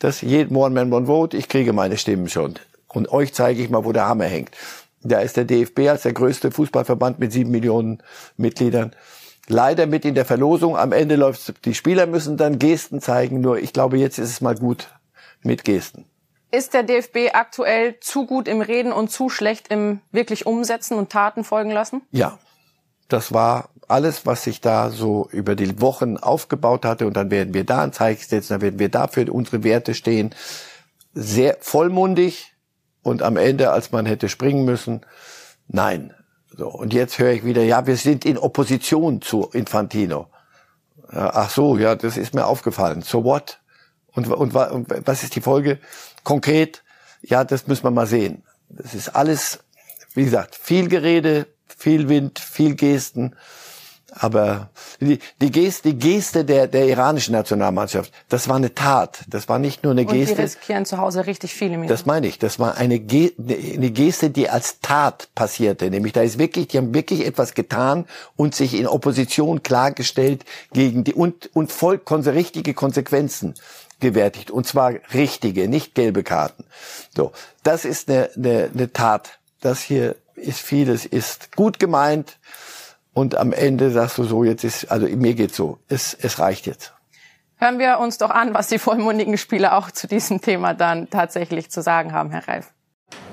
Das 0.00 0.20
jeden 0.20 0.56
One 0.56 0.74
Man 0.74 0.92
One 0.92 1.06
Vote. 1.06 1.36
Ich 1.36 1.48
kriege 1.48 1.72
meine 1.72 1.96
Stimmen 1.96 2.28
schon. 2.28 2.54
Und 2.88 3.12
euch 3.12 3.32
zeige 3.32 3.62
ich 3.62 3.70
mal, 3.70 3.84
wo 3.84 3.92
der 3.92 4.08
Hammer 4.08 4.24
hängt. 4.24 4.50
Da 5.02 5.20
ist 5.20 5.36
der 5.36 5.44
DFB 5.44 5.88
als 5.88 6.02
der 6.02 6.12
größte 6.12 6.50
Fußballverband 6.50 7.20
mit 7.20 7.32
sieben 7.32 7.52
Millionen 7.52 8.02
Mitgliedern. 8.36 8.96
Leider 9.46 9.86
mit 9.86 10.04
in 10.04 10.16
der 10.16 10.24
Verlosung. 10.24 10.76
Am 10.76 10.90
Ende 10.90 11.14
läuft 11.14 11.64
die 11.64 11.74
Spieler 11.74 12.06
müssen 12.06 12.36
dann 12.36 12.58
Gesten 12.58 13.00
zeigen. 13.00 13.40
Nur 13.40 13.58
ich 13.58 13.72
glaube, 13.72 13.96
jetzt 13.96 14.18
ist 14.18 14.30
es 14.30 14.40
mal 14.40 14.56
gut 14.56 14.88
mit 15.42 15.64
Gesten. 15.64 16.04
Ist 16.50 16.74
der 16.74 16.82
DFB 16.82 17.32
aktuell 17.32 18.00
zu 18.00 18.26
gut 18.26 18.48
im 18.48 18.60
Reden 18.60 18.90
und 18.92 19.08
zu 19.08 19.28
schlecht 19.28 19.68
im 19.68 20.00
wirklich 20.10 20.46
Umsetzen 20.46 20.98
und 20.98 21.10
Taten 21.10 21.44
folgen 21.44 21.70
lassen? 21.70 22.02
Ja, 22.10 22.38
das 23.12 23.32
war 23.32 23.70
alles, 23.88 24.24
was 24.24 24.44
sich 24.44 24.60
da 24.60 24.90
so 24.90 25.28
über 25.32 25.56
die 25.56 25.80
Wochen 25.80 26.16
aufgebaut 26.16 26.84
hatte. 26.84 27.06
Und 27.06 27.14
dann 27.14 27.30
werden 27.30 27.54
wir 27.54 27.64
da 27.64 27.82
ein 27.82 27.92
Zeichen 27.92 28.28
setzen, 28.28 28.54
dann 28.54 28.62
werden 28.62 28.78
wir 28.78 28.88
dafür 28.88 29.32
unsere 29.32 29.64
Werte 29.64 29.94
stehen. 29.94 30.34
Sehr 31.12 31.56
vollmundig 31.60 32.54
und 33.02 33.22
am 33.22 33.36
Ende, 33.36 33.72
als 33.72 33.92
man 33.92 34.06
hätte 34.06 34.28
springen 34.28 34.64
müssen, 34.64 35.00
nein. 35.68 36.14
So, 36.56 36.68
und 36.68 36.92
jetzt 36.92 37.18
höre 37.18 37.32
ich 37.32 37.44
wieder, 37.44 37.62
ja, 37.62 37.86
wir 37.86 37.96
sind 37.96 38.24
in 38.24 38.38
Opposition 38.38 39.22
zu 39.22 39.48
Infantino. 39.52 40.28
Ach 41.12 41.50
so, 41.50 41.76
ja, 41.76 41.96
das 41.96 42.16
ist 42.16 42.34
mir 42.34 42.46
aufgefallen. 42.46 43.02
So 43.02 43.24
what? 43.24 43.60
Und, 44.12 44.28
und, 44.28 44.54
und 44.54 45.06
was 45.06 45.22
ist 45.22 45.34
die 45.34 45.40
Folge? 45.40 45.78
Konkret, 46.22 46.82
ja, 47.22 47.44
das 47.44 47.66
müssen 47.66 47.84
wir 47.84 47.90
mal 47.90 48.06
sehen. 48.06 48.44
Das 48.68 48.94
ist 48.94 49.08
alles, 49.10 49.60
wie 50.14 50.24
gesagt, 50.24 50.54
viel 50.54 50.88
Gerede, 50.88 51.46
viel 51.76 52.08
Wind, 52.08 52.38
viel 52.38 52.74
Gesten. 52.74 53.34
Aber 54.12 54.70
die, 55.00 55.18
die, 55.40 55.50
Geste, 55.50 55.90
die 55.90 55.98
Geste 55.98 56.44
der, 56.44 56.66
der 56.66 56.88
iranischen 56.88 57.32
Nationalmannschaft, 57.32 58.12
das 58.28 58.48
war 58.48 58.56
eine 58.56 58.74
Tat. 58.74 59.20
Das 59.28 59.48
war 59.48 59.58
nicht 59.58 59.84
nur 59.84 59.92
eine 59.92 60.04
Geste. 60.04 60.32
Und 60.32 60.38
die 60.38 60.42
riskieren 60.42 60.84
zu 60.84 60.98
Hause 60.98 61.26
richtig 61.26 61.54
viele 61.54 61.72
Minuten. 61.72 61.88
Das 61.88 62.06
meine 62.06 62.26
ich. 62.26 62.38
Das 62.38 62.58
war 62.58 62.76
eine, 62.76 62.98
Ge 62.98 63.32
eine 63.38 63.90
Geste, 63.90 64.30
die 64.30 64.48
als 64.48 64.80
Tat 64.80 65.28
passierte. 65.34 65.90
Nämlich 65.90 66.12
da 66.12 66.22
ist 66.22 66.38
wirklich, 66.38 66.68
die 66.68 66.78
haben 66.78 66.92
wirklich 66.92 67.24
etwas 67.24 67.54
getan 67.54 68.06
und 68.36 68.54
sich 68.54 68.74
in 68.74 68.86
Opposition 68.86 69.62
klargestellt 69.62 70.44
gegen 70.72 71.04
die 71.04 71.14
und, 71.14 71.50
und 71.54 71.70
voll 71.70 72.00
richtige 72.08 72.74
Konsequenzen 72.74 73.54
gewärtigt. 74.00 74.50
Und 74.50 74.66
zwar 74.66 74.94
richtige, 75.14 75.68
nicht 75.68 75.94
gelbe 75.94 76.22
Karten. 76.22 76.64
So. 77.14 77.32
Das 77.62 77.84
ist 77.84 78.08
eine, 78.08 78.30
eine, 78.34 78.70
eine 78.72 78.92
Tat. 78.92 79.39
Das 79.60 79.80
hier 79.82 80.16
ist 80.34 80.60
vieles, 80.60 81.04
ist 81.04 81.54
gut 81.56 81.78
gemeint 81.78 82.38
und 83.12 83.36
am 83.36 83.52
Ende 83.52 83.90
sagst 83.90 84.18
du 84.18 84.24
so, 84.24 84.44
jetzt 84.44 84.64
ist, 84.64 84.90
also 84.90 85.06
mir 85.06 85.34
geht's 85.34 85.56
so, 85.56 85.78
es, 85.88 86.14
es 86.14 86.38
reicht 86.38 86.66
jetzt. 86.66 86.94
Hören 87.56 87.78
wir 87.78 87.98
uns 87.98 88.16
doch 88.16 88.30
an, 88.30 88.54
was 88.54 88.68
die 88.68 88.78
vollmundigen 88.78 89.36
Spieler 89.36 89.76
auch 89.76 89.90
zu 89.90 90.06
diesem 90.06 90.40
Thema 90.40 90.72
dann 90.72 91.10
tatsächlich 91.10 91.70
zu 91.70 91.82
sagen 91.82 92.12
haben, 92.12 92.30
Herr 92.30 92.48
Reif. 92.48 92.72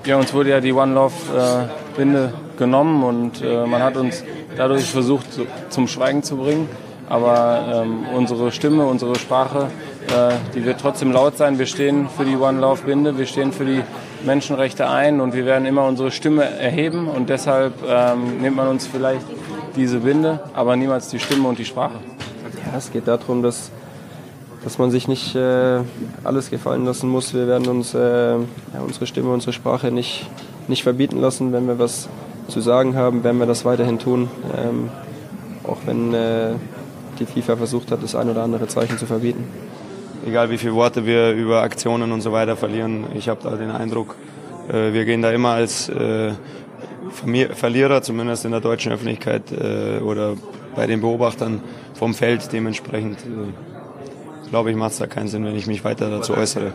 Ja, 0.04 0.16
uns 0.16 0.34
wurde 0.34 0.50
ja 0.50 0.60
die 0.60 0.72
One 0.72 0.92
Love 0.92 1.14
äh, 1.34 1.96
Binde 1.96 2.34
genommen 2.58 3.02
und 3.04 3.42
äh, 3.42 3.64
man 3.64 3.82
hat 3.82 3.96
uns 3.96 4.22
dadurch 4.56 4.90
versucht 4.90 5.32
zu, 5.32 5.46
zum 5.70 5.88
Schweigen 5.88 6.22
zu 6.22 6.36
bringen. 6.36 6.68
Aber 7.08 7.84
ähm, 7.84 8.06
unsere 8.14 8.52
Stimme, 8.52 8.84
unsere 8.84 9.14
Sprache 9.14 9.70
äh, 10.08 10.34
die 10.54 10.64
wird 10.64 10.80
trotzdem 10.80 11.12
laut 11.12 11.36
sein. 11.36 11.58
Wir 11.58 11.66
stehen 11.66 12.08
für 12.08 12.24
die 12.24 12.36
One 12.36 12.60
Love 12.60 12.82
Binde, 12.82 13.18
wir 13.18 13.26
stehen 13.26 13.52
für 13.52 13.64
die 13.64 13.82
Menschenrechte 14.24 14.88
ein 14.88 15.20
und 15.20 15.34
wir 15.34 15.46
werden 15.46 15.66
immer 15.66 15.86
unsere 15.86 16.10
Stimme 16.10 16.44
erheben 16.44 17.08
und 17.08 17.28
deshalb 17.28 17.74
ähm, 17.86 18.40
nimmt 18.40 18.56
man 18.56 18.68
uns 18.68 18.86
vielleicht 18.86 19.24
diese 19.76 20.00
Binde, 20.00 20.40
aber 20.54 20.76
niemals 20.76 21.08
die 21.08 21.18
Stimme 21.18 21.48
und 21.48 21.58
die 21.58 21.64
Sprache. 21.64 21.98
Ja, 22.66 22.76
es 22.76 22.90
geht 22.90 23.06
darum, 23.06 23.42
dass, 23.42 23.70
dass 24.64 24.78
man 24.78 24.90
sich 24.90 25.08
nicht 25.08 25.34
äh, 25.34 25.80
alles 26.24 26.50
gefallen 26.50 26.84
lassen 26.84 27.08
muss. 27.08 27.34
Wir 27.34 27.46
werden 27.46 27.68
uns 27.68 27.94
äh, 27.94 27.98
ja, 28.32 28.38
unsere 28.84 29.06
Stimme, 29.06 29.30
unsere 29.30 29.52
Sprache 29.52 29.90
nicht, 29.90 30.28
nicht 30.66 30.82
verbieten 30.82 31.20
lassen. 31.20 31.52
Wenn 31.52 31.66
wir 31.66 31.78
was 31.78 32.08
zu 32.48 32.60
sagen 32.60 32.96
haben, 32.96 33.24
werden 33.24 33.38
wir 33.38 33.46
das 33.46 33.64
weiterhin 33.64 33.98
tun. 33.98 34.28
Ähm, 34.56 34.90
auch 35.64 35.78
wenn 35.86 36.14
äh, 36.14 36.50
die 37.18 37.26
FIFA 37.26 37.56
versucht 37.56 37.90
hat, 37.90 38.02
das 38.02 38.14
ein 38.14 38.28
oder 38.28 38.42
andere 38.42 38.66
Zeichen 38.66 38.98
zu 38.98 39.06
verbieten. 39.06 39.44
Egal 40.28 40.50
wie 40.50 40.58
viele 40.58 40.74
Worte 40.74 41.06
wir 41.06 41.32
über 41.32 41.62
Aktionen 41.62 42.12
und 42.12 42.20
so 42.20 42.32
weiter 42.32 42.54
verlieren, 42.54 43.06
ich 43.14 43.30
habe 43.30 43.42
da 43.42 43.56
den 43.56 43.70
Eindruck, 43.70 44.14
äh, 44.68 44.92
wir 44.92 45.06
gehen 45.06 45.22
da 45.22 45.30
immer 45.30 45.52
als 45.52 45.88
äh, 45.88 46.32
Verlierer, 47.54 48.02
zumindest 48.02 48.44
in 48.44 48.50
der 48.50 48.60
deutschen 48.60 48.92
Öffentlichkeit 48.92 49.50
äh, 49.52 50.00
oder 50.00 50.34
bei 50.76 50.86
den 50.86 51.00
Beobachtern 51.00 51.62
vom 51.94 52.12
Feld. 52.12 52.52
Dementsprechend 52.52 53.20
glaube 54.50 54.70
ich, 54.70 54.76
macht 54.76 54.92
es 54.92 54.98
da 54.98 55.06
keinen 55.06 55.28
Sinn, 55.28 55.46
wenn 55.46 55.56
ich 55.56 55.66
mich 55.66 55.82
weiter 55.82 56.10
dazu 56.10 56.36
äußere 56.36 56.72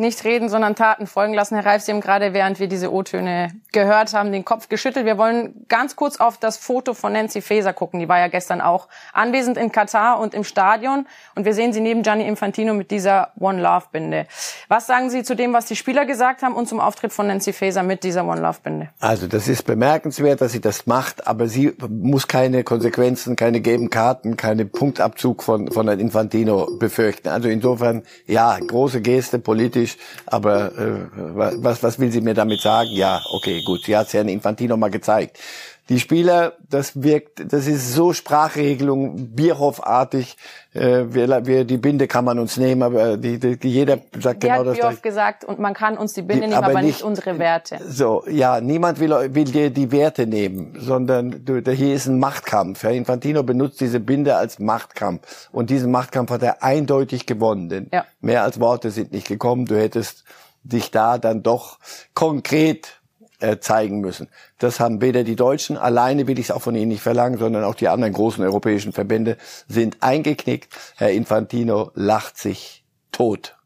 nicht 0.00 0.24
reden, 0.24 0.48
sondern 0.48 0.74
Taten 0.74 1.06
folgen 1.06 1.34
lassen. 1.34 1.54
Herr 1.54 1.66
Reif, 1.66 1.82
Sie 1.82 1.92
haben 1.92 2.00
gerade, 2.00 2.32
während 2.32 2.58
wir 2.58 2.66
diese 2.66 2.92
O-Töne 2.92 3.52
gehört 3.72 4.12
haben, 4.14 4.32
den 4.32 4.44
Kopf 4.44 4.68
geschüttelt. 4.68 5.06
Wir 5.06 5.18
wollen 5.18 5.66
ganz 5.68 5.94
kurz 5.94 6.18
auf 6.18 6.38
das 6.38 6.56
Foto 6.56 6.94
von 6.94 7.12
Nancy 7.12 7.40
Faeser 7.42 7.72
gucken. 7.72 8.00
Die 8.00 8.08
war 8.08 8.18
ja 8.18 8.28
gestern 8.28 8.60
auch 8.60 8.88
anwesend 9.12 9.56
in 9.56 9.70
Katar 9.70 10.18
und 10.18 10.34
im 10.34 10.44
Stadion. 10.44 11.06
Und 11.36 11.44
wir 11.44 11.54
sehen 11.54 11.72
sie 11.72 11.80
neben 11.80 12.02
Gianni 12.02 12.26
Infantino 12.26 12.74
mit 12.74 12.90
dieser 12.90 13.32
One 13.38 13.60
Love 13.62 13.86
Binde. 13.92 14.26
Was 14.68 14.86
sagen 14.86 15.10
Sie 15.10 15.22
zu 15.22 15.36
dem, 15.36 15.52
was 15.52 15.66
die 15.66 15.76
Spieler 15.76 16.06
gesagt 16.06 16.42
haben 16.42 16.54
und 16.54 16.68
zum 16.68 16.80
Auftritt 16.80 17.12
von 17.12 17.26
Nancy 17.26 17.52
Faeser 17.52 17.82
mit 17.82 18.02
dieser 18.02 18.24
One 18.24 18.40
Love 18.40 18.58
Binde? 18.62 18.88
Also, 18.98 19.26
das 19.26 19.46
ist 19.48 19.64
bemerkenswert, 19.64 20.40
dass 20.40 20.52
sie 20.52 20.60
das 20.60 20.86
macht, 20.86 21.26
aber 21.26 21.46
sie 21.46 21.74
muss 21.88 22.26
keine 22.26 22.64
Konsequenzen, 22.64 23.36
keine 23.36 23.60
gelben 23.60 23.90
Karten, 23.90 24.36
keine 24.36 24.64
Punktabzug 24.64 25.42
von, 25.42 25.70
von 25.70 25.88
Infantino 25.88 26.68
befürchten. 26.78 27.28
Also 27.28 27.48
insofern, 27.48 28.02
ja, 28.26 28.58
große 28.58 29.00
Geste 29.00 29.38
politisch 29.38 29.89
Englisch, 29.90 29.96
aber 30.26 30.72
äh, 30.76 31.08
was, 31.14 31.82
was 31.82 31.98
will 31.98 32.10
sie 32.10 32.20
mir 32.20 32.34
damit 32.34 32.60
sagen? 32.60 32.90
Ja, 32.92 33.22
okay, 33.30 33.62
gut, 33.64 33.84
sie 33.84 33.96
hat 33.96 34.06
es 34.08 34.12
ja 34.12 34.20
in 34.20 34.28
Infantino 34.28 34.76
mal 34.76 34.90
gezeigt. 34.90 35.38
Die 35.90 35.98
Spieler, 35.98 36.52
das 36.68 37.02
wirkt, 37.02 37.52
das 37.52 37.66
ist 37.66 37.92
so 37.94 38.12
Sprachregelung, 38.12 39.34
Bierhoff-artig. 39.34 40.36
Äh, 40.72 41.06
wir, 41.08 41.46
wir, 41.46 41.64
die 41.64 41.78
Binde 41.78 42.06
kann 42.06 42.24
man 42.24 42.38
uns 42.38 42.56
nehmen, 42.58 42.84
aber 42.84 43.16
die, 43.16 43.40
die, 43.40 43.68
jeder 43.68 43.98
sagt 44.20 44.44
die 44.44 44.46
genau 44.46 44.60
hat 44.60 44.66
das. 44.68 44.78
Bierhoff 44.78 45.02
gesagt, 45.02 45.44
und 45.44 45.58
man 45.58 45.74
kann 45.74 45.98
uns 45.98 46.12
die 46.12 46.22
Binde 46.22 46.42
die, 46.42 46.48
nehmen, 46.50 46.54
aber, 46.54 46.68
aber 46.68 46.82
nicht, 46.82 46.98
nicht, 46.98 47.02
unsere 47.02 47.40
Werte. 47.40 47.80
So, 47.88 48.22
ja, 48.30 48.60
niemand 48.60 49.00
will, 49.00 49.10
will 49.34 49.46
dir 49.46 49.70
die 49.70 49.90
Werte 49.90 50.28
nehmen, 50.28 50.76
sondern 50.78 51.44
du, 51.44 51.60
hier 51.72 51.92
ist 51.92 52.06
ein 52.06 52.20
Machtkampf. 52.20 52.84
Herr 52.84 52.92
Infantino 52.92 53.42
benutzt 53.42 53.80
diese 53.80 53.98
Binde 53.98 54.36
als 54.36 54.60
Machtkampf. 54.60 55.48
Und 55.50 55.70
diesen 55.70 55.90
Machtkampf 55.90 56.30
hat 56.30 56.44
er 56.44 56.62
eindeutig 56.62 57.26
gewonnen. 57.26 57.68
Denn 57.68 57.88
ja. 57.92 58.04
mehr 58.20 58.44
als 58.44 58.60
Worte 58.60 58.92
sind 58.92 59.10
nicht 59.10 59.26
gekommen. 59.26 59.66
Du 59.66 59.76
hättest 59.76 60.22
dich 60.62 60.92
da 60.92 61.18
dann 61.18 61.42
doch 61.42 61.80
konkret 62.14 62.99
äh, 63.40 63.58
zeigen 63.58 64.00
müssen. 64.00 64.28
Das 64.58 64.80
haben 64.80 65.00
weder 65.00 65.24
die 65.24 65.36
Deutschen, 65.36 65.76
alleine 65.76 66.26
will 66.26 66.38
ich 66.38 66.46
es 66.46 66.50
auch 66.50 66.62
von 66.62 66.74
ihnen 66.74 66.88
nicht 66.88 67.02
verlangen, 67.02 67.38
sondern 67.38 67.64
auch 67.64 67.74
die 67.74 67.88
anderen 67.88 68.12
großen 68.12 68.44
europäischen 68.44 68.92
Verbände 68.92 69.36
sind 69.68 70.02
eingeknickt. 70.02 70.74
Herr 70.96 71.10
Infantino 71.10 71.90
lacht 71.94 72.38
sich 72.38 72.84
tot 73.12 73.56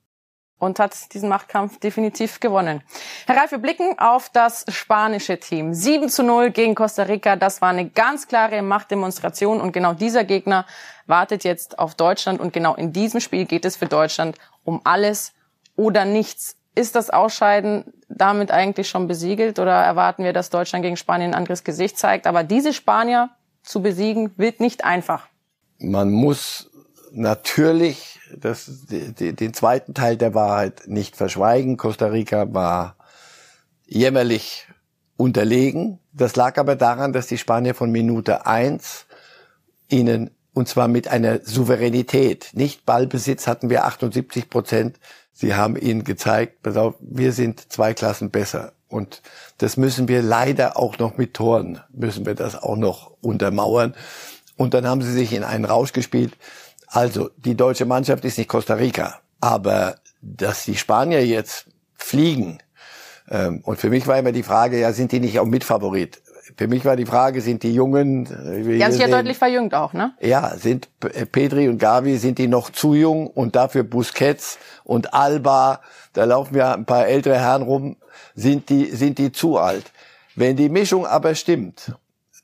und 0.65 0.79
hat 0.79 1.15
diesen 1.15 1.29
Machtkampf 1.29 1.79
definitiv 1.79 2.41
gewonnen. 2.41 2.83
Herr 3.27 3.37
Reif, 3.37 3.51
wir 3.53 3.59
blicken 3.59 3.99
auf 3.99 4.31
das 4.31 4.65
spanische 4.69 5.39
Team. 5.39 5.75
7 5.75 6.09
zu 6.09 6.23
0 6.23 6.51
gegen 6.51 6.75
Costa 6.75 7.05
Rica, 7.05 7.37
das 7.37 7.61
war 7.61 7.71
eine 7.71 7.89
ganz 7.89 8.27
klare 8.27 8.63
Machtdemonstration 8.63 9.61
und 9.61 9.73
genau 9.73 9.93
dieser 9.93 10.25
Gegner 10.25 10.67
wartet 11.07 11.45
jetzt 11.45 11.79
auf 11.79 11.95
Deutschland 11.95 12.41
und 12.41 12.53
genau 12.53 12.75
in 12.75 12.93
diesem 12.93 13.21
Spiel 13.21 13.45
geht 13.45 13.65
es 13.65 13.77
für 13.77 13.87
Deutschland 13.87 14.37
um 14.65 14.81
alles 14.85 15.33
oder 15.77 16.05
nichts. 16.05 16.57
Ist 16.75 16.97
das 16.97 17.11
Ausscheiden 17.11 17.93
damit 18.17 18.51
eigentlich 18.51 18.89
schon 18.89 19.07
besiegelt 19.07 19.59
oder 19.59 19.73
erwarten 19.73 20.25
wir, 20.25 20.33
dass 20.33 20.51
Deutschland 20.51 20.85
gegen 20.85 20.97
Spanien 20.97 21.33
ein 21.33 21.39
anderes 21.39 21.65
Gesicht 21.65 21.99
zeigt? 21.99 22.27
Aber 22.27 22.45
diese 22.45 22.73
Spanier 22.73 23.31
zu 23.63 23.83
besiegen 23.83 24.33
wird 24.37 24.61
nicht 24.61 24.85
einfach. 24.85 25.27
Man 25.79 26.11
muss 26.11 26.71
natürlich 27.13 28.21
das, 28.37 28.87
den 28.89 29.55
zweiten 29.55 29.95
Teil 29.95 30.17
der 30.17 30.35
Wahrheit 30.35 30.83
nicht 30.87 31.17
verschweigen. 31.17 31.77
Costa 31.77 32.07
Rica 32.07 32.53
war 32.53 32.97
jämmerlich 33.87 34.67
unterlegen. 35.17 36.01
Das 36.13 36.37
lag 36.37 36.59
aber 36.59 36.77
daran, 36.77 37.13
dass 37.13 37.27
die 37.27 37.39
Spanier 37.39 37.75
von 37.75 37.91
Minute 37.91 38.47
eins 38.47 39.07
ihnen 39.89 40.31
und 40.53 40.69
zwar 40.69 40.89
mit 40.89 41.09
einer 41.09 41.41
Souveränität. 41.41 42.51
Nicht 42.55 42.87
Ballbesitz 42.87 43.47
hatten 43.47 43.71
wir 43.71 43.85
78 43.85 44.49
Prozent. 44.49 44.99
Sie 45.35 45.55
haben 45.55 45.77
ihnen 45.77 46.05
gezeigt, 46.05 46.63
pass 46.63 46.77
auf, 46.77 46.95
wir 47.01 47.33
sind 47.33 47.73
zwei 47.73 47.93
Klassen 47.93 48.31
besser. 48.31 48.73
Und 48.89 49.21
das 49.59 49.77
müssen 49.77 50.07
wir 50.07 50.23
leider 50.23 50.79
auch 50.79 50.99
noch 50.99 51.17
mit 51.17 51.35
Toren, 51.35 51.81
müssen 51.93 52.25
wir 52.25 52.35
das 52.35 52.55
auch 52.55 52.77
noch 52.77 53.13
untermauern. 53.21 53.95
Und 54.57 54.73
dann 54.73 54.87
haben 54.87 55.03
sie 55.03 55.13
sich 55.13 55.33
in 55.33 55.43
einen 55.43 55.65
Rausch 55.65 55.93
gespielt. 55.93 56.35
Also, 56.87 57.31
die 57.37 57.57
deutsche 57.57 57.87
Mannschaft 57.87 58.25
ist 58.25 58.39
nicht 58.39 58.49
Costa 58.49 58.75
Rica. 58.75 59.21
Aber 59.41 59.97
dass 60.23 60.65
die 60.65 60.77
Spanier 60.77 61.27
jetzt 61.27 61.67
fliegen, 61.97 62.61
ähm, 63.29 63.61
und 63.65 63.81
für 63.81 63.91
mich 63.91 64.07
war 64.07 64.19
immer 64.19 64.33
die 64.33 64.43
Frage, 64.43 64.79
ja, 64.79 64.93
sind 64.93 65.13
die 65.13 65.21
nicht 65.21 65.39
auch 65.39 65.47
Mitfavorit? 65.47 66.23
Für 66.57 66.69
mich 66.69 66.85
war 66.85 66.97
die 66.97 67.07
Frage, 67.07 67.41
sind 67.41 67.63
die 67.63 67.75
Jungen... 67.75 68.25
Die 68.25 68.85
haben 68.85 68.93
sich 68.93 69.01
ja 69.01 69.09
deutlich 69.09 69.39
verjüngt 69.39 69.75
auch, 69.75 69.95
ne? 69.95 70.13
Ja, 70.21 70.57
sind 70.57 70.89
äh, 71.03 71.25
Pedri 71.25 71.69
und 71.69 71.79
Gavi, 71.79 72.19
sind 72.19 72.39
die 72.39 72.49
noch 72.49 72.71
zu 72.71 72.95
jung 72.95 73.27
und 73.29 73.57
dafür 73.57 73.83
Busquets 73.83 74.59
und 74.85 75.15
Alba, 75.15 75.81
da 76.13 76.25
laufen 76.25 76.57
ja 76.57 76.75
ein 76.75 76.85
paar 76.85 77.07
ältere 77.07 77.39
Herren 77.39 77.63
rum, 77.63 77.97
sind 78.35 78.69
die, 78.69 78.87
sind 78.87 79.19
die 79.19 79.33
zu 79.33 79.59
alt. 79.59 79.91
Wenn 80.37 80.57
die 80.57 80.69
Mischung 80.69 81.07
aber 81.07 81.35
stimmt, 81.35 81.93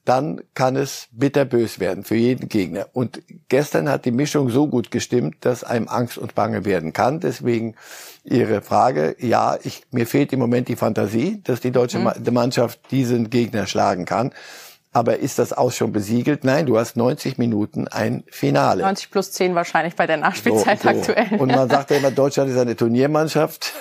dann 0.04 0.40
kann 0.54 0.76
es 0.76 1.08
bitterbös 1.12 1.78
werden 1.78 2.04
für 2.04 2.14
jeden 2.14 2.48
Gegner. 2.48 2.86
Und 2.92 3.22
gestern 3.48 3.88
hat 3.88 4.04
die 4.04 4.10
Mischung 4.10 4.48
so 4.50 4.66
gut 4.66 4.90
gestimmt, 4.90 5.36
dass 5.40 5.62
einem 5.62 5.88
Angst 5.88 6.18
und 6.18 6.34
Bange 6.34 6.64
werden 6.64 6.92
kann. 6.92 7.20
Deswegen 7.20 7.74
Ihre 8.24 8.62
Frage, 8.62 9.16
ja, 9.18 9.58
ich, 9.62 9.82
mir 9.90 10.06
fehlt 10.06 10.32
im 10.32 10.40
Moment 10.40 10.68
die 10.68 10.76
Fantasie, 10.76 11.40
dass 11.44 11.60
die 11.60 11.70
deutsche 11.70 11.98
mhm. 11.98 12.12
Mannschaft 12.32 12.80
diesen 12.90 13.30
Gegner 13.30 13.66
schlagen 13.66 14.04
kann. 14.04 14.32
Aber 14.92 15.18
ist 15.18 15.38
das 15.38 15.52
auch 15.52 15.70
schon 15.70 15.92
besiegelt? 15.92 16.42
Nein, 16.42 16.66
du 16.66 16.76
hast 16.76 16.96
90 16.96 17.38
Minuten 17.38 17.86
ein 17.86 18.24
Finale. 18.28 18.82
90 18.82 19.10
plus 19.10 19.30
10 19.30 19.54
wahrscheinlich 19.54 19.94
bei 19.94 20.08
der 20.08 20.16
Nachspielzeit 20.16 20.80
so, 20.80 20.88
so. 20.88 20.96
aktuell. 20.96 21.38
Und 21.38 21.52
man 21.52 21.70
sagt 21.70 21.92
ja 21.92 21.98
immer, 21.98 22.10
Deutschland 22.10 22.50
ist 22.50 22.58
eine 22.58 22.74
Turniermannschaft. 22.74 23.72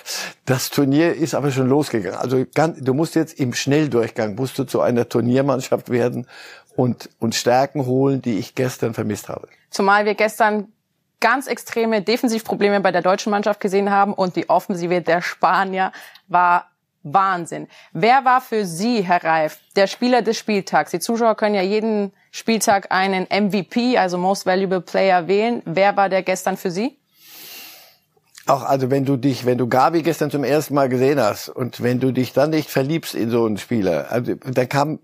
Das 0.45 0.69
Turnier 0.69 1.15
ist 1.15 1.33
aber 1.33 1.49
schon 1.51 1.67
losgegangen. 1.67 2.19
Also 2.19 2.45
du 2.45 2.93
musst 2.93 3.15
jetzt 3.15 3.39
im 3.39 3.53
Schnelldurchgang, 3.53 4.35
musst 4.35 4.59
du 4.59 4.65
zu 4.65 4.81
einer 4.81 5.09
Turniermannschaft 5.09 5.89
werden 5.89 6.27
und, 6.75 7.09
und 7.17 7.33
Stärken 7.33 7.87
holen, 7.87 8.21
die 8.21 8.37
ich 8.37 8.53
gestern 8.53 8.93
vermisst 8.93 9.29
habe. 9.29 9.47
Zumal 9.71 10.05
wir 10.05 10.13
gestern 10.13 10.71
ganz 11.19 11.47
extreme 11.47 12.01
Defensivprobleme 12.01 12.81
bei 12.81 12.91
der 12.91 13.01
deutschen 13.01 13.31
Mannschaft 13.31 13.59
gesehen 13.59 13.89
haben 13.89 14.13
und 14.13 14.35
die 14.35 14.49
Offensive 14.49 15.01
der 15.01 15.21
Spanier 15.21 15.91
war 16.27 16.68
Wahnsinn. 17.03 17.67
Wer 17.93 18.25
war 18.25 18.41
für 18.41 18.65
Sie, 18.65 19.01
Herr 19.01 19.23
Reif, 19.23 19.59
der 19.75 19.87
Spieler 19.87 20.21
des 20.21 20.37
Spieltags? 20.37 20.91
Die 20.91 20.99
Zuschauer 20.99 21.35
können 21.35 21.55
ja 21.55 21.61
jeden 21.61 22.11
Spieltag 22.31 22.91
einen 22.91 23.25
MVP, 23.29 23.97
also 23.97 24.17
Most 24.17 24.45
Valuable 24.45 24.81
Player, 24.81 25.27
wählen. 25.27 25.61
Wer 25.65 25.95
war 25.97 26.09
der 26.09 26.23
gestern 26.23 26.57
für 26.57 26.71
Sie? 26.71 26.97
Auch 28.45 28.63
also 28.63 28.89
wenn 28.89 29.05
du 29.05 29.15
dich, 29.15 29.45
wenn 29.45 29.57
du 29.57 29.67
Gabi 29.67 30.01
gestern 30.01 30.31
zum 30.31 30.43
ersten 30.43 30.73
Mal 30.73 30.89
gesehen 30.89 31.19
hast 31.19 31.49
und 31.49 31.83
wenn 31.83 31.99
du 31.99 32.11
dich 32.11 32.33
dann 32.33 32.49
nicht 32.49 32.69
verliebst 32.69 33.13
in 33.13 33.29
so 33.29 33.45
einen 33.45 33.57
Spieler, 33.57 34.11
also 34.11 34.33
dann 34.35 34.67
kam 34.67 34.99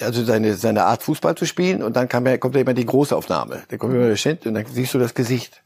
also 0.00 0.24
seine 0.24 0.54
seine 0.54 0.84
Art 0.84 1.02
Fußball 1.02 1.34
zu 1.34 1.44
spielen 1.44 1.82
und 1.82 1.96
dann 1.96 2.08
kam 2.08 2.24
kommt 2.40 2.54
ja 2.54 2.62
immer 2.62 2.74
die 2.74 2.86
Großaufnahme, 2.86 3.62
da 3.68 3.76
kommt 3.76 3.94
immer 3.94 4.08
der 4.08 4.16
Schnitt 4.16 4.46
und 4.46 4.54
dann 4.54 4.64
siehst 4.66 4.94
du 4.94 4.98
das 4.98 5.14
Gesicht. 5.14 5.62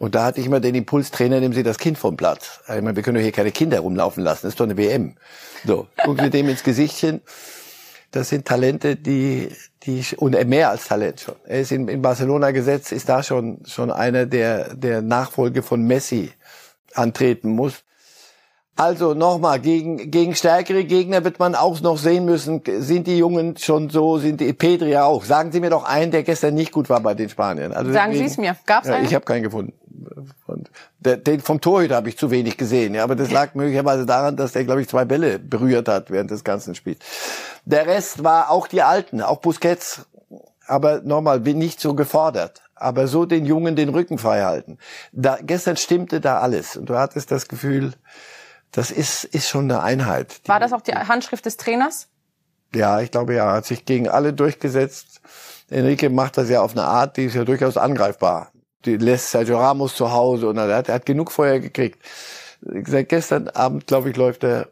Und 0.00 0.14
da 0.14 0.24
hatte 0.24 0.40
ich 0.40 0.46
immer 0.46 0.60
den 0.60 0.74
Impuls, 0.74 1.10
Trainer, 1.10 1.40
nehmen 1.40 1.52
Sie 1.52 1.62
das 1.62 1.76
Kind 1.76 1.98
vom 1.98 2.16
Platz. 2.16 2.60
Ich 2.62 2.80
meine, 2.80 2.96
wir 2.96 3.02
können 3.02 3.16
doch 3.16 3.22
hier 3.22 3.32
keine 3.32 3.52
Kinder 3.52 3.80
rumlaufen 3.80 4.24
lassen, 4.24 4.40
das 4.44 4.54
ist 4.54 4.58
doch 4.58 4.64
eine 4.64 4.78
WM. 4.78 5.16
So, 5.66 5.88
gucken 6.02 6.24
Sie 6.24 6.30
dem 6.30 6.48
ins 6.48 6.62
Gesichtchen. 6.62 7.20
Das 8.10 8.30
sind 8.30 8.46
Talente, 8.46 8.96
die, 8.96 9.50
die, 9.82 10.02
und 10.16 10.42
mehr 10.48 10.70
als 10.70 10.88
Talent 10.88 11.20
schon. 11.20 11.34
Er 11.44 11.60
ist 11.60 11.70
in, 11.70 11.86
in 11.86 12.00
Barcelona 12.00 12.50
gesetzt, 12.50 12.92
ist 12.92 13.10
da 13.10 13.22
schon, 13.22 13.58
schon 13.66 13.90
einer, 13.90 14.24
der, 14.24 14.74
der 14.74 15.02
Nachfolge 15.02 15.62
von 15.62 15.82
Messi 15.82 16.32
antreten 16.94 17.50
muss. 17.50 17.84
Also 18.76 19.12
nochmal, 19.12 19.60
gegen, 19.60 20.10
gegen 20.10 20.34
stärkere 20.34 20.84
Gegner 20.84 21.24
wird 21.24 21.38
man 21.38 21.54
auch 21.54 21.78
noch 21.82 21.98
sehen 21.98 22.24
müssen, 22.24 22.62
sind 22.78 23.06
die 23.06 23.18
Jungen 23.18 23.58
schon 23.58 23.90
so, 23.90 24.16
sind 24.16 24.40
die 24.40 24.54
Pedri 24.54 24.96
auch. 24.96 25.24
Sagen 25.24 25.52
Sie 25.52 25.60
mir 25.60 25.68
doch 25.68 25.84
einen, 25.84 26.10
der 26.10 26.22
gestern 26.22 26.54
nicht 26.54 26.72
gut 26.72 26.88
war 26.88 27.00
bei 27.00 27.12
den 27.12 27.28
Spaniern. 27.28 27.74
Also 27.74 27.92
Sagen 27.92 28.14
Sie 28.14 28.24
es 28.24 28.38
mir, 28.38 28.56
gab's 28.64 28.88
ja, 28.88 28.94
einen? 28.94 29.04
Ich 29.04 29.14
habe 29.14 29.26
keinen 29.26 29.42
gefunden. 29.42 29.74
Der, 30.98 31.16
den 31.16 31.40
vom 31.40 31.60
Torhüter 31.60 31.96
habe 31.96 32.08
ich 32.08 32.18
zu 32.18 32.30
wenig 32.30 32.56
gesehen, 32.56 32.94
ja, 32.94 33.04
aber 33.04 33.16
das 33.16 33.30
lag 33.30 33.54
möglicherweise 33.54 34.06
daran, 34.06 34.36
dass 34.36 34.52
der, 34.52 34.64
glaube 34.64 34.82
ich, 34.82 34.88
zwei 34.88 35.04
Bälle 35.04 35.38
berührt 35.38 35.88
hat 35.88 36.10
während 36.10 36.30
des 36.30 36.44
ganzen 36.44 36.74
Spiels. 36.74 36.98
Der 37.64 37.86
Rest 37.86 38.24
war 38.24 38.50
auch 38.50 38.66
die 38.66 38.82
Alten, 38.82 39.22
auch 39.22 39.38
Busquets, 39.38 40.06
aber 40.66 41.00
nochmal, 41.02 41.40
bin 41.40 41.58
nicht 41.58 41.80
so 41.80 41.94
gefordert. 41.94 42.62
Aber 42.74 43.08
so 43.08 43.26
den 43.26 43.44
Jungen 43.44 43.76
den 43.76 43.90
Rücken 43.90 44.16
frei 44.16 44.42
halten. 44.42 44.78
Da, 45.12 45.38
gestern 45.42 45.76
stimmte 45.76 46.20
da 46.20 46.40
alles. 46.40 46.76
Und 46.76 46.88
du 46.88 46.96
hattest 46.96 47.30
das 47.30 47.46
Gefühl, 47.46 47.92
das 48.72 48.90
ist, 48.90 49.24
ist 49.24 49.48
schon 49.48 49.64
eine 49.64 49.82
Einheit. 49.82 50.40
War 50.46 50.60
das 50.60 50.72
auch 50.72 50.80
die 50.80 50.92
Handschrift 50.92 51.44
des 51.44 51.58
Trainers? 51.58 52.08
Ja, 52.74 53.00
ich 53.00 53.10
glaube 53.10 53.34
ja, 53.34 53.52
hat 53.52 53.66
sich 53.66 53.84
gegen 53.84 54.08
alle 54.08 54.32
durchgesetzt. 54.32 55.20
Enrique 55.68 56.08
macht 56.08 56.38
das 56.38 56.48
ja 56.48 56.62
auf 56.62 56.72
eine 56.72 56.84
Art, 56.84 57.16
die 57.16 57.24
ist 57.24 57.34
ja 57.34 57.44
durchaus 57.44 57.76
angreifbar. 57.76 58.52
Die 58.84 58.96
lässt 58.96 59.30
Sergio 59.30 59.58
Ramos 59.58 59.94
zu 59.94 60.10
Hause 60.10 60.48
und 60.48 60.56
er 60.56 60.74
hat, 60.74 60.88
er 60.88 60.94
hat 60.94 61.06
genug 61.06 61.32
Feuer 61.32 61.58
gekriegt. 61.58 61.98
Seit 62.86 63.08
gestern 63.08 63.48
Abend, 63.48 63.86
glaube 63.86 64.10
ich, 64.10 64.16
läuft 64.16 64.44
er 64.44 64.68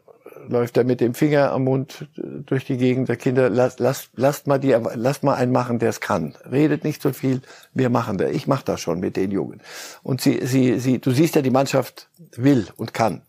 läuft 0.47 0.77
er 0.77 0.83
mit 0.83 0.99
dem 0.99 1.13
Finger 1.13 1.51
am 1.51 1.65
Mund 1.65 2.07
durch 2.15 2.65
die 2.65 2.77
Gegend 2.77 3.07
der 3.09 3.17
Kinder. 3.17 3.49
Lasst, 3.49 3.79
lasst, 3.79 4.09
lasst 4.15 4.47
mal 4.47 4.59
die, 4.59 4.75
lasst 4.95 5.23
mal 5.23 5.35
einen 5.35 5.51
machen, 5.51 5.79
der 5.79 5.89
es 5.89 5.99
kann. 5.99 6.35
Redet 6.49 6.83
nicht 6.83 7.01
so 7.01 7.13
viel. 7.13 7.41
Wir 7.73 7.89
machen 7.89 8.17
das. 8.17 8.31
Ich 8.31 8.47
mache 8.47 8.65
das 8.65 8.81
schon 8.81 8.99
mit 8.99 9.15
den 9.15 9.31
Jungen. 9.31 9.61
Und 10.01 10.21
sie, 10.21 10.45
sie, 10.45 10.79
sie, 10.79 10.99
du 10.99 11.11
siehst 11.11 11.35
ja, 11.35 11.41
die 11.41 11.51
Mannschaft 11.51 12.09
will 12.35 12.67
und 12.77 12.93
kann. 12.93 13.21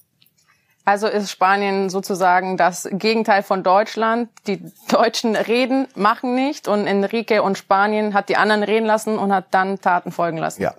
Also 0.90 1.06
ist 1.06 1.30
Spanien 1.30 1.88
sozusagen 1.88 2.56
das 2.56 2.88
Gegenteil 2.90 3.44
von 3.44 3.62
Deutschland. 3.62 4.28
Die 4.48 4.60
Deutschen 4.88 5.36
reden, 5.36 5.86
machen 5.94 6.34
nicht 6.34 6.66
und 6.66 6.88
Enrique 6.88 7.44
und 7.44 7.56
Spanien 7.56 8.12
hat 8.12 8.28
die 8.28 8.36
anderen 8.36 8.64
reden 8.64 8.86
lassen 8.86 9.16
und 9.16 9.32
hat 9.32 9.44
dann 9.52 9.80
Taten 9.80 10.10
folgen 10.10 10.38
lassen. 10.38 10.60
Ja. 10.60 10.74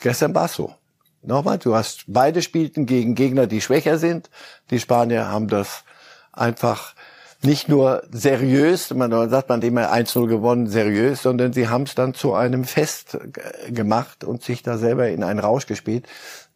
Gestern 0.00 0.34
war 0.34 0.46
es 0.46 0.54
so. 0.54 0.72
Nochmal, 1.20 1.58
du 1.58 1.74
hast 1.74 2.04
beide 2.06 2.40
spielten 2.40 2.86
gegen 2.86 3.14
Gegner, 3.14 3.46
die 3.46 3.60
schwächer 3.60 3.98
sind. 3.98 4.30
Die 4.70 4.80
Spanier 4.80 5.28
haben 5.28 5.48
das 5.48 5.84
einfach 6.32 6.94
nicht 7.42 7.68
nur 7.68 8.04
seriös, 8.10 8.94
man 8.94 9.28
sagt 9.28 9.50
man 9.50 9.60
immer 9.60 9.92
1-0 9.92 10.28
gewonnen, 10.28 10.66
seriös, 10.66 11.20
sondern 11.20 11.52
sie 11.52 11.68
haben 11.68 11.82
es 11.82 11.94
dann 11.94 12.14
zu 12.14 12.32
einem 12.32 12.64
Fest 12.64 13.18
gemacht 13.68 14.24
und 14.24 14.42
sich 14.42 14.62
da 14.62 14.78
selber 14.78 15.10
in 15.10 15.22
einen 15.22 15.40
Rausch 15.40 15.66
gespielt. 15.66 16.06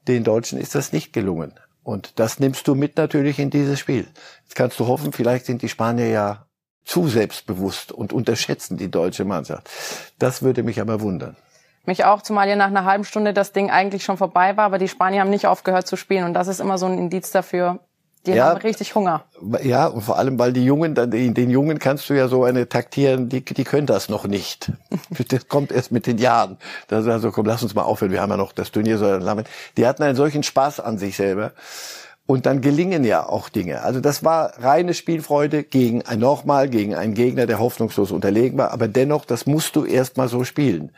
Den 0.09 0.25
Deutschen 0.25 0.59
ist 0.59 0.75
das 0.75 0.95
nicht 0.95 1.13
gelungen. 1.13 1.53
Und 1.83 2.19
das 2.19 2.39
nimmst 2.39 2.69
du 2.69 2.75
mit 2.75 2.97
natürlich 2.97 3.39
in 3.39 3.51
dieses 3.51 3.81
Spiel. 3.81 4.07
Jetzt 4.43 4.55
kannst 4.55 4.79
du 4.79 4.87
hoffen, 4.87 5.13
vielleicht 5.13 5.47
sind 5.47 5.63
die 5.63 5.69
Spanier 5.69 6.09
ja 6.09 6.47
zu 6.85 7.09
selbstbewusst 7.09 7.93
und 7.93 8.13
unterschätzen 8.13 8.77
die 8.77 8.91
deutsche 8.91 9.25
Mannschaft. 9.25 9.71
Das 10.19 10.43
würde 10.43 10.63
mich 10.63 10.81
aber 10.81 11.01
wundern. 11.01 11.37
Mich 11.87 12.05
auch, 12.05 12.23
zumal 12.23 12.49
ja 12.49 12.57
nach 12.57 12.67
einer 12.67 12.85
halben 12.85 13.05
Stunde 13.05 13.33
das 13.33 13.53
Ding 13.53 13.71
eigentlich 13.71 14.05
schon 14.05 14.19
vorbei 14.19 14.57
war, 14.57 14.67
aber 14.67 14.79
die 14.79 14.89
Spanier 14.89 15.21
haben 15.21 15.31
nicht 15.31 15.47
aufgehört 15.47 15.87
zu 15.87 15.97
spielen 15.97 16.25
und 16.25 16.35
das 16.35 16.49
ist 16.49 16.61
immer 16.61 16.79
so 16.79 16.87
ein 16.87 16.99
Indiz 16.99 17.31
dafür, 17.31 17.81
die 18.27 18.33
ja, 18.33 18.51
haben 18.51 18.59
richtig 18.59 18.95
Hunger. 18.95 19.25
Ja, 19.63 19.87
und 19.87 20.03
vor 20.03 20.19
allem, 20.19 20.39
weil 20.39 20.53
die 20.53 20.65
Jungen, 20.65 20.95
den, 20.95 21.33
den 21.33 21.51
Jungen 21.51 21.79
kannst 21.79 22.11
du 22.11 22.15
ja 22.15 22.29
so 22.29 22.45
eine 22.45 22.69
taktieren, 22.69 23.31
die, 23.31 23.43
die 23.43 23.65
können 23.65 23.87
das 23.87 24.09
noch 24.09 24.27
nicht. 24.27 24.73
Das 25.29 25.49
kommt 25.49 25.73
erst 25.73 25.93
mit 25.93 26.07
den 26.07 26.19
Jahren. 26.19 26.57
Das 26.89 27.05
ist 27.05 27.11
also, 27.11 27.31
komm, 27.31 27.47
lass 27.47 27.63
uns 27.63 27.75
mal 27.75 27.83
aufhören, 27.83 28.11
wir 28.13 28.21
haben 28.21 28.31
ja 28.31 28.37
noch 28.37 28.53
das 28.53 28.73
Turnier 28.73 28.99
so 28.99 29.07
lange. 29.07 29.45
Die 29.77 29.87
hatten 29.87 30.03
einen 30.03 30.17
solchen 30.17 30.43
Spaß 30.43 30.81
an 30.81 30.99
sich 30.99 31.17
selber. 31.17 31.53
Und 32.27 32.47
dann 32.47 32.61
gelingen 32.61 33.05
ja 33.05 33.27
auch 33.27 33.49
Dinge. 33.49 33.83
Also 33.83 34.01
das 34.01 34.23
war 34.23 34.53
reine 34.63 34.95
Spielfreude 34.95 35.65
gegen 35.65 36.03
ein 36.03 36.21
nochmal, 36.21 36.69
gegen 36.69 36.95
einen 36.95 37.15
Gegner, 37.15 37.47
der 37.47 37.59
hoffnungslos 37.59 38.13
unterlegen 38.13 38.57
war. 38.59 38.71
Aber 38.71 38.87
dennoch, 38.87 39.25
das 39.25 39.47
musst 39.47 39.75
du 39.77 39.85
erst 39.85 40.17
mal 40.17 40.29
so 40.29 40.45
spielen. 40.45 40.93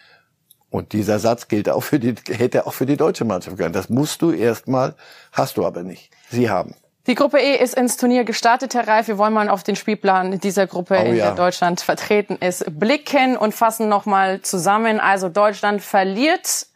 Und 0.68 0.92
dieser 0.92 1.18
Satz 1.18 1.48
gilt 1.48 1.68
auch 1.68 1.82
für 1.82 1.98
die, 1.98 2.14
hätte 2.28 2.66
auch 2.66 2.74
für 2.74 2.86
die 2.86 2.96
deutsche 2.96 3.24
Mannschaft 3.24 3.56
gehört. 3.56 3.76
Das 3.76 3.88
musst 3.88 4.22
du 4.22 4.32
erstmal, 4.32 4.94
hast 5.32 5.56
du 5.56 5.64
aber 5.64 5.82
nicht. 5.82 6.10
Sie 6.30 6.50
haben. 6.50 6.74
Die 7.08 7.16
Gruppe 7.16 7.40
E 7.40 7.56
ist 7.56 7.74
ins 7.74 7.96
Turnier 7.96 8.22
gestartet, 8.22 8.74
Herr 8.74 8.86
Reif. 8.86 9.08
Wir 9.08 9.18
wollen 9.18 9.32
mal 9.32 9.48
auf 9.48 9.64
den 9.64 9.74
Spielplan 9.74 10.38
dieser 10.38 10.68
Gruppe, 10.68 10.98
oh, 11.00 11.04
in 11.04 11.16
ja. 11.16 11.26
der 11.26 11.34
Deutschland 11.34 11.80
vertreten 11.80 12.36
ist, 12.36 12.64
blicken 12.78 13.36
und 13.36 13.54
fassen 13.54 13.88
nochmal 13.88 14.40
zusammen. 14.42 15.00
Also 15.00 15.28
Deutschland 15.28 15.82
verliert 15.82 16.66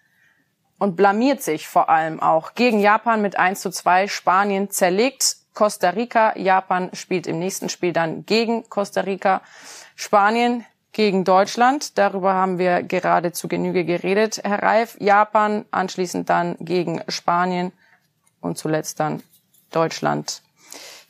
und 0.78 0.96
blamiert 0.96 1.42
sich 1.42 1.68
vor 1.68 1.88
allem 1.88 2.20
auch 2.20 2.54
gegen 2.54 2.80
Japan 2.80 3.22
mit 3.22 3.38
1 3.38 3.60
zu 3.60 3.70
2. 3.70 4.08
Spanien 4.08 4.68
zerlegt 4.68 5.36
Costa 5.54 5.90
Rica. 5.90 6.36
Japan 6.36 6.90
spielt 6.92 7.28
im 7.28 7.38
nächsten 7.38 7.68
Spiel 7.68 7.92
dann 7.92 8.26
gegen 8.26 8.68
Costa 8.68 9.02
Rica. 9.02 9.42
Spanien 9.94 10.64
gegen 10.90 11.22
Deutschland. 11.22 11.98
Darüber 11.98 12.34
haben 12.34 12.58
wir 12.58 12.82
gerade 12.82 13.30
zu 13.30 13.46
Genüge 13.46 13.84
geredet, 13.84 14.40
Herr 14.42 14.60
Reif. 14.60 14.96
Japan, 14.98 15.66
anschließend 15.70 16.28
dann 16.28 16.56
gegen 16.58 17.00
Spanien 17.06 17.70
und 18.40 18.58
zuletzt 18.58 18.98
dann 18.98 19.22
Deutschland 19.70 20.42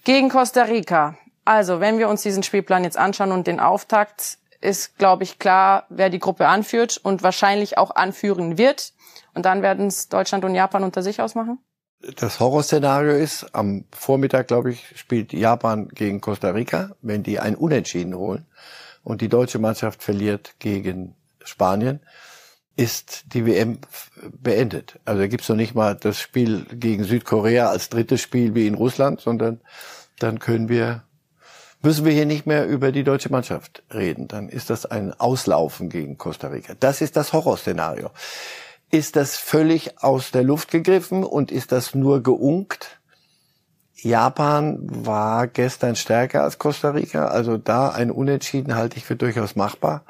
gegen 0.04 0.28
Costa 0.28 0.62
Rica. 0.62 1.16
Also, 1.44 1.80
wenn 1.80 1.98
wir 1.98 2.08
uns 2.08 2.22
diesen 2.22 2.42
Spielplan 2.42 2.84
jetzt 2.84 2.98
anschauen 2.98 3.32
und 3.32 3.46
den 3.46 3.60
Auftakt, 3.60 4.38
ist, 4.60 4.98
glaube 4.98 5.22
ich, 5.22 5.38
klar, 5.38 5.84
wer 5.88 6.10
die 6.10 6.18
Gruppe 6.18 6.48
anführt 6.48 6.98
und 7.02 7.22
wahrscheinlich 7.22 7.78
auch 7.78 7.94
anführen 7.94 8.58
wird. 8.58 8.92
Und 9.34 9.44
dann 9.44 9.62
werden 9.62 9.86
es 9.86 10.08
Deutschland 10.08 10.44
und 10.44 10.54
Japan 10.54 10.82
unter 10.82 11.02
sich 11.02 11.20
ausmachen? 11.20 11.58
Das 12.16 12.40
Horrorszenario 12.40 13.12
ist, 13.12 13.54
am 13.54 13.84
Vormittag, 13.92 14.48
glaube 14.48 14.72
ich, 14.72 14.98
spielt 14.98 15.32
Japan 15.32 15.88
gegen 15.88 16.20
Costa 16.20 16.50
Rica. 16.50 16.90
Wenn 17.00 17.22
die 17.22 17.38
ein 17.38 17.54
Unentschieden 17.54 18.14
holen, 18.14 18.46
und 19.06 19.20
die 19.20 19.28
deutsche 19.28 19.60
Mannschaft 19.60 20.02
verliert 20.02 20.56
gegen 20.58 21.14
Spanien, 21.44 22.00
ist 22.76 23.24
die 23.32 23.46
WM 23.46 23.78
beendet. 24.42 25.00
Also 25.04 25.22
da 25.22 25.26
gibt's 25.26 25.48
noch 25.48 25.56
nicht 25.56 25.74
mal 25.74 25.96
das 25.96 26.20
Spiel 26.20 26.66
gegen 26.72 27.04
Südkorea 27.04 27.68
als 27.68 27.88
drittes 27.88 28.20
Spiel 28.20 28.54
wie 28.54 28.66
in 28.66 28.74
Russland, 28.74 29.20
sondern 29.20 29.60
dann 30.18 30.38
können 30.38 30.68
wir, 30.68 31.02
müssen 31.82 32.04
wir 32.04 32.12
hier 32.12 32.26
nicht 32.26 32.46
mehr 32.46 32.66
über 32.66 32.92
die 32.92 33.02
deutsche 33.02 33.30
Mannschaft 33.30 33.82
reden. 33.92 34.28
Dann 34.28 34.50
ist 34.50 34.68
das 34.68 34.84
ein 34.84 35.12
Auslaufen 35.18 35.88
gegen 35.88 36.18
Costa 36.18 36.48
Rica. 36.48 36.74
Das 36.78 37.00
ist 37.00 37.16
das 37.16 37.32
Horrorszenario. 37.32 38.10
Ist 38.90 39.16
das 39.16 39.36
völlig 39.36 40.02
aus 40.02 40.30
der 40.30 40.44
Luft 40.44 40.70
gegriffen 40.70 41.24
und 41.24 41.50
ist 41.50 41.72
das 41.72 41.94
nur 41.94 42.22
geunkt? 42.22 43.00
Japan 43.94 44.78
war 44.82 45.46
gestern 45.46 45.96
stärker 45.96 46.42
als 46.42 46.58
Costa 46.58 46.90
Rica, 46.90 47.28
also 47.28 47.56
da 47.56 47.88
ein 47.88 48.10
Unentschieden 48.10 48.76
halte 48.76 48.98
ich 48.98 49.04
für 49.04 49.16
durchaus 49.16 49.56
machbar. 49.56 50.04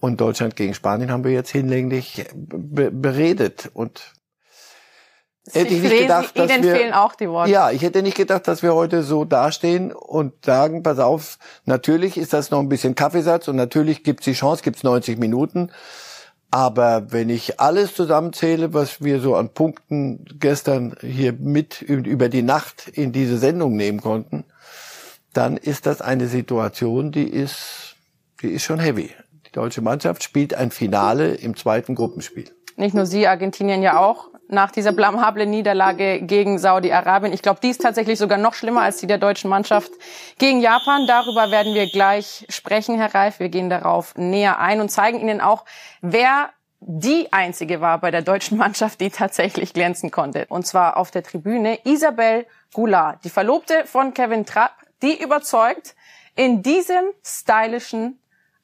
Und 0.00 0.20
Deutschland 0.20 0.54
gegen 0.56 0.74
Spanien 0.74 1.10
haben 1.10 1.24
wir 1.24 1.32
jetzt 1.32 1.50
hinlänglich 1.50 2.24
be 2.34 2.90
beredet 2.90 3.70
und 3.74 4.12
hätte 5.52 5.74
ich 5.74 5.82
nicht 5.82 5.98
gedacht, 5.98 6.38
dass 6.38 6.50
Ihnen 6.50 6.62
wir, 6.62 6.74
fehlen 6.74 6.92
auch 6.92 7.14
die 7.14 7.28
Worte. 7.28 7.50
Ja, 7.50 7.70
ich 7.70 7.82
hätte 7.82 8.02
nicht 8.02 8.16
gedacht, 8.16 8.46
dass 8.46 8.62
wir 8.62 8.74
heute 8.74 9.02
so 9.02 9.24
dastehen 9.24 9.92
und 9.92 10.44
sagen, 10.44 10.82
pass 10.82 10.98
auf, 10.98 11.38
natürlich 11.64 12.16
ist 12.16 12.32
das 12.32 12.50
noch 12.50 12.60
ein 12.60 12.68
bisschen 12.68 12.94
Kaffeesatz 12.94 13.48
und 13.48 13.56
natürlich 13.56 14.04
gibt's 14.04 14.24
die 14.24 14.34
Chance, 14.34 14.62
gibt's 14.62 14.82
90 14.82 15.18
Minuten. 15.18 15.70
Aber 16.50 17.12
wenn 17.12 17.28
ich 17.28 17.60
alles 17.60 17.94
zusammenzähle, 17.94 18.72
was 18.72 19.02
wir 19.02 19.20
so 19.20 19.36
an 19.36 19.50
Punkten 19.50 20.24
gestern 20.38 20.96
hier 21.00 21.34
mit 21.34 21.82
über 21.82 22.30
die 22.30 22.42
Nacht 22.42 22.88
in 22.88 23.12
diese 23.12 23.36
Sendung 23.36 23.76
nehmen 23.76 24.00
konnten, 24.00 24.44
dann 25.34 25.58
ist 25.58 25.84
das 25.84 26.00
eine 26.00 26.26
Situation, 26.26 27.12
die 27.12 27.28
ist, 27.28 27.96
die 28.40 28.48
ist 28.48 28.62
schon 28.62 28.78
heavy. 28.78 29.10
Die 29.48 29.52
deutsche 29.52 29.80
Mannschaft 29.80 30.22
spielt 30.22 30.52
ein 30.52 30.70
Finale 30.70 31.34
im 31.34 31.56
zweiten 31.56 31.94
Gruppenspiel. 31.94 32.54
Nicht 32.76 32.94
nur 32.94 33.06
Sie, 33.06 33.26
Argentinien 33.26 33.82
ja 33.82 33.98
auch 33.98 34.28
nach 34.48 34.70
dieser 34.70 34.92
blamhablen 34.92 35.48
Niederlage 35.48 36.20
gegen 36.20 36.58
Saudi-Arabien. 36.58 37.32
Ich 37.32 37.40
glaube, 37.40 37.60
die 37.62 37.70
ist 37.70 37.80
tatsächlich 37.80 38.18
sogar 38.18 38.38
noch 38.38 38.52
schlimmer 38.52 38.82
als 38.82 38.98
die 38.98 39.06
der 39.06 39.18
deutschen 39.18 39.48
Mannschaft 39.48 39.90
gegen 40.38 40.60
Japan. 40.60 41.06
Darüber 41.06 41.50
werden 41.50 41.74
wir 41.74 41.90
gleich 41.90 42.46
sprechen, 42.50 42.96
Herr 42.96 43.14
Reif. 43.14 43.40
Wir 43.40 43.48
gehen 43.48 43.70
darauf 43.70 44.14
näher 44.16 44.58
ein 44.58 44.82
und 44.82 44.90
zeigen 44.90 45.18
Ihnen 45.18 45.40
auch, 45.40 45.64
wer 46.02 46.50
die 46.80 47.32
einzige 47.32 47.80
war 47.80 47.98
bei 47.98 48.10
der 48.10 48.22
deutschen 48.22 48.58
Mannschaft, 48.58 49.00
die 49.00 49.10
tatsächlich 49.10 49.72
glänzen 49.72 50.10
konnte. 50.10 50.46
Und 50.48 50.66
zwar 50.66 50.98
auf 50.98 51.10
der 51.10 51.22
Tribüne 51.22 51.78
Isabel 51.84 52.46
Goulart, 52.74 53.24
die 53.24 53.30
Verlobte 53.30 53.84
von 53.86 54.12
Kevin 54.14 54.44
Trapp, 54.46 54.74
die 55.02 55.20
überzeugt 55.20 55.96
in 56.36 56.62
diesem 56.62 57.04
stylischen 57.24 58.20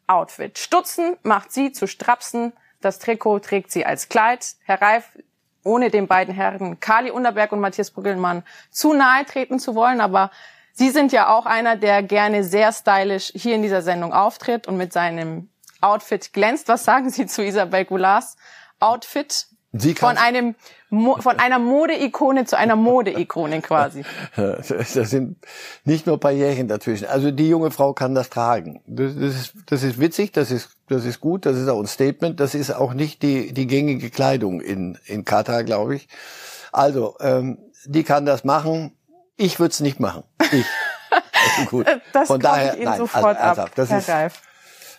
Outfit. 0.06 0.58
Stutzen 0.58 1.16
macht 1.22 1.52
sie 1.52 1.72
zu 1.72 1.86
Strapsen. 1.86 2.52
Das 2.80 2.98
Trikot 2.98 3.40
trägt 3.40 3.70
sie 3.70 3.86
als 3.86 4.08
Kleid. 4.08 4.56
Herr 4.64 4.80
Reif, 4.82 5.18
ohne 5.62 5.90
den 5.90 6.06
beiden 6.06 6.34
Herren 6.34 6.80
Kali 6.80 7.10
Unterberg 7.10 7.52
und 7.52 7.60
Matthias 7.60 7.90
Brüggelmann 7.90 8.42
zu 8.70 8.92
nahe 8.92 9.24
treten 9.24 9.58
zu 9.58 9.74
wollen, 9.74 10.00
aber 10.00 10.30
Sie 10.76 10.90
sind 10.90 11.12
ja 11.12 11.28
auch 11.32 11.46
einer, 11.46 11.76
der 11.76 12.02
gerne 12.02 12.42
sehr 12.42 12.72
stylisch 12.72 13.30
hier 13.32 13.54
in 13.54 13.62
dieser 13.62 13.80
Sendung 13.80 14.12
auftritt 14.12 14.66
und 14.66 14.76
mit 14.76 14.92
seinem 14.92 15.48
Outfit 15.80 16.32
glänzt. 16.32 16.66
Was 16.66 16.84
sagen 16.84 17.10
Sie 17.10 17.26
zu 17.26 17.44
Isabel 17.44 17.84
Goularts 17.84 18.36
Outfit? 18.80 19.46
Sie 19.76 19.94
von 19.94 20.16
einem 20.16 20.54
von 20.90 21.38
einer 21.40 21.58
Modeikone 21.58 22.44
zu 22.44 22.56
einer 22.56 22.76
Modeikone 22.76 23.60
quasi. 23.60 24.04
Das 24.36 24.92
sind 25.10 25.36
nicht 25.84 26.06
nur 26.06 26.20
Jährchen 26.30 26.68
dazwischen. 26.68 27.08
Also 27.08 27.32
die 27.32 27.48
junge 27.48 27.72
Frau 27.72 27.92
kann 27.92 28.14
das 28.14 28.30
tragen. 28.30 28.80
Das, 28.86 29.14
ist, 29.14 29.54
das 29.66 29.82
ist 29.82 29.98
witzig, 29.98 30.32
das 30.32 30.52
ist 30.52 30.70
das 30.88 31.04
ist 31.04 31.20
gut, 31.20 31.46
das 31.46 31.56
ist 31.56 31.68
auch 31.68 31.80
ein 31.80 31.86
Statement, 31.86 32.38
das 32.40 32.54
ist 32.54 32.70
auch 32.70 32.94
nicht 32.94 33.22
die, 33.22 33.52
die 33.52 33.66
gängige 33.66 34.10
Kleidung 34.10 34.60
in, 34.60 34.98
in 35.06 35.24
Katar, 35.24 35.64
glaube 35.64 35.96
ich. 35.96 36.08
Also, 36.72 37.16
ähm, 37.20 37.58
die 37.86 38.04
kann 38.04 38.26
das 38.26 38.44
machen. 38.44 38.92
Ich 39.36 39.58
würde 39.58 39.72
es 39.72 39.80
nicht 39.80 40.00
machen. 40.00 40.24
Ich. 40.52 40.66
Also 41.56 41.68
gut. 41.68 41.86
Das 42.14 42.28
Von 42.28 42.40
daher, 42.40 42.72
ich 42.72 42.78
Ihnen 42.78 42.84
nein, 42.86 42.98
sofort 42.98 43.36
also, 43.36 43.62
ab, 43.62 43.70
das 43.74 43.90
Herr 43.90 43.98
ist, 43.98 44.08
Reif 44.08 44.40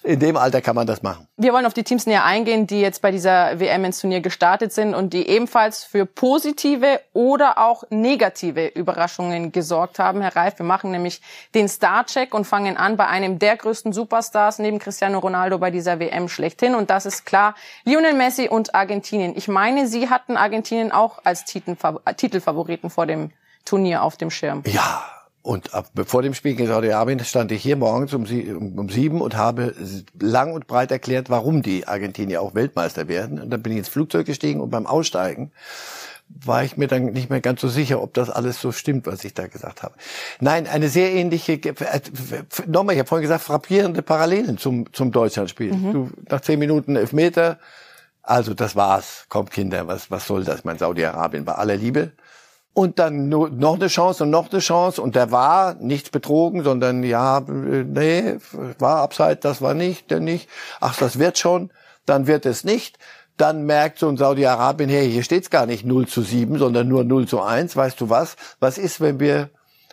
in 0.06 0.20
dem 0.20 0.38
Alter 0.38 0.62
kann 0.62 0.76
man 0.76 0.86
das 0.86 1.02
machen. 1.02 1.28
Wir 1.36 1.52
wollen 1.52 1.66
auf 1.66 1.74
die 1.74 1.84
Teams 1.84 2.06
näher 2.06 2.24
eingehen, 2.24 2.68
die 2.68 2.80
jetzt 2.80 3.02
bei 3.02 3.12
dieser 3.12 3.60
WM 3.60 3.84
ins 3.86 4.00
Turnier 4.00 4.22
gestartet 4.22 4.72
sind 4.72 4.94
und 4.94 5.14
die 5.14 5.28
ebenfalls 5.28 5.84
für 5.84 6.06
positive 6.06 7.02
oder 7.14 7.58
auch 7.58 7.84
negative 7.90 8.68
Überraschungen 8.68 9.52
gesorgt 9.52 10.00
haben. 10.00 10.22
Herr 10.22 10.36
Reif, 10.36 10.60
wir 10.60 10.66
machen 10.66 10.92
nämlich 10.92 11.22
den 11.54 11.68
Starcheck 11.68 12.34
und 12.34 12.46
fangen 12.46 12.78
an 12.78 12.98
bei 12.98 13.08
einem 13.08 13.40
der 13.40 13.58
größten 13.58 13.94
Superstars 13.94 14.60
neben 14.60 14.80
Cristiano 14.80 15.20
Ronaldo 15.20 15.58
bei 15.58 15.72
dieser 15.72 16.00
WM 16.00 16.30
schlechthin. 16.30 16.76
Und 16.76 16.90
das 16.90 17.06
ist 17.06 17.26
klar 17.26 17.56
Lionel 17.84 18.14
Messi 18.14 18.48
und 18.48 18.76
Argentinien. 18.76 19.34
Ich 19.36 19.48
meine, 19.48 19.88
Sie 19.88 20.10
hatten 20.10 20.38
Argentinien 20.38 20.92
auch 20.92 21.20
als 21.24 21.46
Titelfavoriten 21.46 22.90
vor 22.90 23.08
dem 23.08 23.32
Turnier 23.66 24.04
auf 24.04 24.18
dem 24.18 24.30
Schirm. 24.30 24.62
Ja, 24.68 25.04
und 25.46 25.76
ab, 25.76 25.92
vor 26.08 26.24
dem 26.24 26.34
Spiel 26.34 26.56
gegen 26.56 26.68
Saudi-Arabien 26.68 27.24
stand 27.24 27.52
ich 27.52 27.62
hier 27.62 27.76
morgens 27.76 28.16
um, 28.16 28.24
um, 28.24 28.90
sieben 28.90 29.22
und 29.22 29.38
habe 29.38 29.76
lang 30.20 30.54
und 30.54 30.66
breit 30.66 30.90
erklärt, 30.92 31.30
warum 31.30 31.62
die 31.62 31.88
Argentinier 31.88 32.42
auch 32.42 32.56
Weltmeister 32.56 33.08
werden. 33.08 33.40
Und 33.40 33.52
dann 33.52 33.62
bin 33.62 33.72
ich 33.74 33.78
ins 33.78 33.88
Flugzeug 33.88 34.26
gestiegen 34.26 34.60
und 34.60 34.72
beim 34.72 34.88
Aussteigen 34.88 35.52
war 36.28 36.64
ich 36.64 36.78
mir 36.78 36.88
dann 36.88 37.06
nicht 37.14 37.30
mehr 37.30 37.42
ganz 37.42 37.62
so 37.62 37.68
sicher, 37.68 38.02
ob 38.02 38.16
das 38.16 38.32
alles 38.32 38.60
so 38.60 38.72
stimmt, 38.72 39.06
was 39.06 39.24
ich 39.24 39.36
da 39.36 39.46
gesagt 39.46 39.84
habe. 39.84 39.94
Nein, 40.40 40.66
eine 40.66 40.90
sehr 40.90 41.14
ähnliche, 41.14 41.54
äh, 41.54 42.02
nochmal, 42.66 42.96
ich 42.96 43.00
habe 43.00 43.08
vorhin 43.08 43.22
gesagt, 43.22 43.44
frappierende 43.44 44.02
Parallelen 44.02 44.58
zum, 44.58 44.92
zum 44.94 45.12
Deutschlandspiel. 45.12 45.74
Mhm. 45.74 45.94
Du, 45.94 46.10
nach 46.28 46.42
zehn 46.42 46.58
Minuten 46.58 46.96
Elfmeter, 46.96 47.60
also 48.24 48.56
das 48.56 48.76
war's. 48.76 49.28
Kommt 49.30 49.52
Kinder, 49.52 49.86
was, 49.86 50.10
was 50.10 50.26
soll 50.26 50.44
das? 50.44 50.64
Mein 50.64 50.80
Saudi-Arabien 50.80 51.46
bei 51.46 51.54
aller 51.54 51.76
Liebe 51.76 52.14
und 52.76 53.00
dann 53.00 53.30
noch 53.30 53.76
eine 53.76 53.88
Chance 53.88 54.26
und 54.26 54.30
noch 54.30 54.52
eine 54.52 54.60
Chance 54.60 55.02
und 55.02 55.16
der 55.16 55.32
war 55.32 55.76
nichts 55.76 56.10
betrogen, 56.10 56.62
sondern 56.64 57.04
ja, 57.04 57.40
nee, 57.40 58.36
war 58.80 58.98
Abseits, 58.98 59.42
das 59.42 59.62
war 59.62 59.74
nicht, 59.74 60.12
der 60.12 60.20
nicht. 60.20 60.50
Ach, 60.82 60.98
das 60.98 61.18
wird 61.18 61.38
schon, 61.38 61.72
dann 62.06 62.28
wird 62.28 62.46
es 62.46 62.66
nicht. 62.66 63.00
Dann 63.38 63.66
merkt 63.66 64.00
so 64.00 64.10
ein 64.10 64.18
Saudi-Arabien, 64.18 64.90
hey, 64.90 65.10
hier 65.10 65.24
steht's 65.24 65.50
gar 65.50 65.66
nicht 65.66 65.86
0 65.86 66.08
zu 66.08 66.22
7, 66.22 66.58
sondern 66.58 66.90
nur 66.90 67.06
0 67.06 67.28
zu 67.30 67.42
1. 67.42 67.78
Weißt 67.78 68.00
du 68.02 68.10
was? 68.10 68.36
Was 68.60 68.78
ist, 68.78 69.00
wenn 69.00 69.22
wir 69.22 69.50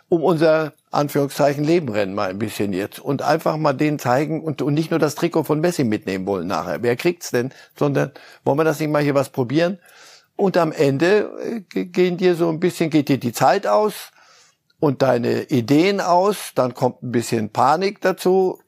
um 0.09 0.25
unser 0.25 0.73
Anführungszeichen 0.91 1.63
Leben 1.63 1.89
rennen 1.89 2.15
mal 2.15 2.31
ein 2.31 2.39
bisschen 2.39 2.73
jetzt 2.73 2.99
und 2.99 3.23
einfach 3.23 3.57
mal 3.57 3.75
denen 3.75 4.01
zeigen 4.01 4.43
und, 4.43 4.61
und 4.61 4.75
nicht 4.75 4.91
nur 4.91 4.99
das 4.99 5.15
Trikot 5.15 5.45
von 5.45 5.61
Messi 5.61 5.85
mitnehmen 5.85 6.27
wollen 6.27 6.49
nachher. 6.49 6.83
Wer 6.83 6.97
kriegt's 6.97 7.31
denn? 7.31 7.53
Sondern 7.79 8.11
wollen 8.45 8.59
wir 8.59 8.65
das 8.65 8.81
nicht 8.81 8.91
mal 8.91 9.03
hier 9.03 9.15
was 9.15 9.31
probieren? 9.31 9.79
Und 10.37 10.57
am 10.57 10.73
Ende 10.73 11.65
äh, 11.75 11.85
gehen 11.85 12.17
dir 12.17 12.35
so 12.35 12.49
ein 12.49 12.61
bisschen, 12.61 12.91
geht 12.91 13.09
dir 13.09 13.19
die 13.19 13.33
Zeit 13.33 13.67
aus 13.67 14.11
und 14.81 15.03
deine 15.03 15.45
Ideen 15.45 16.01
aus, 16.01 16.53
dann 16.55 16.75
kommt 16.75 17.03
ein 17.03 17.13
bisschen 17.13 17.51
Panik 17.51 18.01
dazu 18.01 18.61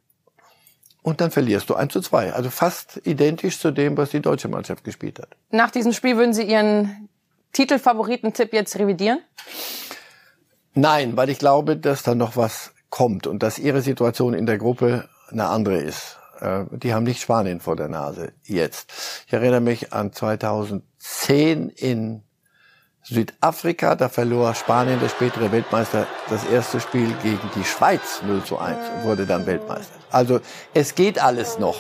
und 1.03 1.21
dann 1.21 1.31
verlierst 1.31 1.69
du 1.69 1.75
1 1.75 1.93
zu 1.93 2.01
2. 2.01 2.33
Also 2.33 2.51
fast 2.51 3.01
identisch 3.05 3.59
zu 3.59 3.71
dem, 3.71 3.97
was 3.97 4.11
die 4.11 4.21
deutsche 4.21 4.49
Mannschaft 4.49 4.85
gespielt 4.85 5.19
hat. 5.19 5.37
Nach 5.51 5.71
diesem 5.71 5.93
Spiel 5.93 6.17
würden 6.17 6.33
Sie 6.33 6.45
Ihren 6.45 7.09
Titelfavoritentipp 7.53 8.53
jetzt 8.53 8.79
revidieren? 8.79 9.21
Nein, 10.75 11.17
weil 11.17 11.31
ich 11.31 11.39
glaube, 11.39 11.77
dass 11.77 12.03
da 12.03 12.15
noch 12.15 12.37
was 12.37 12.75
kommt 12.91 13.27
und 13.27 13.43
dass 13.43 13.59
ihre 13.59 13.81
Situation 13.81 14.35
in 14.35 14.47
der 14.47 14.59
Gruppe 14.59 15.09
eine 15.31 15.47
andere 15.47 15.79
ist. 15.79 16.19
Äh, 16.41 16.65
die 16.71 16.95
haben 16.95 17.05
nicht 17.05 17.21
Spanien 17.21 17.61
vor 17.61 17.77
der 17.77 17.89
Nase 17.89 18.33
jetzt. 18.45 18.93
Ich 19.27 19.33
erinnere 19.33 19.61
mich 19.61 19.93
an 19.93 20.13
2010 21.05 21.69
in 21.77 22.23
Südafrika, 23.03 23.95
da 23.95 24.09
verlor 24.09 24.55
Spanien, 24.55 24.99
der 25.01 25.11
spätere 25.11 25.53
Weltmeister, 25.53 26.07
das 26.31 26.45
erste 26.47 26.81
Spiel 26.81 27.13
gegen 27.23 27.51
die 27.55 27.65
Schweiz 27.65 28.23
0 28.27 28.43
zu 28.43 28.59
1 28.59 28.79
und 28.89 29.05
wurde 29.05 29.27
dann 29.27 29.47
Weltmeister. 29.47 29.95
Also 30.11 30.41
es 30.73 30.95
geht 30.95 31.23
alles 31.23 31.59
noch. 31.59 31.77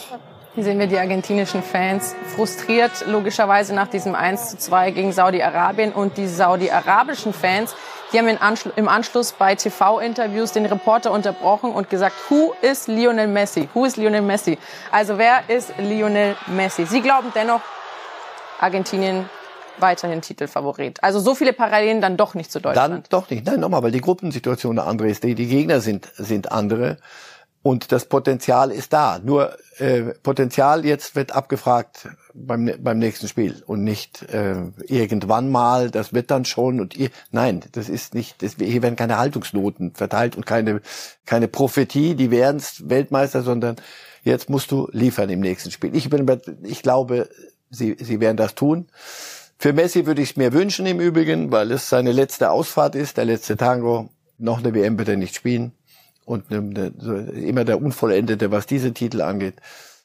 Hier 0.55 0.65
sehen 0.65 0.79
wir 0.79 0.87
die 0.87 0.99
argentinischen 0.99 1.63
Fans 1.63 2.15
frustriert, 2.37 3.07
logischerweise 3.07 3.75
nach 3.75 3.89
diesem 3.89 4.15
1 4.15 4.51
zu 4.51 4.59
2 4.59 4.91
gegen 4.91 5.13
Saudi-Arabien 5.13 5.93
und 5.93 6.19
die 6.19 6.29
saudi-arabischen 6.29 7.33
Fans, 7.33 7.75
die 8.13 8.19
haben 8.19 8.29
im 8.77 8.89
Anschluss 8.89 9.33
bei 9.33 9.55
TV-Interviews 9.55 10.53
den 10.53 10.67
Reporter 10.67 11.11
unterbrochen 11.11 11.73
und 11.73 11.89
gesagt, 11.89 12.15
who 12.29 12.53
is 12.61 12.87
Lionel 12.87 13.27
Messi? 13.27 13.69
Who 13.73 13.87
is 13.87 13.97
Lionel 13.97 14.21
Messi? 14.23 14.59
Also 14.93 15.17
wer 15.17 15.49
ist 15.49 15.73
Lionel 15.79 16.37
Messi? 16.47 16.85
Sie 16.85 17.01
glauben 17.01 17.33
dennoch, 17.35 17.63
Argentinien 18.65 19.29
weiterhin 19.79 20.23
Titelfavorit. 20.23 21.03
Also 21.03 21.21
so 21.21 21.35
viele 21.35 21.53
Parallelen 21.53 22.01
dann 22.01 22.17
doch 22.17 22.35
nicht 22.35 22.51
zu 22.51 22.61
Deutschland. 22.61 22.95
Dann 22.95 23.03
doch 23.11 23.31
nicht. 23.31 23.45
Nein, 23.45 23.61
nochmal, 23.61 23.83
weil 23.83 23.91
die 23.91 24.01
Gruppensituation 24.01 24.79
eine 24.79 24.89
andere 24.89 25.09
ist. 25.09 25.23
Die, 25.25 25.35
die 25.35 25.47
Gegner 25.47 25.81
sind, 25.81 26.09
sind 26.17 26.51
andere. 26.51 26.99
Und 27.63 27.93
das 27.93 28.05
Potenzial 28.05 28.71
ist 28.71 28.93
da. 28.93 29.19
Nur 29.25 29.57
äh, 29.79 30.13
Potenzial 30.23 30.85
jetzt 30.85 31.17
wird 31.17 31.33
abgefragt 31.33 32.09
beim, 32.35 32.71
beim 32.79 32.99
nächsten 32.99 33.27
Spiel 33.27 33.63
und 33.67 33.83
nicht 33.83 34.23
äh, 34.25 34.57
irgendwann 34.87 35.51
mal, 35.51 35.91
das 35.91 36.13
wird 36.13 36.31
dann 36.31 36.45
schon 36.45 36.79
und 36.79 36.95
ihr, 36.95 37.09
nein, 37.31 37.63
das 37.73 37.89
ist 37.89 38.15
nicht, 38.15 38.43
das, 38.43 38.57
hier 38.59 38.83
werden 38.83 38.97
keine 38.97 39.17
Haltungsnoten 39.17 39.95
verteilt 39.95 40.37
und 40.37 40.45
keine, 40.45 40.83
keine 41.25 41.49
Prophetie, 41.49 42.15
die 42.15 42.31
werden 42.31 42.63
Weltmeister, 42.81 43.43
sondern 43.43 43.77
jetzt 44.25 44.51
musst 44.51 44.71
du 44.71 44.89
liefern 44.93 45.31
im 45.31 45.41
nächsten 45.41 45.71
Spiel. 45.71 45.97
Ich 45.97 46.11
bin, 46.11 46.27
ich 46.65 46.83
glaube, 46.83 47.31
sie, 47.75 47.97
sie 47.99 48.21
werden 48.21 48.37
das 48.37 48.55
tun. 48.55 48.87
Für 49.59 49.73
Messi 49.73 50.07
würde 50.07 50.23
ich 50.23 50.31
es 50.31 50.37
mir 50.37 50.53
wünschen 50.53 50.87
im 50.87 51.01
Übrigen, 51.01 51.51
weil 51.53 51.71
es 51.71 51.89
seine 51.89 52.13
letzte 52.13 52.51
Ausfahrt 52.51 52.95
ist, 52.95 53.17
der 53.17 53.25
letzte 53.25 53.57
Tango. 53.57 54.11
Noch 54.39 54.59
eine 54.59 54.75
WM 54.75 54.99
er 54.99 55.17
nicht 55.17 55.35
spielen 55.35 55.73
und 56.25 56.51
immer 56.51 57.65
der 57.65 57.81
Unvollendete, 57.81 58.51
was 58.51 58.67
diese 58.67 58.93
Titel 58.93 59.23
angeht. 59.23 59.55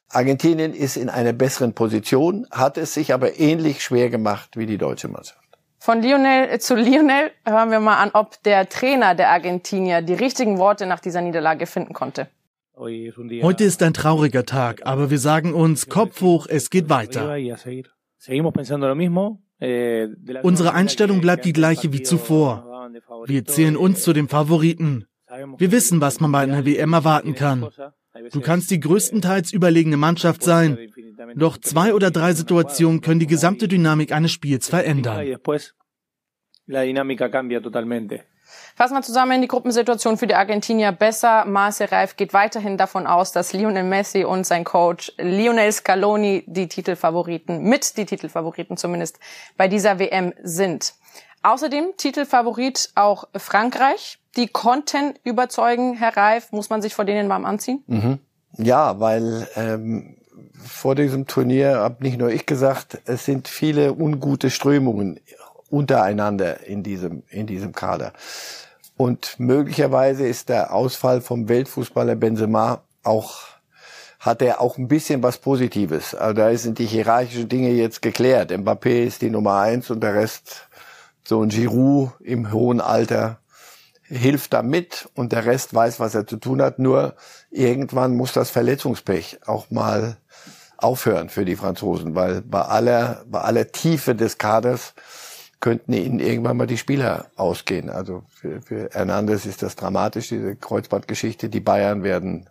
Argentinien 0.10 0.74
ist 0.74 0.98
in 0.98 1.10
einer 1.10 1.34
besseren 1.34 1.74
Position, 1.74 2.48
hat 2.52 2.78
es 2.78 2.94
sich 2.94 3.14
aber 3.14 3.40
ähnlich 3.40 3.84
schwer 3.84 4.10
gemacht 4.10 4.58
wie 4.58 4.66
die 4.66 4.78
deutsche 4.78 5.08
Mannschaft. 5.08 5.40
Von 5.80 6.02
Lionel 6.02 6.60
zu 6.60 6.76
Lionel 6.76 7.32
hören 7.46 7.72
wir 7.72 7.80
mal 7.80 7.98
an, 7.98 8.12
ob 8.14 8.42
der 8.44 8.68
Trainer 8.68 9.16
der 9.16 9.30
Argentinier 9.30 10.02
die 10.02 10.14
richtigen 10.14 10.58
Worte 10.58 10.86
nach 10.86 11.00
dieser 11.00 11.22
Niederlage 11.22 11.68
finden 11.68 11.94
konnte. 11.94 12.28
Heute 12.80 13.64
ist 13.66 13.84
ein 13.84 13.94
trauriger 13.94 14.46
Tag, 14.46 14.86
aber 14.86 15.10
wir 15.10 15.20
sagen 15.20 15.54
uns 15.54 15.90
Kopf 15.90 16.22
hoch, 16.22 16.48
es 16.50 16.70
geht 16.70 16.88
weiter. 16.90 17.38
Eh, 19.62 20.08
Unsere 20.44 20.74
Einstellung 20.74 21.20
bleibt 21.20 21.44
die 21.44 21.52
gleiche 21.52 21.92
wie 21.92 22.04
zuvor. 22.04 22.90
Wir 23.26 23.44
zählen 23.44 23.76
uns 23.76 24.04
zu 24.04 24.14
den 24.14 24.30
Favoriten. 24.30 25.06
Wir 25.58 25.72
wissen, 25.74 26.00
was 26.00 26.22
man 26.22 26.32
bei 26.32 26.40
einer 26.40 26.66
WM 26.66 26.94
erwarten 26.94 27.36
kann. 27.36 27.68
Du 28.32 28.40
kannst 28.40 28.72
die 28.72 28.80
größtenteils 28.80 29.52
überlegene 29.52 29.98
Mannschaft 29.98 30.42
sein, 30.42 30.78
doch 31.36 31.58
zwei 31.58 31.94
oder 31.94 32.12
drei 32.12 32.34
Situationen 32.34 33.02
können 33.02 33.20
die 33.20 33.28
gesamte 33.28 33.68
Dynamik 33.68 34.14
eines 34.14 34.32
Spiels 34.32 34.70
verändern. 34.70 35.38
Fassen 38.80 38.94
wir 38.94 39.02
zusammen 39.02 39.42
die 39.42 39.50
Gruppensituation 39.50 40.16
für 40.16 40.26
die 40.26 40.36
Argentinier 40.36 40.94
besser. 40.94 41.44
Marcel 41.44 41.88
Reif 41.88 42.16
geht 42.16 42.32
weiterhin 42.32 42.78
davon 42.78 43.08
aus, 43.08 43.34
dass 43.34 43.52
Lionel 43.52 43.84
Messi 43.84 44.24
und 44.24 44.46
sein 44.46 44.64
Coach 44.64 45.12
Lionel 45.18 45.70
Scaloni 45.70 46.46
die 46.48 46.70
Titelfavoriten, 46.70 47.62
mit 47.62 47.98
die 47.98 48.06
Titelfavoriten 48.06 48.78
zumindest 48.78 49.20
bei 49.58 49.68
dieser 49.68 50.00
WM 50.00 50.32
sind. 50.44 50.94
Außerdem 51.44 51.88
Titelfavorit 51.98 52.92
auch 52.96 53.26
Frankreich. 53.36 54.18
Die 54.38 54.48
konnten 54.48 55.14
überzeugen, 55.26 55.98
Herr 55.98 56.16
Reif. 56.16 56.54
Muss 56.54 56.70
man 56.70 56.82
sich 56.82 56.96
vor 56.96 57.04
denen 57.04 57.28
warm 57.28 57.44
anziehen? 57.44 57.84
Mhm. 57.86 58.20
Ja, 58.54 58.98
weil 59.02 59.46
ähm, 59.58 60.16
vor 60.58 60.96
diesem 60.96 61.28
Turnier 61.28 61.80
habe 61.80 62.02
nicht 62.02 62.18
nur 62.18 62.30
ich 62.30 62.46
gesagt, 62.46 63.02
es 63.04 63.26
sind 63.26 63.50
viele 63.50 63.92
ungute 63.92 64.50
Strömungen 64.50 65.20
untereinander 65.70 66.66
in 66.66 66.82
diesem, 66.82 67.24
in 67.30 67.46
diesem 67.46 67.74
Kader. 67.74 68.14
Und 69.02 69.40
möglicherweise 69.40 70.28
ist 70.28 70.50
der 70.50 70.74
Ausfall 70.74 71.22
vom 71.22 71.48
Weltfußballer 71.48 72.18
Benzema 72.18 72.84
auch 73.02 73.44
hat 74.20 74.42
er 74.42 74.60
auch 74.60 74.78
ein 74.78 74.90
bisschen 74.90 75.24
was 75.24 75.38
Positives. 75.38 76.14
Also 76.14 76.34
da 76.34 76.58
sind 76.58 76.80
die 76.80 76.86
hierarchischen 76.86 77.48
Dinge 77.48 77.70
jetzt 77.70 78.02
geklärt. 78.02 78.52
Mbappé 78.52 79.06
ist 79.06 79.22
die 79.22 79.30
Nummer 79.30 79.62
eins 79.62 79.90
und 79.90 80.02
der 80.02 80.16
Rest 80.16 80.68
so 81.24 81.42
ein 81.42 81.48
Giroud 81.48 82.12
im 82.20 82.52
hohen 82.52 82.82
Alter 82.82 83.40
hilft 84.04 84.52
da 84.52 84.64
mit 84.64 85.08
und 85.16 85.32
der 85.32 85.46
Rest 85.46 85.74
weiß, 85.74 86.02
was 86.02 86.14
er 86.14 86.28
zu 86.28 86.36
tun 86.36 86.62
hat. 86.62 86.78
Nur 86.78 87.16
irgendwann 87.52 88.18
muss 88.18 88.34
das 88.34 88.50
Verletzungspech 88.50 89.40
auch 89.46 89.72
mal 89.72 90.18
aufhören 90.76 91.30
für 91.30 91.46
die 91.46 91.56
Franzosen, 91.56 92.16
weil 92.16 92.42
bei 92.42 92.64
aller, 92.64 93.24
bei 93.28 93.40
aller 93.40 93.72
Tiefe 93.72 94.14
des 94.14 94.38
Kaders 94.38 94.94
könnten 95.60 95.94
ihnen 95.94 96.20
irgendwann 96.20 96.58
mal 96.58 96.68
die 96.68 96.78
Spieler 96.78 97.28
ausgehen. 97.36 97.90
Also 97.90 98.24
für, 98.30 98.62
für 98.62 98.90
Hernandez 98.92 99.46
ist 99.46 99.62
das 99.62 99.76
dramatisch, 99.76 100.30
diese 100.30 100.56
Kreuzbandgeschichte. 100.56 101.50
Die 101.50 101.60
Bayern 101.60 102.04
werden 102.04 102.50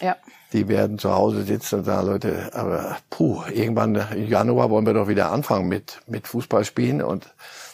ja. 0.00 0.16
die 0.52 0.68
werden 0.68 0.98
zu 0.98 1.12
Hause 1.14 1.44
sitzen 1.44 1.80
und 1.80 1.84
sagen, 1.84 2.06
Leute, 2.06 2.50
aber 2.52 2.98
puh, 3.10 3.42
irgendwann 3.52 3.94
im 3.94 4.28
Januar 4.28 4.70
wollen 4.70 4.86
wir 4.86 4.94
doch 4.94 5.08
wieder 5.08 5.30
anfangen 5.30 5.68
mit, 5.68 6.00
mit 6.06 6.26
Fußballspielen 6.26 7.02
und 7.02 7.32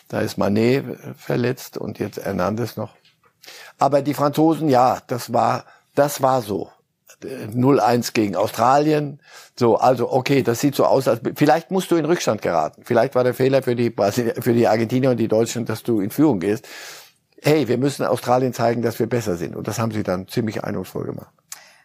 da 0.08 0.20
ist 0.20 0.38
Manet 0.38 0.84
verletzt 1.16 1.76
und 1.76 1.98
jetzt 1.98 2.18
Hernandez 2.18 2.76
noch. 2.76 2.94
Aber 3.78 4.02
die 4.02 4.14
Franzosen, 4.14 4.68
ja, 4.68 4.98
das 5.06 5.32
war, 5.32 5.64
das 5.94 6.22
war 6.22 6.42
so. 6.42 6.70
0-1 7.22 8.12
gegen 8.12 8.36
Australien. 8.36 9.20
So, 9.58 9.76
also 9.76 10.10
okay, 10.12 10.42
das 10.42 10.60
sieht 10.60 10.74
so 10.74 10.84
aus, 10.84 11.08
als 11.08 11.20
vielleicht 11.34 11.70
musst 11.70 11.90
du 11.90 11.96
in 11.96 12.04
Rückstand 12.04 12.42
geraten. 12.42 12.82
Vielleicht 12.84 13.14
war 13.14 13.24
der 13.24 13.34
Fehler 13.34 13.62
für 13.62 13.74
die 13.74 13.92
für 13.92 14.52
die 14.52 14.68
Argentinier 14.68 15.10
und 15.10 15.16
die 15.16 15.28
Deutschen, 15.28 15.64
dass 15.64 15.82
du 15.82 16.00
in 16.00 16.10
Führung 16.10 16.40
gehst. 16.40 16.66
Hey, 17.42 17.68
wir 17.68 17.78
müssen 17.78 18.04
Australien 18.04 18.52
zeigen, 18.52 18.82
dass 18.82 18.98
wir 18.98 19.06
besser 19.06 19.36
sind. 19.36 19.54
Und 19.54 19.68
das 19.68 19.78
haben 19.78 19.92
sie 19.92 20.02
dann 20.02 20.26
ziemlich 20.26 20.64
eindrucksvoll 20.64 21.04
gemacht. 21.04 21.28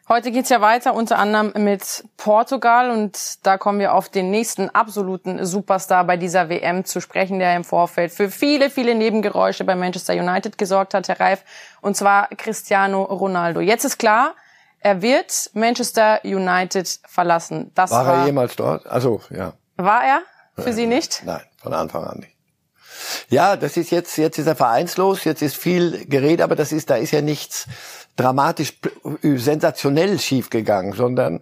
Heute 0.09 0.31
geht's 0.31 0.49
ja 0.49 0.59
weiter, 0.59 0.95
unter 0.95 1.17
anderem 1.17 1.53
mit 1.63 2.03
Portugal. 2.17 2.91
Und 2.91 3.45
da 3.45 3.57
kommen 3.57 3.79
wir 3.79 3.93
auf 3.93 4.09
den 4.09 4.31
nächsten 4.31 4.69
absoluten 4.69 5.45
Superstar 5.45 6.03
bei 6.03 6.17
dieser 6.17 6.49
WM 6.49 6.83
zu 6.83 6.99
sprechen, 6.99 7.39
der 7.39 7.55
im 7.55 7.63
Vorfeld 7.63 8.11
für 8.11 8.29
viele, 8.29 8.69
viele 8.69 8.95
Nebengeräusche 8.95 9.63
bei 9.63 9.75
Manchester 9.75 10.13
United 10.13 10.57
gesorgt 10.57 10.93
hat, 10.93 11.07
Herr 11.07 11.19
Reif. 11.19 11.43
Und 11.81 11.95
zwar 11.95 12.27
Cristiano 12.35 13.03
Ronaldo. 13.03 13.61
Jetzt 13.61 13.85
ist 13.85 13.97
klar, 13.97 14.33
er 14.83 15.01
wird 15.01 15.49
Manchester 15.53 16.19
United 16.23 16.99
verlassen. 17.07 17.71
Das 17.73 17.91
war, 17.91 18.05
war 18.05 18.17
er 18.19 18.25
jemals 18.25 18.55
dort? 18.55 18.85
Also 18.85 19.21
ja. 19.29 19.53
War 19.77 20.03
er? 20.03 20.21
Für 20.55 20.73
Sie 20.73 20.85
nicht? 20.85 21.23
Nein, 21.25 21.41
von 21.57 21.73
Anfang 21.73 22.03
an 22.03 22.19
nicht. 22.19 22.33
Ja, 23.29 23.55
das 23.55 23.75
ist 23.75 23.89
jetzt, 23.89 24.17
jetzt 24.17 24.37
ist 24.37 24.45
er 24.45 24.55
vereinslos, 24.55 25.23
jetzt 25.23 25.41
ist 25.41 25.55
viel 25.55 26.05
geredet, 26.05 26.41
aber 26.41 26.55
das 26.55 26.71
ist, 26.71 26.89
da 26.89 26.95
ist 26.95 27.11
ja 27.11 27.21
nichts 27.21 27.65
dramatisch, 28.15 28.73
sensationell 29.21 30.19
schiefgegangen, 30.19 30.93
sondern 30.93 31.41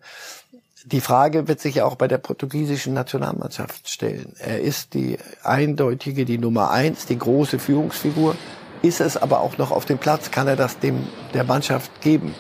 die 0.86 1.02
Frage 1.02 1.48
wird 1.48 1.60
sich 1.60 1.76
ja 1.76 1.86
auch 1.86 1.96
bei 1.96 2.08
der 2.08 2.18
portugiesischen 2.18 2.94
Nationalmannschaft 2.94 3.90
stellen. 3.90 4.34
Er 4.40 4.62
ist 4.62 4.94
die 4.94 5.18
eindeutige, 5.44 6.26
die 6.26 6.38
Nummer 6.38 6.72
eins, 6.72 7.06
die 7.06 7.20
große 7.20 7.60
Führungsfigur. 7.60 8.36
Ist 8.82 9.00
es 9.00 9.16
aber 9.16 9.42
auch 9.42 9.58
noch 9.58 9.72
auf 9.72 9.86
dem 9.86 9.98
Platz? 9.98 10.32
Kann 10.32 10.48
er 10.48 10.56
das 10.56 10.80
dem 10.80 11.08
der 11.34 11.44
Mannschaft 11.44 12.02
geben, 12.02 12.34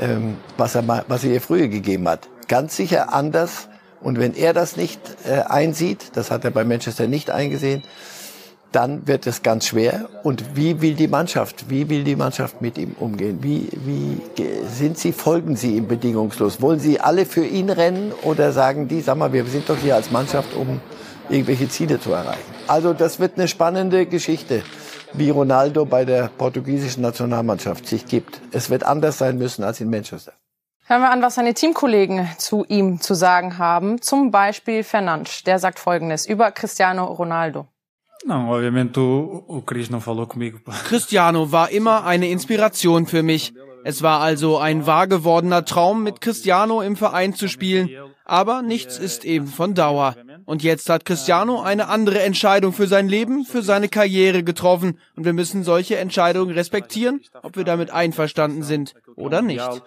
ähm, 0.00 0.38
was 0.56 0.74
er 0.74 1.04
was 1.08 1.24
er 1.24 1.30
ihr 1.30 1.40
früher 1.40 1.68
gegeben 1.68 2.08
hat? 2.08 2.28
Ganz 2.48 2.76
sicher 2.76 3.12
anders. 3.12 3.68
Und 4.00 4.18
wenn 4.18 4.34
er 4.34 4.52
das 4.52 4.76
nicht 4.76 5.00
äh, 5.28 5.42
einsieht, 5.42 6.12
das 6.14 6.30
hat 6.30 6.44
er 6.44 6.50
bei 6.50 6.64
Manchester 6.64 7.06
nicht 7.06 7.30
eingesehen, 7.30 7.84
dann 8.72 9.06
wird 9.06 9.26
es 9.26 9.42
ganz 9.42 9.66
schwer. 9.66 10.08
Und 10.22 10.56
wie 10.56 10.80
will 10.80 10.94
die 10.94 11.08
Mannschaft, 11.08 11.68
wie 11.68 11.88
will 11.88 12.04
die 12.04 12.16
Mannschaft 12.16 12.62
mit 12.62 12.78
ihm 12.78 12.96
umgehen? 12.98 13.38
Wie, 13.42 13.68
wie 13.84 14.20
sind 14.66 14.98
sie, 14.98 15.12
folgen 15.12 15.56
sie 15.56 15.76
ihm 15.76 15.86
bedingungslos? 15.86 16.60
Wollen 16.60 16.80
sie 16.80 16.98
alle 16.98 17.26
für 17.26 17.44
ihn 17.44 17.70
rennen 17.70 18.12
oder 18.22 18.52
sagen 18.52 18.88
die, 18.88 19.02
sag 19.02 19.18
mal, 19.18 19.32
wir 19.32 19.44
sind 19.44 19.68
doch 19.68 19.76
hier 19.76 19.94
als 19.94 20.10
Mannschaft, 20.10 20.54
um 20.54 20.80
irgendwelche 21.28 21.68
Ziele 21.68 22.00
zu 22.00 22.12
erreichen? 22.12 22.40
Also 22.66 22.94
das 22.94 23.20
wird 23.20 23.36
eine 23.36 23.46
spannende 23.46 24.06
Geschichte, 24.06 24.62
wie 25.14 25.30
Ronaldo 25.30 25.84
bei 25.84 26.04
der 26.04 26.28
portugiesischen 26.28 27.02
Nationalmannschaft 27.02 27.86
sich 27.86 28.06
gibt. 28.06 28.40
Es 28.50 28.70
wird 28.70 28.84
anders 28.84 29.18
sein 29.18 29.38
müssen 29.38 29.64
als 29.64 29.80
in 29.80 29.90
Manchester. 29.90 30.32
Hören 30.84 31.02
wir 31.02 31.10
an, 31.10 31.22
was 31.22 31.36
seine 31.36 31.54
Teamkollegen 31.54 32.28
zu 32.38 32.64
ihm 32.68 33.00
zu 33.00 33.14
sagen 33.14 33.58
haben. 33.58 34.02
Zum 34.02 34.30
Beispiel 34.30 34.82
Fernandes. 34.82 35.42
Der 35.44 35.58
sagt 35.58 35.78
Folgendes 35.78 36.26
über 36.26 36.50
Cristiano 36.50 37.04
Ronaldo. 37.04 37.66
Cristiano 40.84 41.52
war 41.52 41.70
immer 41.70 42.04
eine 42.04 42.28
Inspiration 42.28 43.06
für 43.06 43.22
mich. 43.22 43.54
Es 43.84 44.02
war 44.02 44.20
also 44.20 44.58
ein 44.58 44.86
wahr 44.86 45.08
gewordener 45.08 45.64
Traum, 45.64 46.02
mit 46.02 46.20
Cristiano 46.20 46.82
im 46.82 46.96
Verein 46.96 47.34
zu 47.34 47.48
spielen. 47.48 47.90
Aber 48.24 48.62
nichts 48.62 48.98
ist 48.98 49.24
eben 49.24 49.46
von 49.46 49.74
Dauer. 49.74 50.14
Und 50.44 50.62
jetzt 50.62 50.88
hat 50.88 51.04
Cristiano 51.04 51.60
eine 51.60 51.88
andere 51.88 52.20
Entscheidung 52.22 52.72
für 52.72 52.86
sein 52.86 53.08
Leben, 53.08 53.44
für 53.44 53.62
seine 53.62 53.88
Karriere 53.88 54.42
getroffen. 54.42 54.98
Und 55.16 55.24
wir 55.24 55.32
müssen 55.32 55.64
solche 55.64 55.98
Entscheidungen 55.98 56.54
respektieren, 56.54 57.20
ob 57.42 57.56
wir 57.56 57.64
damit 57.64 57.90
einverstanden 57.90 58.62
sind 58.62 58.94
oder 59.16 59.42
nicht. 59.42 59.82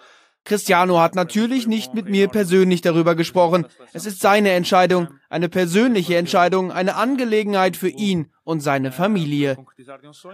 Cristiano 0.46 1.00
hat 1.00 1.14
natürlich 1.16 1.66
nicht 1.66 1.92
mit 1.92 2.08
mir 2.08 2.28
persönlich 2.28 2.80
darüber 2.80 3.16
gesprochen. 3.16 3.66
Es 3.92 4.06
ist 4.06 4.20
seine 4.20 4.52
Entscheidung, 4.52 5.08
eine 5.28 5.48
persönliche 5.48 6.16
Entscheidung, 6.16 6.70
eine 6.70 6.94
Angelegenheit 6.94 7.76
für 7.76 7.88
ihn 7.88 8.30
und 8.44 8.60
seine 8.60 8.92
Familie. 8.92 9.56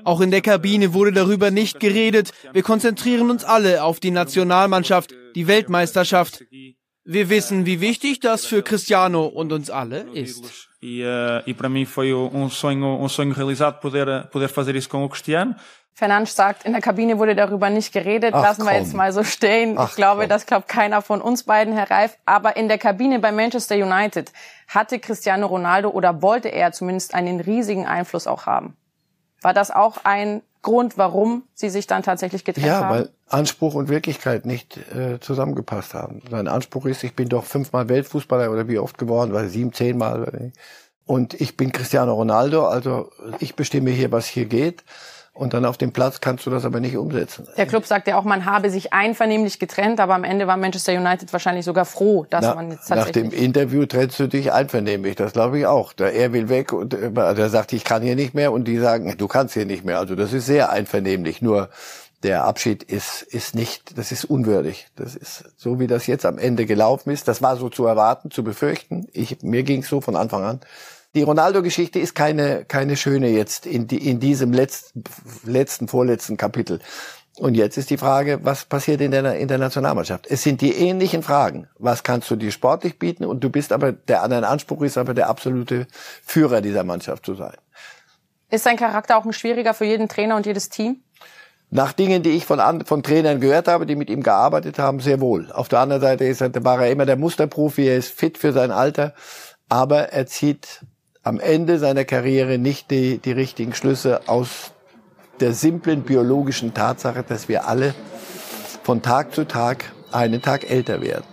Auch 0.04 0.20
in 0.20 0.30
der 0.30 0.42
Kabine 0.42 0.92
wurde 0.92 1.12
darüber 1.12 1.50
nicht 1.50 1.80
geredet. 1.80 2.32
Wir 2.52 2.62
konzentrieren 2.62 3.30
uns 3.30 3.42
alle 3.42 3.82
auf 3.82 4.00
die 4.00 4.10
Nationalmannschaft, 4.10 5.14
die 5.34 5.46
Weltmeisterschaft. 5.46 6.44
Wir 7.04 7.28
wissen, 7.28 7.66
wie 7.66 7.80
wichtig 7.80 8.20
das 8.20 8.44
für 8.44 8.62
Cristiano 8.62 9.26
und 9.26 9.52
uns 9.52 9.70
alle 9.70 10.02
ist. 10.12 10.68
E, 10.80 11.04
uh, 11.04 11.42
e 11.46 11.54
para 11.54 11.68
mim 11.68 11.84
foi 11.84 12.12
um 12.12 12.48
sonho, 12.48 12.96
um 12.96 13.08
sonho 13.08 13.32
realizado 13.32 13.80
poder, 13.80 14.28
poder 14.30 14.48
fazer 14.48 14.76
isso 14.76 14.88
com 14.88 15.04
o 15.04 15.08
Cristiano. 15.08 15.54
Fernandes 15.94 16.34
sagt, 16.34 16.64
in 16.64 16.72
der 16.72 16.80
Kabine 16.80 17.18
wurde 17.18 17.34
darüber 17.34 17.68
nicht 17.70 17.92
geredet. 17.92 18.34
Ach, 18.34 18.42
Lassen 18.42 18.64
wir 18.64 18.74
jetzt 18.74 18.94
mal 18.94 19.12
so 19.12 19.24
stehen. 19.24 19.76
Ach, 19.76 19.90
ich 19.90 19.96
glaube, 19.96 20.22
komm. 20.22 20.28
das 20.30 20.46
glaubt 20.46 20.66
keiner 20.68 21.02
von 21.02 21.20
uns 21.20 21.42
beiden, 21.42 21.74
Herr 21.74 21.90
Reif. 21.90 22.16
Aber 22.24 22.56
in 22.56 22.68
der 22.68 22.78
Kabine 22.78 23.18
bei 23.18 23.30
Manchester 23.30 23.74
United 23.74 24.32
hatte 24.68 24.98
Cristiano 24.98 25.46
Ronaldo 25.46 25.90
oder 25.90 26.22
wollte 26.22 26.48
er 26.48 26.72
zumindest 26.72 27.14
einen 27.14 27.40
riesigen 27.40 27.86
Einfluss 27.86 28.26
auch 28.26 28.46
haben. 28.46 28.76
War 29.42 29.54
das 29.54 29.70
auch 29.70 29.98
ein 30.04 30.42
Grund, 30.62 30.96
warum 30.96 31.42
Sie 31.54 31.68
sich 31.68 31.86
dann 31.86 32.02
tatsächlich 32.02 32.44
getrennt 32.44 32.66
ja, 32.66 32.74
haben? 32.76 32.94
Ja, 32.94 33.00
weil 33.02 33.10
Anspruch 33.28 33.74
und 33.74 33.88
Wirklichkeit 33.88 34.46
nicht 34.46 34.78
äh, 34.94 35.18
zusammengepasst 35.20 35.94
haben. 35.94 36.22
Sein 36.30 36.46
Anspruch 36.46 36.86
ist, 36.86 37.02
ich 37.02 37.14
bin 37.14 37.28
doch 37.28 37.44
fünfmal 37.44 37.88
Weltfußballer 37.88 38.50
oder 38.50 38.68
wie 38.68 38.78
oft 38.78 38.98
geworden, 38.98 39.32
weil 39.32 39.48
sieben, 39.48 39.72
zehnmal. 39.72 40.52
Und 41.04 41.34
ich 41.40 41.56
bin 41.56 41.72
Cristiano 41.72 42.14
Ronaldo, 42.14 42.66
also 42.66 43.10
ich 43.40 43.56
bestimme 43.56 43.90
hier, 43.90 44.12
was 44.12 44.26
hier 44.26 44.46
geht. 44.46 44.84
Und 45.34 45.54
dann 45.54 45.64
auf 45.64 45.78
dem 45.78 45.92
Platz 45.92 46.20
kannst 46.20 46.44
du 46.44 46.50
das 46.50 46.66
aber 46.66 46.78
nicht 46.78 46.94
umsetzen. 46.94 47.48
Der 47.56 47.64
Club 47.64 47.86
sagt 47.86 48.06
ja 48.06 48.18
auch, 48.18 48.24
man 48.24 48.44
habe 48.44 48.68
sich 48.68 48.92
einvernehmlich 48.92 49.58
getrennt, 49.58 49.98
aber 49.98 50.14
am 50.14 50.24
Ende 50.24 50.46
war 50.46 50.58
Manchester 50.58 50.92
United 50.92 51.32
wahrscheinlich 51.32 51.64
sogar 51.64 51.86
froh, 51.86 52.26
dass 52.28 52.42
Na, 52.42 52.54
man 52.54 52.70
jetzt 52.70 52.86
tatsächlich... 52.88 53.24
Nach 53.24 53.30
dem 53.32 53.44
Interview 53.44 53.86
trennst 53.86 54.20
du 54.20 54.26
dich 54.26 54.52
einvernehmlich, 54.52 55.16
das 55.16 55.32
glaube 55.32 55.58
ich 55.58 55.66
auch. 55.66 55.94
Der 55.94 56.12
er 56.12 56.34
will 56.34 56.50
weg 56.50 56.74
und 56.74 56.92
äh, 56.92 57.10
der 57.10 57.48
sagt, 57.48 57.72
ich 57.72 57.84
kann 57.84 58.02
hier 58.02 58.14
nicht 58.14 58.34
mehr 58.34 58.52
und 58.52 58.64
die 58.68 58.76
sagen, 58.76 59.14
du 59.16 59.26
kannst 59.26 59.54
hier 59.54 59.64
nicht 59.64 59.86
mehr. 59.86 59.98
Also 59.98 60.16
das 60.16 60.34
ist 60.34 60.44
sehr 60.44 60.70
einvernehmlich. 60.70 61.40
Nur 61.40 61.70
der 62.22 62.44
Abschied 62.44 62.82
ist, 62.82 63.22
ist 63.22 63.54
nicht, 63.54 63.98
das 63.98 64.12
ist 64.12 64.26
unwürdig. 64.26 64.88
Das 64.96 65.16
ist 65.16 65.44
so, 65.56 65.80
wie 65.80 65.86
das 65.86 66.06
jetzt 66.06 66.26
am 66.26 66.38
Ende 66.38 66.66
gelaufen 66.66 67.10
ist. 67.10 67.26
Das 67.26 67.40
war 67.40 67.56
so 67.56 67.70
zu 67.70 67.86
erwarten, 67.86 68.30
zu 68.30 68.44
befürchten. 68.44 69.08
Ich, 69.12 69.42
mir 69.42 69.62
ging 69.62 69.80
es 69.80 69.88
so 69.88 70.02
von 70.02 70.14
Anfang 70.14 70.44
an. 70.44 70.60
Die 71.14 71.22
Ronaldo-Geschichte 71.22 71.98
ist 71.98 72.14
keine, 72.14 72.64
keine 72.64 72.96
schöne 72.96 73.28
jetzt 73.28 73.66
in, 73.66 73.86
die, 73.86 74.08
in 74.08 74.18
diesem 74.18 74.52
letzten, 74.52 75.04
letzten, 75.44 75.88
vorletzten 75.88 76.38
Kapitel. 76.38 76.80
Und 77.38 77.54
jetzt 77.54 77.76
ist 77.76 77.90
die 77.90 77.96
Frage, 77.96 78.40
was 78.42 78.64
passiert 78.64 79.00
in 79.00 79.10
der, 79.10 79.36
in 79.36 79.48
der 79.48 79.58
Nationalmannschaft? 79.58 80.26
Es 80.30 80.42
sind 80.42 80.60
die 80.60 80.72
ähnlichen 80.74 81.22
Fragen. 81.22 81.68
Was 81.78 82.02
kannst 82.02 82.30
du 82.30 82.36
dir 82.36 82.50
sportlich 82.50 82.98
bieten? 82.98 83.24
Und 83.24 83.42
du 83.42 83.50
bist 83.50 83.72
aber, 83.72 83.92
der 83.92 84.22
andere 84.22 84.46
Anspruch 84.46 84.82
ist 84.82 84.98
aber 84.98 85.14
der 85.14 85.28
absolute 85.28 85.86
Führer 86.24 86.60
dieser 86.60 86.84
Mannschaft 86.84 87.24
zu 87.24 87.34
sein. 87.34 87.56
Ist 88.50 88.64
sein 88.64 88.76
Charakter 88.76 89.16
auch 89.16 89.24
ein 89.24 89.32
schwieriger 89.32 89.72
für 89.72 89.86
jeden 89.86 90.08
Trainer 90.08 90.36
und 90.36 90.44
jedes 90.44 90.68
Team? 90.68 91.02
Nach 91.70 91.92
Dingen, 91.92 92.22
die 92.22 92.30
ich 92.30 92.44
von, 92.44 92.84
von 92.84 93.02
Trainern 93.02 93.40
gehört 93.40 93.66
habe, 93.66 93.86
die 93.86 93.96
mit 93.96 94.10
ihm 94.10 94.22
gearbeitet 94.22 94.78
haben, 94.78 95.00
sehr 95.00 95.20
wohl. 95.22 95.50
Auf 95.52 95.68
der 95.68 95.78
anderen 95.78 96.02
Seite 96.02 96.24
ist 96.24 96.42
er, 96.42 96.52
war 96.64 96.82
er 96.82 96.90
immer 96.90 97.06
der 97.06 97.16
Musterprofi, 97.16 97.86
er 97.86 97.96
ist 97.96 98.12
fit 98.12 98.36
für 98.36 98.52
sein 98.52 98.70
Alter, 98.70 99.14
aber 99.70 100.10
er 100.10 100.26
zieht 100.26 100.84
am 101.22 101.38
Ende 101.38 101.78
seiner 101.78 102.04
Karriere 102.04 102.58
nicht 102.58 102.90
die, 102.90 103.18
die 103.18 103.32
richtigen 103.32 103.74
Schlüsse 103.74 104.28
aus 104.28 104.72
der 105.40 105.52
simplen 105.52 106.02
biologischen 106.02 106.74
Tatsache, 106.74 107.22
dass 107.22 107.48
wir 107.48 107.66
alle 107.66 107.94
von 108.82 109.02
Tag 109.02 109.34
zu 109.34 109.44
Tag 109.46 109.92
einen 110.10 110.42
Tag 110.42 110.68
älter 110.68 111.00
werden. 111.00 111.24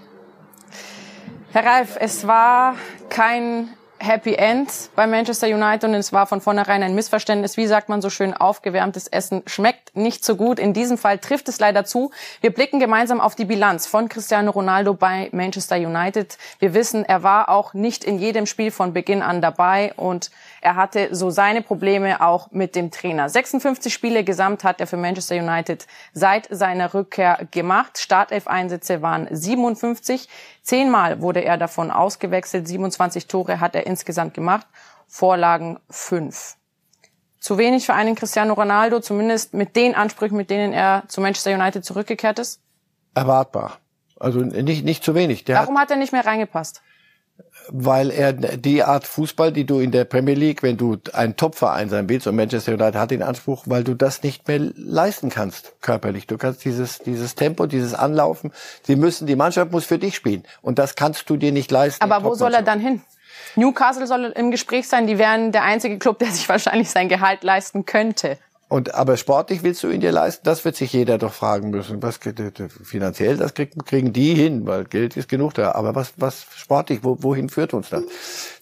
Herr 1.52 1.66
Ralf, 1.66 1.98
es 2.00 2.28
war 2.28 2.76
kein 3.10 3.70
Happy 4.00 4.34
End 4.34 4.90
bei 4.96 5.08
Manchester 5.08 5.48
United 5.48 5.84
und 5.84 5.94
es 5.94 6.14
war 6.14 6.26
von 6.26 6.40
vornherein 6.40 6.82
ein 6.84 6.96
Missverständnis. 6.96 7.58
Wie 7.58 7.68
sagt 7.68 7.90
man 7.90 8.02
so 8.02 8.10
schön, 8.10 8.34
aufgewärmtes 8.34 9.08
Essen 9.08 9.44
schmeckt 9.46 9.96
nicht 9.96 10.24
so 10.24 10.36
gut. 10.36 10.58
In 10.58 10.74
diesem 10.74 10.98
Fall 10.98 11.18
trifft 11.18 11.50
es 11.50 11.60
leider 11.60 11.84
zu. 11.84 12.12
Wir 12.40 12.54
blicken 12.54 12.80
gemeinsam 12.80 13.20
auf 13.20 13.36
die 13.36 13.46
Bilanz 13.46 13.88
von 13.88 14.08
Cristiano 14.08 14.52
Ronaldo 14.52 14.94
bei 14.94 15.30
Manchester 15.34 15.76
United. 15.76 16.38
Wir 16.60 16.74
wissen, 16.74 17.04
er 17.04 17.24
war 17.24 17.50
auch 17.50 17.74
nicht 17.74 18.04
in 18.06 18.20
jedem 18.20 18.46
Spiel 18.46 18.72
von 18.72 18.94
Beginn 18.94 19.22
an 19.22 19.42
dabei 19.42 19.94
und 19.96 20.32
er 20.62 20.76
hatte 20.76 21.10
so 21.12 21.30
seine 21.30 21.62
Probleme 21.62 22.22
auch 22.22 22.52
mit 22.52 22.76
dem 22.76 22.92
Trainer. 22.92 23.30
56 23.30 23.94
Spiele 23.94 24.24
gesamt 24.24 24.64
hat 24.64 24.80
er 24.80 24.88
für 24.88 24.98
Manchester 24.98 25.36
United 25.36 25.88
seit 26.14 26.48
seiner 26.50 26.94
Rückkehr 26.94 27.48
gemacht. 27.52 27.98
Startelf-Einsätze 27.98 29.02
waren 29.02 29.28
57. 29.30 30.28
Zehnmal 30.70 31.20
wurde 31.20 31.44
er 31.44 31.58
davon 31.58 31.90
ausgewechselt, 31.90 32.68
27 32.68 33.26
Tore 33.26 33.60
hat 33.60 33.74
er 33.74 33.88
insgesamt 33.88 34.36
gemacht, 34.36 34.68
Vorlagen 35.08 35.80
fünf. 35.90 36.58
Zu 37.40 37.58
wenig 37.58 37.88
für 37.88 37.96
einen 37.96 38.14
Cristiano 38.14 38.54
Ronaldo, 38.54 39.00
zumindest 39.00 39.56
mit 39.56 39.76
den 39.76 39.96
Ansprüchen, 39.96 40.38
mit 40.38 40.52
denen 40.52 40.72
er 40.72 41.06
zu 41.08 41.22
Manchester 41.22 41.56
United 41.56 41.84
zurückgekehrt 41.84 42.38
ist? 42.38 42.62
Erwartbar. 43.16 43.80
Also 44.20 44.42
nicht, 44.42 44.86
nicht 44.86 45.04
zu 45.04 45.16
wenig. 45.16 45.44
Der 45.44 45.56
Warum 45.58 45.80
hat 45.80 45.90
er 45.90 45.98
nicht 45.98 46.12
mehr 46.12 46.24
reingepasst? 46.24 46.84
Weil 47.72 48.10
er 48.10 48.34
die 48.34 48.84
Art 48.84 49.06
Fußball, 49.06 49.52
die 49.52 49.66
du 49.66 49.80
in 49.80 49.92
der 49.92 50.06
Premier 50.06 50.34
League, 50.34 50.64
wenn 50.64 50.78
du 50.78 50.98
ein 51.14 51.36
Topverein 51.36 51.90
sein 51.90 52.10
willst, 52.10 52.28
und 52.28 52.36
Manchester 52.36 52.74
United 52.74 52.96
hat 52.96 53.12
den 53.12 53.24
Anspruch, 53.24 53.64
weil 53.68 53.84
du 53.84 53.94
das 53.94 54.24
nicht 54.24 54.48
mehr 54.48 54.60
leisten 54.76 55.30
kannst, 55.30 55.74
körperlich. 55.82 56.28
Du 56.28 56.38
kannst 56.38 56.66
dieses, 56.66 57.00
dieses 57.00 57.36
Tempo, 57.36 57.68
dieses 57.68 57.94
Anlaufen, 57.94 58.52
sie 58.84 58.96
müssen, 58.96 59.28
die 59.28 59.36
Mannschaft 59.36 59.72
muss 59.72 59.86
für 59.86 60.00
dich 60.00 60.16
spielen. 60.16 60.44
Und 60.62 60.80
das 60.80 60.96
kannst 60.96 61.30
du 61.30 61.38
dir 61.38 61.52
nicht 61.52 61.72
leisten. 61.72 62.04
Aber 62.04 62.24
wo 62.24 62.34
soll 62.34 62.54
er 62.54 62.64
dann 62.64 62.80
hin? 62.80 63.02
Newcastle 63.56 64.08
soll 64.08 64.26
im 64.36 64.52
Gespräch 64.52 64.88
sein, 64.88 65.08
die 65.08 65.18
wären 65.18 65.52
der 65.52 65.64
einzige 65.64 65.98
Club, 65.98 66.20
der 66.20 66.30
sich 66.32 66.48
wahrscheinlich 66.50 66.90
sein 66.90 67.10
Gehalt 67.10 67.44
leisten 67.44 67.86
könnte. 67.86 68.38
Und 68.70 68.94
aber 68.94 69.18
sportlich 69.18 69.64
willst 69.64 69.82
du 69.82 69.90
ihn 69.90 70.00
dir 70.00 70.12
leisten? 70.12 70.44
Das 70.46 70.64
wird 70.64 70.76
sich 70.76 70.94
jeder 70.94 71.18
doch 71.18 71.34
fragen 71.34 71.72
müssen. 71.72 72.04
Was 72.04 72.20
finanziell, 72.84 73.36
das 73.36 73.56
kriegen, 73.56 73.84
kriegen 73.84 74.14
die 74.14 74.36
hin, 74.36 74.68
weil 74.68 74.84
Geld 74.86 75.18
ist 75.18 75.28
genug 75.28 75.56
da. 75.56 75.72
Aber 75.72 75.96
was, 75.96 76.14
was 76.18 76.46
sportlich, 76.56 77.00
wo, 77.04 77.18
wohin 77.22 77.50
führt 77.50 77.74
uns 77.74 77.90
das? 77.90 78.04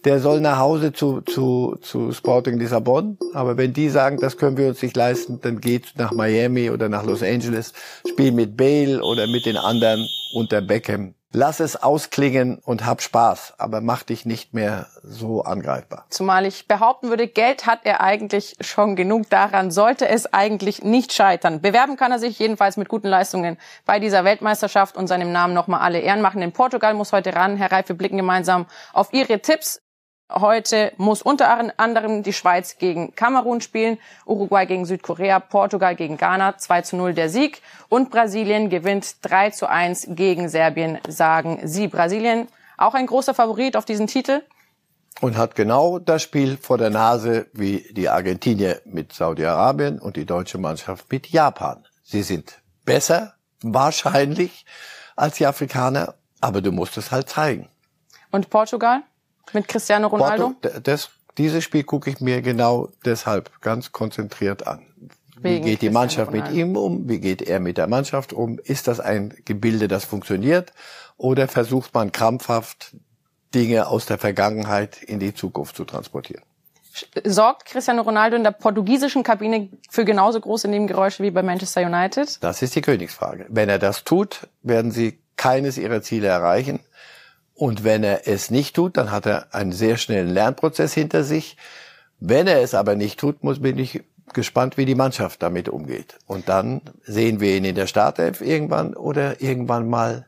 Der 0.05 0.22
soll 0.22 0.39
nach 0.39 0.60
Hause 0.60 0.93
zu, 0.93 1.20
zu, 1.20 1.78
zu 1.82 2.14
Sporting 2.14 2.58
Lissabon. 2.58 3.18
Aber 3.34 3.58
wenn 3.58 3.74
die 3.74 3.89
sagen, 3.89 4.18
das 4.18 4.38
können 4.38 4.55
wir 4.55 4.70
uns 4.70 4.82
nicht 4.82 4.95
leisten, 4.95 5.41
dann 5.41 5.60
geht 5.60 5.95
nach 5.97 6.14
Miami 6.14 6.70
oder 6.70 6.88
nach 6.88 7.03
Los 7.03 7.22
Angeles, 7.22 7.74
spiel 8.10 8.32
mit 8.32 8.55
Bale 8.55 9.03
oder 9.03 9.28
mit 9.28 9.45
den 9.45 9.58
anderen 9.58 10.08
unter 10.34 10.62
Beckham. 10.62 11.16
Lass 11.34 11.59
es 11.59 11.75
ausklingen 11.75 12.57
und 12.63 12.86
hab 12.86 13.01
Spaß, 13.01 13.55
aber 13.57 13.82
mach 13.82 14.03
dich 14.03 14.25
nicht 14.25 14.53
mehr 14.53 14.88
so 15.03 15.43
angreifbar. 15.43 16.05
Zumal 16.09 16.45
ich 16.45 16.69
behaupten 16.69 17.09
würde, 17.09 17.28
Geld 17.28 17.65
hat 17.65 17.82
er 17.84 17.99
eigentlich 17.99 18.55
schon 18.61 18.95
genug. 18.95 19.30
Daran 19.30 19.69
sollte 19.69 20.07
es 20.07 20.34
eigentlich 20.34 20.84
nicht 20.84 21.11
scheitern. 21.11 21.61
Bewerben 21.61 21.97
kann 21.97 22.13
er 22.13 22.19
sich 22.19 22.39
jedenfalls 22.39 22.78
mit 22.78 22.88
guten 22.88 23.09
Leistungen 23.09 23.57
bei 23.86 23.99
dieser 23.99 24.23
Weltmeisterschaft 24.23 24.95
und 24.95 25.07
seinem 25.07 25.34
Namen 25.34 25.53
nochmal 25.53 25.82
alle 25.82 25.99
Ehren 25.99 26.21
machen. 26.21 26.41
In 26.41 26.53
Portugal 26.53 26.93
muss 26.93 27.11
heute 27.11 27.36
ran. 27.36 27.57
Herr 27.57 27.73
Reif, 27.73 27.89
wir 27.89 27.97
blicken 27.97 28.17
gemeinsam 28.17 28.65
auf 28.93 29.11
Ihre 29.11 29.39
Tipps. 29.41 29.82
Heute 30.30 30.91
muss 30.97 31.21
unter 31.21 31.80
anderem 31.80 32.21
die 32.21 32.34
Schweiz 32.34 32.78
gegen 32.78 33.15
Kamerun 33.15 33.61
spielen, 33.61 33.97
Uruguay 34.25 34.65
gegen 34.65 34.86
Südkorea, 34.86 35.39
Portugal 35.39 35.95
gegen 35.95 36.17
Ghana, 36.17 36.57
2 36.57 36.82
zu 36.82 36.97
0 36.97 37.13
der 37.13 37.30
Sieg 37.30 37.61
und 37.88 38.11
Brasilien 38.11 38.69
gewinnt 38.69 39.15
3 39.21 39.51
zu 39.51 39.69
1 39.69 40.07
gegen 40.11 40.49
Serbien, 40.49 40.99
sagen 41.07 41.61
Sie. 41.63 41.88
Brasilien 41.88 42.49
auch 42.78 42.93
ein 42.93 43.05
großer 43.05 43.34
Favorit 43.34 43.78
auf 43.78 43.86
diesen 43.86 44.07
Titel? 44.07 44.41
Und 45.21 45.38
hat 45.38 45.55
genau 45.55 45.97
das 45.97 46.23
Spiel 46.23 46.57
vor 46.57 46.78
der 46.78 46.89
Nase 46.89 47.47
wie 47.53 47.88
die 47.91 48.09
Argentinier 48.09 48.82
mit 48.84 49.13
Saudi-Arabien 49.13 49.97
und 49.97 50.17
die 50.17 50.25
deutsche 50.25 50.57
Mannschaft 50.57 51.09
mit 51.09 51.28
Japan. 51.28 51.88
Sie 52.03 52.21
sind 52.21 52.59
besser, 52.86 53.34
wahrscheinlich, 53.63 54.65
als 55.15 55.38
die 55.38 55.47
Afrikaner, 55.47 56.15
aber 56.41 56.61
du 56.61 56.71
musst 56.71 56.97
es 56.97 57.11
halt 57.11 57.30
zeigen. 57.30 57.69
Und 58.30 58.49
Portugal? 58.49 59.01
Mit 59.54 59.68
Cristiano 59.68 60.08
Ronaldo? 60.08 60.56
Porto, 60.62 60.80
das, 60.80 61.10
dieses 61.38 61.64
Spiel 61.64 61.84
gucke 61.84 62.10
ich 62.10 62.20
mir 62.20 62.41
genau 62.41 62.89
deshalb 63.06 63.62
ganz 63.62 63.91
konzentriert 63.91 64.68
an. 64.68 64.86
Wie 65.41 65.62
geht 65.62 65.82
die 65.82 65.89
Mannschaft 65.89 66.32
mit 66.32 66.52
ihm 66.52 66.76
um? 66.76 67.08
Wie 67.08 67.20
geht 67.20 67.41
er 67.41 67.60
mit 67.60 67.78
der 67.78 67.88
Mannschaft 67.88 68.34
um? 68.34 68.60
Ist 68.60 68.88
das 68.88 69.00
ein 69.00 69.36
Gebilde, 69.45 69.88
das 69.88 70.04
funktioniert? 70.04 70.74
Oder 71.18 71.48
versucht 71.48 71.93
man 71.93 72.12
krampfhaft 72.12 72.95
Dinge 73.54 73.88
aus 73.88 74.06
der 74.06 74.18
Vergangenheit 74.18 75.02
in 75.02 75.20
die 75.20 75.34
Zukunft 75.34 75.76
zu 75.76 75.86
transportieren? 75.86 76.43
Sorgt 77.24 77.66
Cristiano 77.66 78.02
Ronaldo 78.02 78.36
in 78.36 78.43
der 78.43 78.52
portugiesischen 78.52 79.22
Kabine 79.22 79.70
für 79.89 80.04
genauso 80.04 80.39
große 80.39 80.68
Nebengeräusche 80.68 81.22
wie 81.22 81.30
bei 81.30 81.43
Manchester 81.43 81.82
United? 81.82 82.43
Das 82.43 82.64
ist 82.64 82.76
die 82.76 82.82
Königsfrage. 82.82 83.45
Wenn 83.50 83.70
er 83.70 83.78
das 83.78 84.04
tut, 84.04 84.48
werden 84.64 84.89
sie 84.91 85.20
keines 85.36 85.78
ihrer 85.78 86.02
Ziele 86.02 86.28
erreichen. 86.28 86.80
Und 87.58 87.84
wenn 87.84 88.03
er 88.03 88.28
es 88.28 88.51
nicht 88.51 88.76
tut, 88.76 88.97
dann 88.97 89.12
hat 89.12 89.26
er 89.26 89.53
einen 89.53 89.72
sehr 89.72 89.97
schnellen 89.97 90.30
Lernprozess 90.30 90.93
hinter 90.93 91.24
sich. 91.24 91.58
Wenn 92.20 92.45
er 92.45 92.62
es 92.62 92.76
aber 92.76 92.95
nicht 92.95 93.20
tut, 93.20 93.43
muss 93.43 93.62
bin 93.62 93.80
ich 93.80 94.03
gespannt, 94.34 94.78
wie 94.78 94.86
die 94.86 94.93
Mannschaft 94.93 95.41
damit 95.41 95.68
umgeht. 95.68 96.20
Und 96.28 96.49
dann 96.49 96.82
sehen 97.03 97.39
wir 97.39 97.58
ihn 97.58 97.66
in 97.66 97.74
der 97.74 97.88
Startelf 97.88 98.41
irgendwann 98.41 98.93
oder 98.93 99.41
irgendwann 99.41 99.89
mal, 99.89 100.28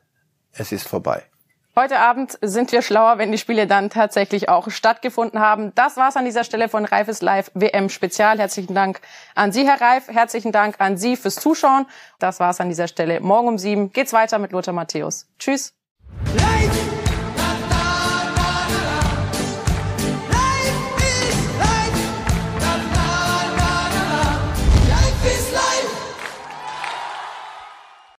es 0.52 0.72
ist 0.72 0.88
vorbei. 0.88 1.22
Heute 1.76 2.00
Abend 2.00 2.36
sind 2.42 2.72
wir 2.72 2.82
schlauer, 2.82 3.18
wenn 3.18 3.30
die 3.30 3.38
Spiele 3.38 3.68
dann 3.68 3.90
tatsächlich 3.90 4.48
auch 4.48 4.68
stattgefunden 4.68 5.38
haben. 5.38 5.72
Das 5.76 5.96
war's 5.96 6.16
an 6.16 6.24
dieser 6.24 6.42
Stelle 6.42 6.68
von 6.68 6.84
Reifes 6.84 7.22
Live 7.22 7.52
WM 7.54 7.90
Spezial. 7.90 8.40
Herzlichen 8.40 8.74
Dank 8.74 9.00
an 9.36 9.52
Sie, 9.52 9.64
Herr 9.64 9.80
Reif. 9.80 10.08
Herzlichen 10.08 10.50
Dank 10.50 10.80
an 10.80 10.96
Sie 10.96 11.16
fürs 11.16 11.36
Zuschauen. 11.36 11.86
Das 12.18 12.40
war's 12.40 12.60
an 12.60 12.70
dieser 12.70 12.88
Stelle. 12.88 13.20
Morgen 13.20 13.46
um 13.46 13.58
sieben 13.58 13.92
geht's 13.92 14.12
weiter 14.12 14.40
mit 14.40 14.50
Lothar 14.50 14.74
Matthäus. 14.74 15.28
Tschüss. 15.38 15.74
Live! 16.34 16.99